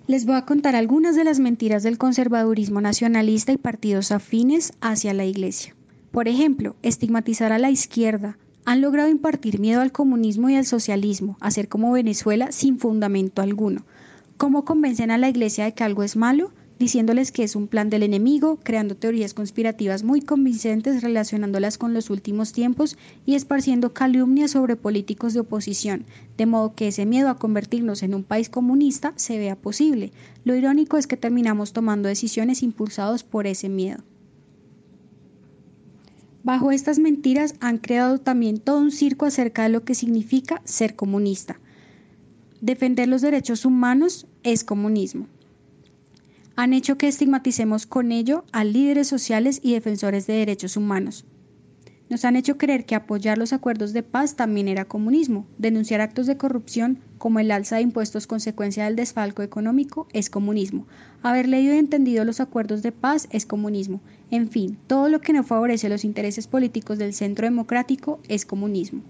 [0.09, 5.13] Les voy a contar algunas de las mentiras del conservadurismo nacionalista y partidos afines hacia
[5.13, 5.77] la Iglesia.
[6.13, 8.39] Por ejemplo, estigmatizar a la izquierda.
[8.65, 13.85] Han logrado impartir miedo al comunismo y al socialismo, hacer como Venezuela sin fundamento alguno.
[14.39, 16.53] ¿Cómo convencen a la Iglesia de que algo es malo?
[16.79, 22.09] Diciéndoles que es un plan del enemigo, creando teorías conspirativas muy convincentes relacionándolas con los
[22.11, 22.97] últimos tiempos
[23.27, 26.05] y esparciendo calumnias sobre políticos de oposición,
[26.37, 30.13] de modo que ese miedo a convertirnos en un país comunista se vea posible.
[30.45, 34.03] Lo irónico es que terminamos tomando decisiones impulsados por ese miedo.
[36.45, 40.95] Bajo estas mentiras han creado también todo un circo acerca de lo que significa ser
[40.95, 41.59] comunista.
[42.61, 45.27] Defender los derechos humanos es comunismo
[46.59, 51.25] han hecho que estigmaticemos con ello a líderes sociales y defensores de derechos humanos.
[52.11, 55.47] Nos han hecho creer que apoyar los acuerdos de paz también era comunismo.
[55.57, 60.89] Denunciar actos de corrupción como el alza de impuestos consecuencia del desfalco económico es comunismo.
[61.23, 64.01] Haber leído y entendido los acuerdos de paz es comunismo.
[64.33, 69.03] En fin, todo lo que no favorece los intereses políticos del centro democrático es comunismo.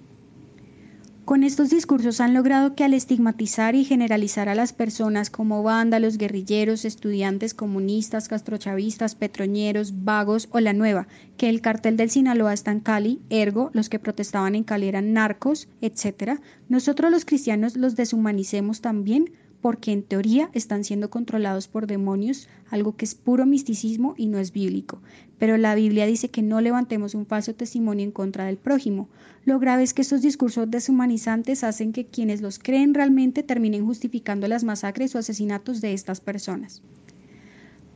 [1.29, 6.17] Con estos discursos han logrado que al estigmatizar y generalizar a las personas como vándalos,
[6.17, 11.07] guerrilleros, estudiantes comunistas, castrochavistas, petroñeros, vagos o la nueva,
[11.37, 15.13] que el cartel del Sinaloa está en Cali, ergo los que protestaban en Cali eran
[15.13, 16.41] narcos, etc.,
[16.71, 19.31] nosotros los cristianos los deshumanicemos también
[19.61, 24.39] porque en teoría están siendo controlados por demonios, algo que es puro misticismo y no
[24.39, 25.01] es bíblico.
[25.39, 29.09] Pero la Biblia dice que no levantemos un falso testimonio en contra del prójimo.
[29.45, 34.49] Lo grave es que estos discursos deshumanizantes hacen que quienes los creen realmente terminen justificando
[34.49, 36.83] las masacres o asesinatos de estas personas.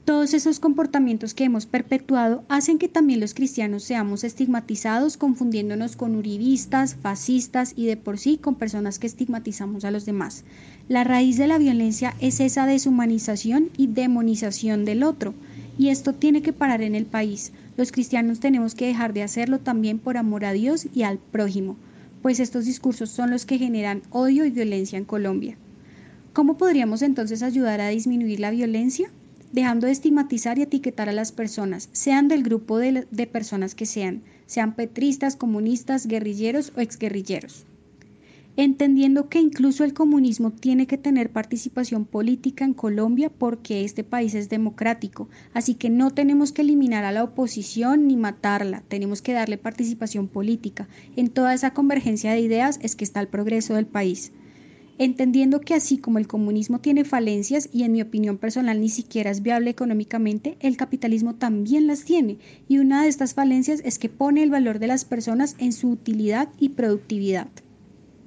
[0.04, 6.16] Todos esos comportamientos que hemos perpetuado hacen que también los cristianos seamos estigmatizados, confundiéndonos con
[6.16, 10.42] uribistas, fascistas y de por sí con personas que estigmatizamos a los demás.
[10.88, 15.34] La raíz de la violencia es esa deshumanización y demonización del otro,
[15.78, 17.52] y esto tiene que parar en el país.
[17.76, 21.76] Los cristianos tenemos que dejar de hacerlo también por amor a Dios y al prójimo,
[22.22, 25.56] pues estos discursos son los que generan odio y violencia en Colombia.
[26.32, 29.08] ¿Cómo podríamos entonces ayudar a disminuir la violencia?
[29.52, 33.86] Dejando de estigmatizar y etiquetar a las personas, sean del grupo de, de, personas que
[33.86, 37.66] sean, sean petristas, comunistas, guerrilleros o exguerrilleros.
[38.56, 44.34] Entendiendo que incluso el comunismo tiene que tener participación política en Colombia porque este país
[44.34, 49.32] es democrático, así que no tenemos que eliminar a la oposición ni matarla, tenemos que
[49.32, 50.86] darle participación política.
[51.16, 54.32] En toda esa convergencia de ideas es que está el progreso del país
[54.98, 59.30] entendiendo que así como el comunismo tiene falencias y en mi opinión personal ni siquiera
[59.30, 62.38] es viable económicamente, el capitalismo también las tiene
[62.68, 65.90] y una de estas falencias es que pone el valor de las personas en su
[65.90, 67.48] utilidad y productividad.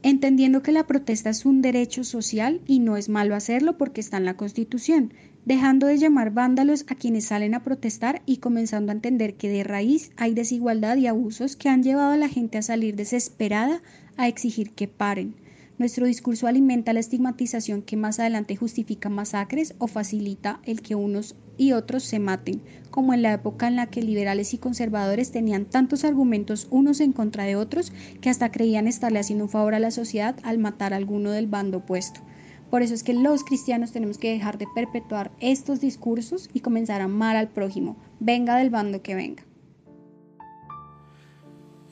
[0.01, 4.17] Entendiendo que la protesta es un derecho social y no es malo hacerlo porque está
[4.17, 5.13] en la Constitución,
[5.45, 9.63] dejando de llamar vándalos a quienes salen a protestar y comenzando a entender que de
[9.63, 13.81] raíz hay desigualdad y abusos que han llevado a la gente a salir desesperada
[14.17, 15.35] a exigir que paren
[15.77, 21.35] nuestro discurso alimenta la estigmatización que más adelante justifica masacres o facilita el que unos
[21.57, 22.61] y otros se maten,
[22.91, 27.11] como en la época en la que liberales y conservadores tenían tantos argumentos unos en
[27.11, 27.91] contra de otros
[28.21, 31.47] que hasta creían estarle haciendo un favor a la sociedad al matar a alguno del
[31.47, 32.21] bando opuesto.
[32.69, 37.01] Por eso es que los cristianos tenemos que dejar de perpetuar estos discursos y comenzar
[37.01, 39.43] a amar al prójimo, venga del bando que venga.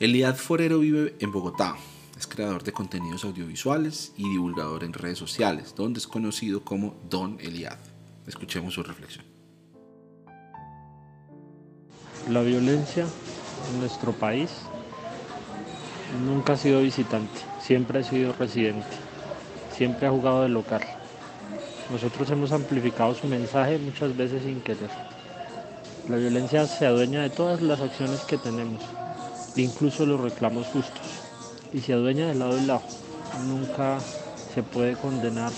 [0.00, 1.76] Eliad Forero vive en Bogotá,
[2.24, 7.38] es creador de contenidos audiovisuales y divulgador en redes sociales, donde es conocido como Don
[7.38, 7.76] Eliad.
[8.26, 9.26] Escuchemos su reflexión.
[12.30, 13.04] La violencia
[13.70, 14.50] en nuestro país
[16.24, 18.86] nunca ha sido visitante, siempre ha sido residente,
[19.76, 20.82] siempre ha jugado de local.
[21.90, 24.90] Nosotros hemos amplificado su mensaje muchas veces sin querer.
[26.08, 28.82] La violencia se adueña de todas las acciones que tenemos,
[29.56, 31.13] incluso los reclamos justos
[31.74, 32.82] y se adueña del lado del lado.
[33.46, 33.98] Nunca
[34.54, 35.52] se puede condenar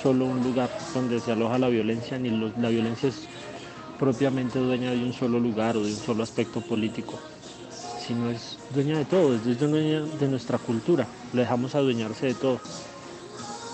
[0.00, 3.26] solo un lugar donde se aloja la violencia, ni la violencia es
[3.98, 7.18] propiamente dueña de un solo lugar o de un solo aspecto político,
[8.06, 12.60] sino es dueña de todo, es dueña de nuestra cultura, le dejamos adueñarse de todo.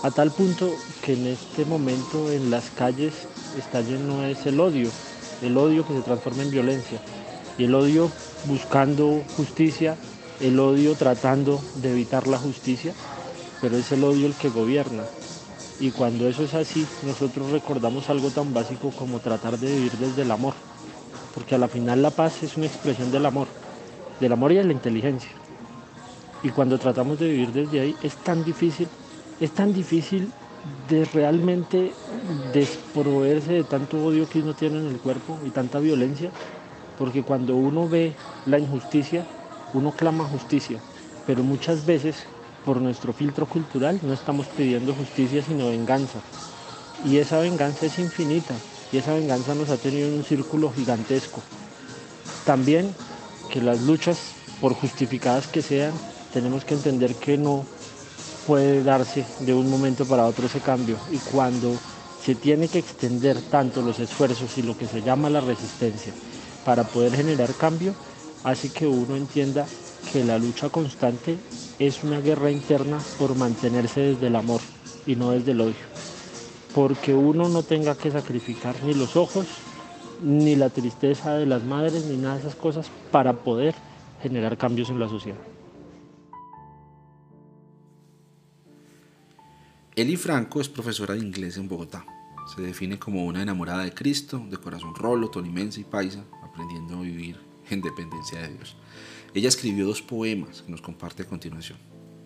[0.01, 0.71] A tal punto
[1.03, 3.13] que en este momento en las calles
[3.57, 4.89] está lleno es el odio,
[5.43, 6.99] el odio que se transforma en violencia
[7.57, 8.11] y el odio
[8.47, 9.95] buscando justicia
[10.39, 12.93] el odio tratando de evitar la justicia,
[13.61, 15.03] pero es el odio el que gobierna.
[15.79, 20.21] Y cuando eso es así, nosotros recordamos algo tan básico como tratar de vivir desde
[20.21, 20.53] el amor,
[21.33, 23.47] porque a la final la paz es una expresión del amor,
[24.19, 25.31] del amor y de la inteligencia.
[26.43, 28.87] Y cuando tratamos de vivir desde ahí es tan difícil,
[29.39, 30.31] es tan difícil
[30.89, 31.91] de realmente
[32.53, 36.31] desproveerse de tanto odio que uno tiene en el cuerpo y tanta violencia,
[36.97, 38.13] porque cuando uno ve
[38.45, 39.25] la injusticia,
[39.75, 40.79] uno clama justicia,
[41.27, 42.15] pero muchas veces
[42.65, 46.19] por nuestro filtro cultural no estamos pidiendo justicia sino venganza.
[47.05, 48.53] Y esa venganza es infinita
[48.91, 51.41] y esa venganza nos ha tenido en un círculo gigantesco.
[52.45, 52.95] También
[53.51, 54.17] que las luchas,
[54.61, 55.93] por justificadas que sean,
[56.33, 57.65] tenemos que entender que no
[58.47, 61.73] puede darse de un momento para otro ese cambio y cuando
[62.23, 66.13] se tiene que extender tanto los esfuerzos y lo que se llama la resistencia
[66.63, 67.93] para poder generar cambio,
[68.45, 69.65] hace que uno entienda
[70.13, 71.35] que la lucha constante
[71.79, 74.61] es una guerra interna por mantenerse desde el amor
[75.07, 75.73] y no desde el odio.
[76.73, 79.47] Porque uno no tenga que sacrificar ni los ojos,
[80.21, 83.73] ni la tristeza de las madres, ni nada de esas cosas para poder
[84.21, 85.39] generar cambios en la sociedad.
[89.95, 92.05] Eli Franco es profesora de inglés en Bogotá.
[92.55, 97.01] Se define como una enamorada de Cristo, de corazón rolo, tolimense y paisa, aprendiendo a
[97.01, 98.75] vivir en dependencia de Dios.
[99.33, 101.77] Ella escribió dos poemas que nos comparte a continuación.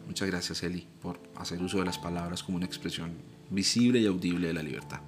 [0.06, 3.14] Muchas gracias, Eli, por hacer uso de las palabras como una expresión
[3.49, 5.02] visible y audible de la libertad.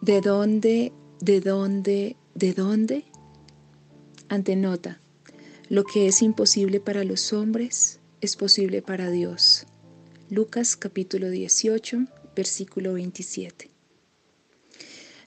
[0.00, 3.04] ¿De dónde, de dónde, de dónde?
[4.28, 5.00] Antenota.
[5.68, 9.66] Lo que es imposible para los hombres es posible para Dios.
[10.28, 13.69] Lucas capítulo 18, versículo 27.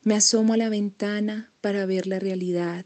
[0.06, 2.86] Me asomo a la ventana para ver la realidad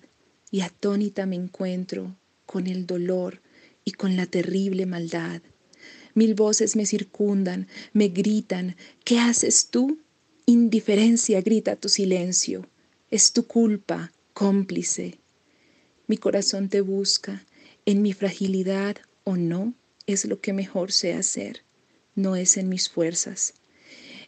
[0.51, 2.15] y atónita me encuentro
[2.45, 3.41] con el dolor
[3.83, 5.41] y con la terrible maldad.
[6.13, 9.99] Mil voces me circundan, me gritan, ¿qué haces tú?
[10.45, 12.69] Indiferencia grita tu silencio.
[13.09, 15.17] Es tu culpa, cómplice.
[16.05, 17.45] Mi corazón te busca.
[17.85, 19.73] En mi fragilidad o no
[20.05, 21.63] es lo que mejor sé hacer.
[22.13, 23.55] No es en mis fuerzas.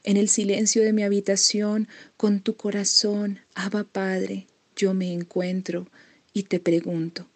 [0.10, 1.88] En el silencio de mi habitación,
[2.18, 5.88] con tu corazón, Abba Padre, yo me encuentro
[6.34, 7.27] y te pregunto,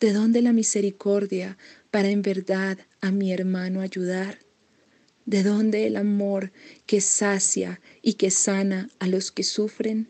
[0.00, 1.56] ¿de dónde la misericordia
[1.92, 4.40] para en verdad a mi hermano ayudar?
[5.26, 6.50] ¿De dónde el amor
[6.86, 10.08] que sacia y que sana a los que sufren?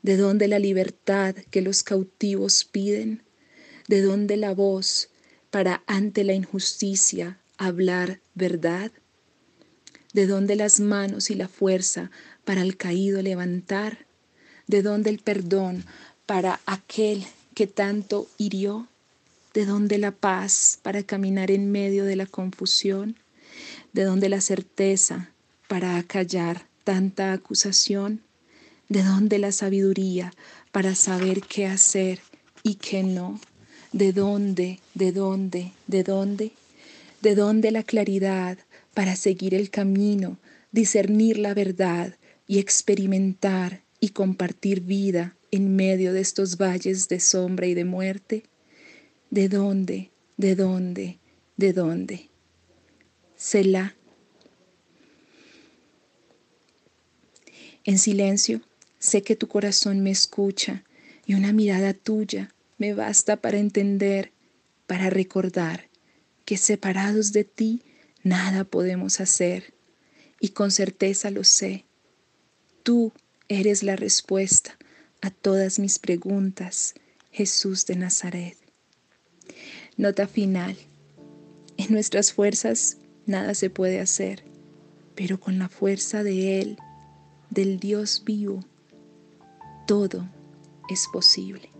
[0.00, 3.22] ¿De dónde la libertad que los cautivos piden?
[3.86, 5.10] ¿De dónde la voz
[5.50, 8.92] para ante la injusticia hablar verdad?
[10.12, 12.10] ¿De dónde las manos y la fuerza
[12.44, 14.06] para el caído levantar?
[14.66, 15.84] ¿De dónde el perdón
[16.24, 18.88] para aquel que tanto hirió?
[19.52, 23.16] ¿De dónde la paz para caminar en medio de la confusión?
[23.92, 25.30] ¿De dónde la certeza
[25.68, 28.22] para acallar tanta acusación?
[28.88, 30.32] ¿De dónde la sabiduría
[30.72, 32.20] para saber qué hacer
[32.62, 33.40] y qué no?
[33.92, 36.52] ¿De dónde, de dónde, de dónde?
[37.20, 38.58] ¿De dónde la claridad
[38.98, 40.40] para seguir el camino,
[40.72, 42.16] discernir la verdad
[42.48, 48.42] y experimentar y compartir vida en medio de estos valles de sombra y de muerte?
[49.30, 51.20] ¿De dónde, de dónde,
[51.56, 52.28] de dónde?
[53.36, 53.94] Selah.
[57.84, 58.62] En silencio,
[58.98, 60.82] sé que tu corazón me escucha
[61.24, 64.32] y una mirada tuya me basta para entender,
[64.88, 65.88] para recordar
[66.44, 67.82] que separados de ti
[68.28, 69.74] nada podemos hacer.
[70.40, 71.84] Y con certeza lo sé.
[72.82, 73.12] Tú
[73.48, 74.78] eres la respuesta
[75.20, 76.94] a todas mis preguntas,
[77.32, 78.56] Jesús de Nazaret.
[79.96, 80.76] Nota final.
[81.76, 84.44] En nuestras fuerzas nada se puede hacer,
[85.14, 86.78] pero con la fuerza de Él,
[87.50, 88.64] del Dios vivo,
[89.86, 90.28] todo
[90.88, 91.77] es posible.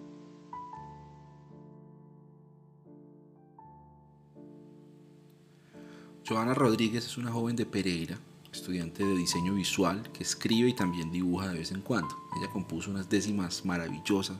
[6.28, 8.18] Joana Rodríguez es una joven de Pereira,
[8.52, 12.14] estudiante de diseño visual, que escribe y también dibuja de vez en cuando.
[12.36, 14.36] Ella compuso unas décimas maravillosas,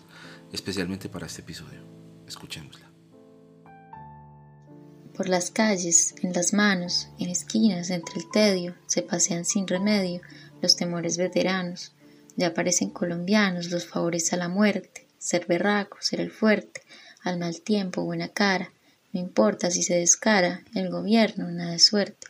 [0.53, 1.81] especialmente para este episodio.
[2.27, 2.91] Escuchémosla.
[5.17, 10.21] Por las calles, en las manos, en esquinas, entre el tedio, se pasean sin remedio
[10.61, 11.95] los temores veteranos.
[12.37, 16.83] Ya parecen colombianos los favores a la muerte, ser berraco, ser el fuerte,
[17.23, 18.73] al mal tiempo, buena cara,
[19.13, 22.27] no importa si se descara el gobierno, nada de suerte.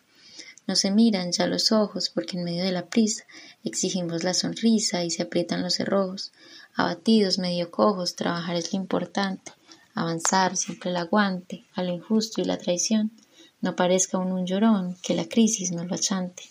[0.66, 3.24] No se miran ya los ojos porque en medio de la prisa
[3.64, 6.30] exigimos la sonrisa y se aprietan los cerrojos.
[6.74, 9.52] Abatidos, medio cojos, trabajar es lo importante.
[9.94, 13.10] Avanzar, siempre el aguante, a lo injusto y la traición.
[13.60, 16.44] No parezca un un llorón, que la crisis no lo achante.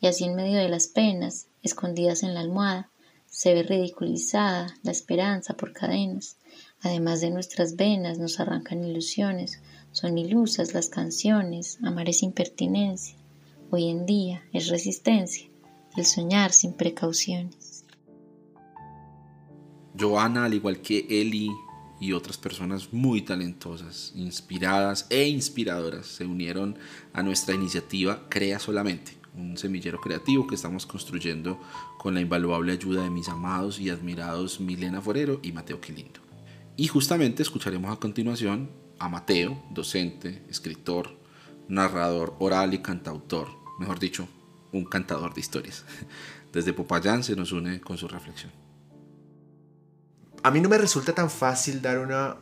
[0.00, 2.88] Y así en medio de las penas, escondidas en la almohada,
[3.30, 6.36] se ve ridiculizada la esperanza por cadenas.
[6.82, 9.60] Además de nuestras venas nos arrancan ilusiones,
[9.92, 13.16] son ilusas las canciones, amar es impertinencia,
[13.70, 15.46] hoy en día es resistencia,
[15.96, 17.84] el soñar sin precauciones.
[19.98, 21.50] Joana, al igual que Eli
[22.00, 26.76] y otras personas muy talentosas, inspiradas e inspiradoras, se unieron
[27.12, 31.60] a nuestra iniciativa Crea Solamente, un semillero creativo que estamos construyendo
[31.98, 36.31] con la invaluable ayuda de mis amados y admirados Milena Forero y Mateo Quilindo.
[36.76, 41.10] Y justamente escucharemos a continuación a Mateo, docente, escritor,
[41.68, 44.28] narrador oral y cantautor, mejor dicho,
[44.72, 45.84] un cantador de historias.
[46.52, 48.52] Desde Popayán se nos une con su reflexión.
[50.42, 52.36] A mí no me resulta tan fácil dar una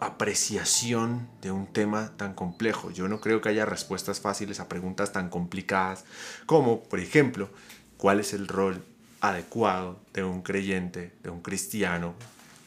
[0.00, 2.90] apreciación de un tema tan complejo.
[2.90, 6.04] Yo no creo que haya respuestas fáciles a preguntas tan complicadas
[6.46, 7.48] como, por ejemplo,
[7.96, 8.84] cuál es el rol
[9.20, 12.14] adecuado de un creyente, de un cristiano,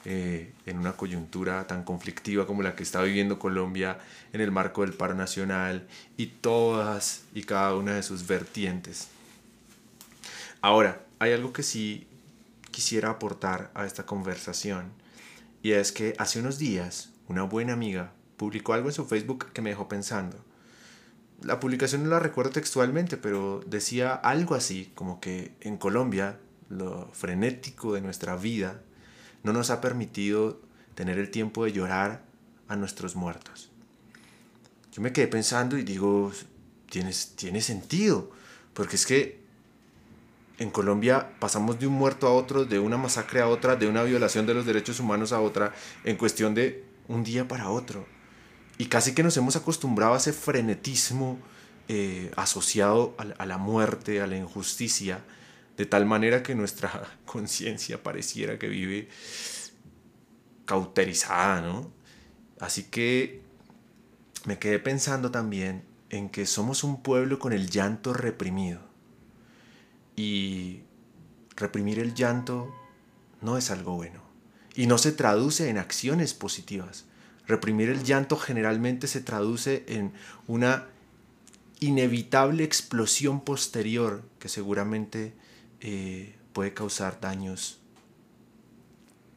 [0.04, 4.00] eh, en una coyuntura tan conflictiva como la que está viviendo Colombia
[4.34, 5.88] en el marco del paro nacional
[6.18, 9.10] y todas y cada una de sus vertientes.
[10.62, 12.08] Ahora, hay algo que sí
[12.72, 14.92] quisiera aportar a esta conversación
[15.62, 19.62] y es que hace unos días una buena amiga publicó algo en su Facebook que
[19.62, 20.44] me dejó pensando.
[21.44, 27.08] La publicación no la recuerdo textualmente, pero decía algo así, como que en Colombia lo
[27.14, 28.82] frenético de nuestra vida
[29.44, 30.60] no nos ha permitido
[30.96, 32.24] tener el tiempo de llorar
[32.68, 33.70] a nuestros muertos.
[34.92, 36.32] Yo me quedé pensando y digo,
[36.90, 38.32] tiene, tiene sentido,
[38.74, 39.42] porque es que
[40.58, 44.04] en Colombia pasamos de un muerto a otro, de una masacre a otra, de una
[44.04, 45.74] violación de los derechos humanos a otra,
[46.04, 48.06] en cuestión de un día para otro.
[48.78, 51.40] Y casi que nos hemos acostumbrado a ese frenetismo
[51.88, 55.22] eh, asociado a, a la muerte, a la injusticia,
[55.82, 59.10] de tal manera que nuestra conciencia pareciera que vive
[60.66, 61.92] cauterizada, ¿no?
[62.60, 63.42] Así que
[64.46, 68.80] me quedé pensando también en que somos un pueblo con el llanto reprimido.
[70.16, 70.82] Y
[71.56, 72.72] reprimir el llanto
[73.42, 74.22] no es algo bueno.
[74.76, 77.06] Y no se traduce en acciones positivas.
[77.48, 80.14] Reprimir el llanto generalmente se traduce en
[80.46, 80.86] una
[81.80, 85.34] inevitable explosión posterior que seguramente
[85.82, 87.80] eh, puede causar daños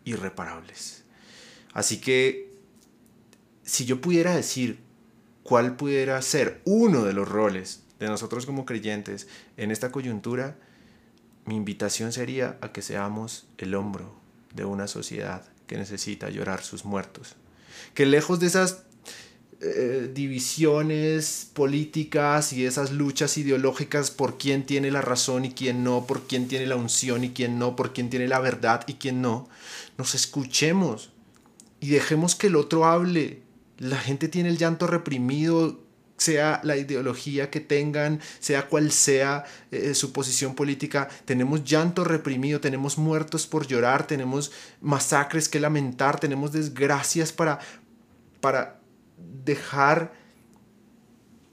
[0.05, 1.05] irreparables.
[1.73, 2.53] Así que
[3.63, 4.79] si yo pudiera decir
[5.43, 9.27] cuál pudiera ser uno de los roles de nosotros como creyentes
[9.57, 10.57] en esta coyuntura,
[11.47, 14.15] mi invitación sería a que seamos el hombro
[14.55, 17.37] de una sociedad que necesita llorar sus muertos.
[17.95, 18.85] Que lejos de esas
[19.61, 26.07] eh, divisiones políticas y esas luchas ideológicas por quién tiene la razón y quién no,
[26.07, 29.23] por quién tiene la unción y quién no, por quién tiene la verdad y quién
[29.23, 29.49] no,
[29.97, 31.11] nos escuchemos
[31.81, 33.43] y dejemos que el otro hable.
[33.77, 35.85] La gente tiene el llanto reprimido,
[36.17, 42.61] sea la ideología que tengan, sea cual sea eh, su posición política, tenemos llanto reprimido,
[42.61, 47.59] tenemos muertos por llorar, tenemos masacres que lamentar, tenemos desgracias para,
[48.41, 48.81] para
[49.17, 50.13] dejar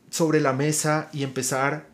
[0.09, 1.87] sobre la mesa y empezar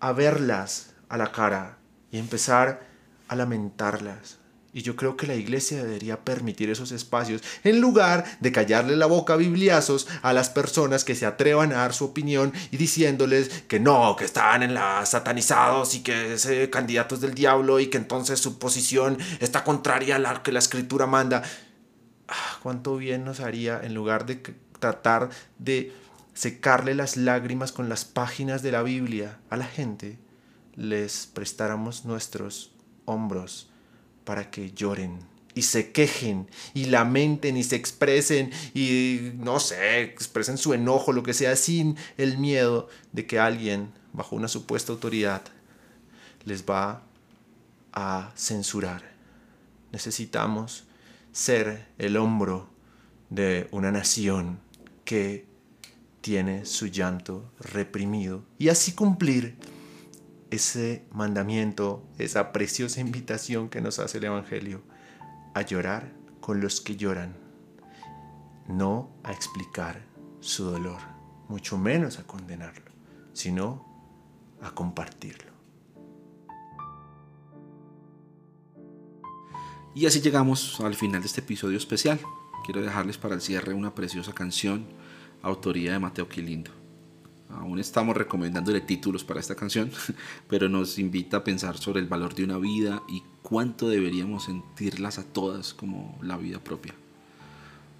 [0.00, 1.78] a verlas a la cara
[2.10, 2.86] y empezar
[3.28, 4.40] a lamentarlas.
[4.72, 9.06] Y yo creo que la iglesia debería permitir esos espacios en lugar de callarle la
[9.06, 13.48] boca a bibliazos a las personas que se atrevan a dar su opinión y diciéndoles
[13.66, 17.98] que no, que están en la satanizados y que es candidatos del diablo y que
[17.98, 21.42] entonces su posición está contraria a la que la escritura manda.
[22.28, 24.40] Ah, cuánto bien nos haría en lugar de
[24.80, 25.92] tratar de
[26.34, 30.18] secarle las lágrimas con las páginas de la Biblia a la gente,
[30.74, 32.72] les prestáramos nuestros
[33.04, 33.68] hombros
[34.24, 35.18] para que lloren
[35.54, 41.22] y se quejen y lamenten y se expresen y no sé, expresen su enojo, lo
[41.22, 45.42] que sea, sin el miedo de que alguien bajo una supuesta autoridad
[46.44, 47.02] les va
[47.92, 49.02] a censurar.
[49.92, 50.84] Necesitamos
[51.32, 52.68] ser el hombro
[53.28, 54.60] de una nación
[55.10, 55.44] que
[56.20, 59.56] tiene su llanto reprimido y así cumplir
[60.52, 64.82] ese mandamiento, esa preciosa invitación que nos hace el Evangelio,
[65.52, 67.34] a llorar con los que lloran,
[68.68, 70.00] no a explicar
[70.38, 71.00] su dolor,
[71.48, 72.92] mucho menos a condenarlo,
[73.32, 73.84] sino
[74.62, 75.50] a compartirlo.
[79.92, 82.20] Y así llegamos al final de este episodio especial.
[82.64, 84.86] Quiero dejarles para el cierre una preciosa canción,
[85.42, 86.70] autoría de Mateo Quilindo.
[87.48, 89.90] Aún estamos recomendándole títulos para esta canción,
[90.48, 95.18] pero nos invita a pensar sobre el valor de una vida y cuánto deberíamos sentirlas
[95.18, 96.94] a todas como la vida propia.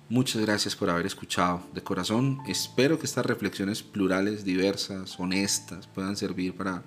[0.09, 2.41] Muchas gracias por haber escuchado de corazón.
[2.47, 6.83] Espero que estas reflexiones plurales, diversas, honestas, puedan servir para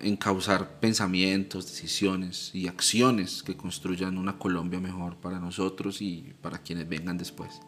[0.00, 6.88] encauzar pensamientos, decisiones y acciones que construyan una Colombia mejor para nosotros y para quienes
[6.88, 7.60] vengan después.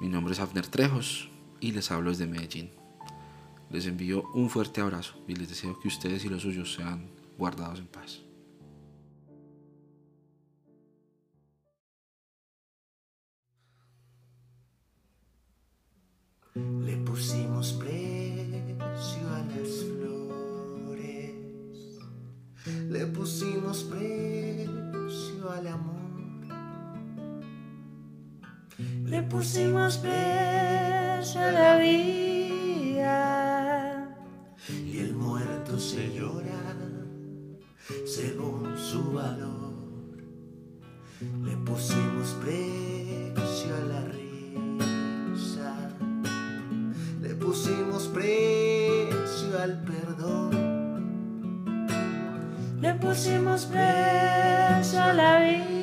[0.00, 1.28] Mi nombre es Abner Trejos
[1.60, 2.70] y les hablo desde Medellín.
[3.70, 7.78] Les envío un fuerte abrazo y les deseo que ustedes y los suyos sean guardados
[7.78, 8.20] en paz.
[16.54, 19.99] Le pusimos precio a las
[22.66, 26.00] le pusimos precio al amor.
[29.04, 33.10] Le pusimos precio a la vida
[34.68, 36.76] y el muerto se llora
[38.06, 39.60] según su valor.
[41.42, 45.74] Le pusimos precio a la risa,
[47.20, 50.19] le pusimos precio al perdón,
[53.00, 55.79] pusimos precio a la vida.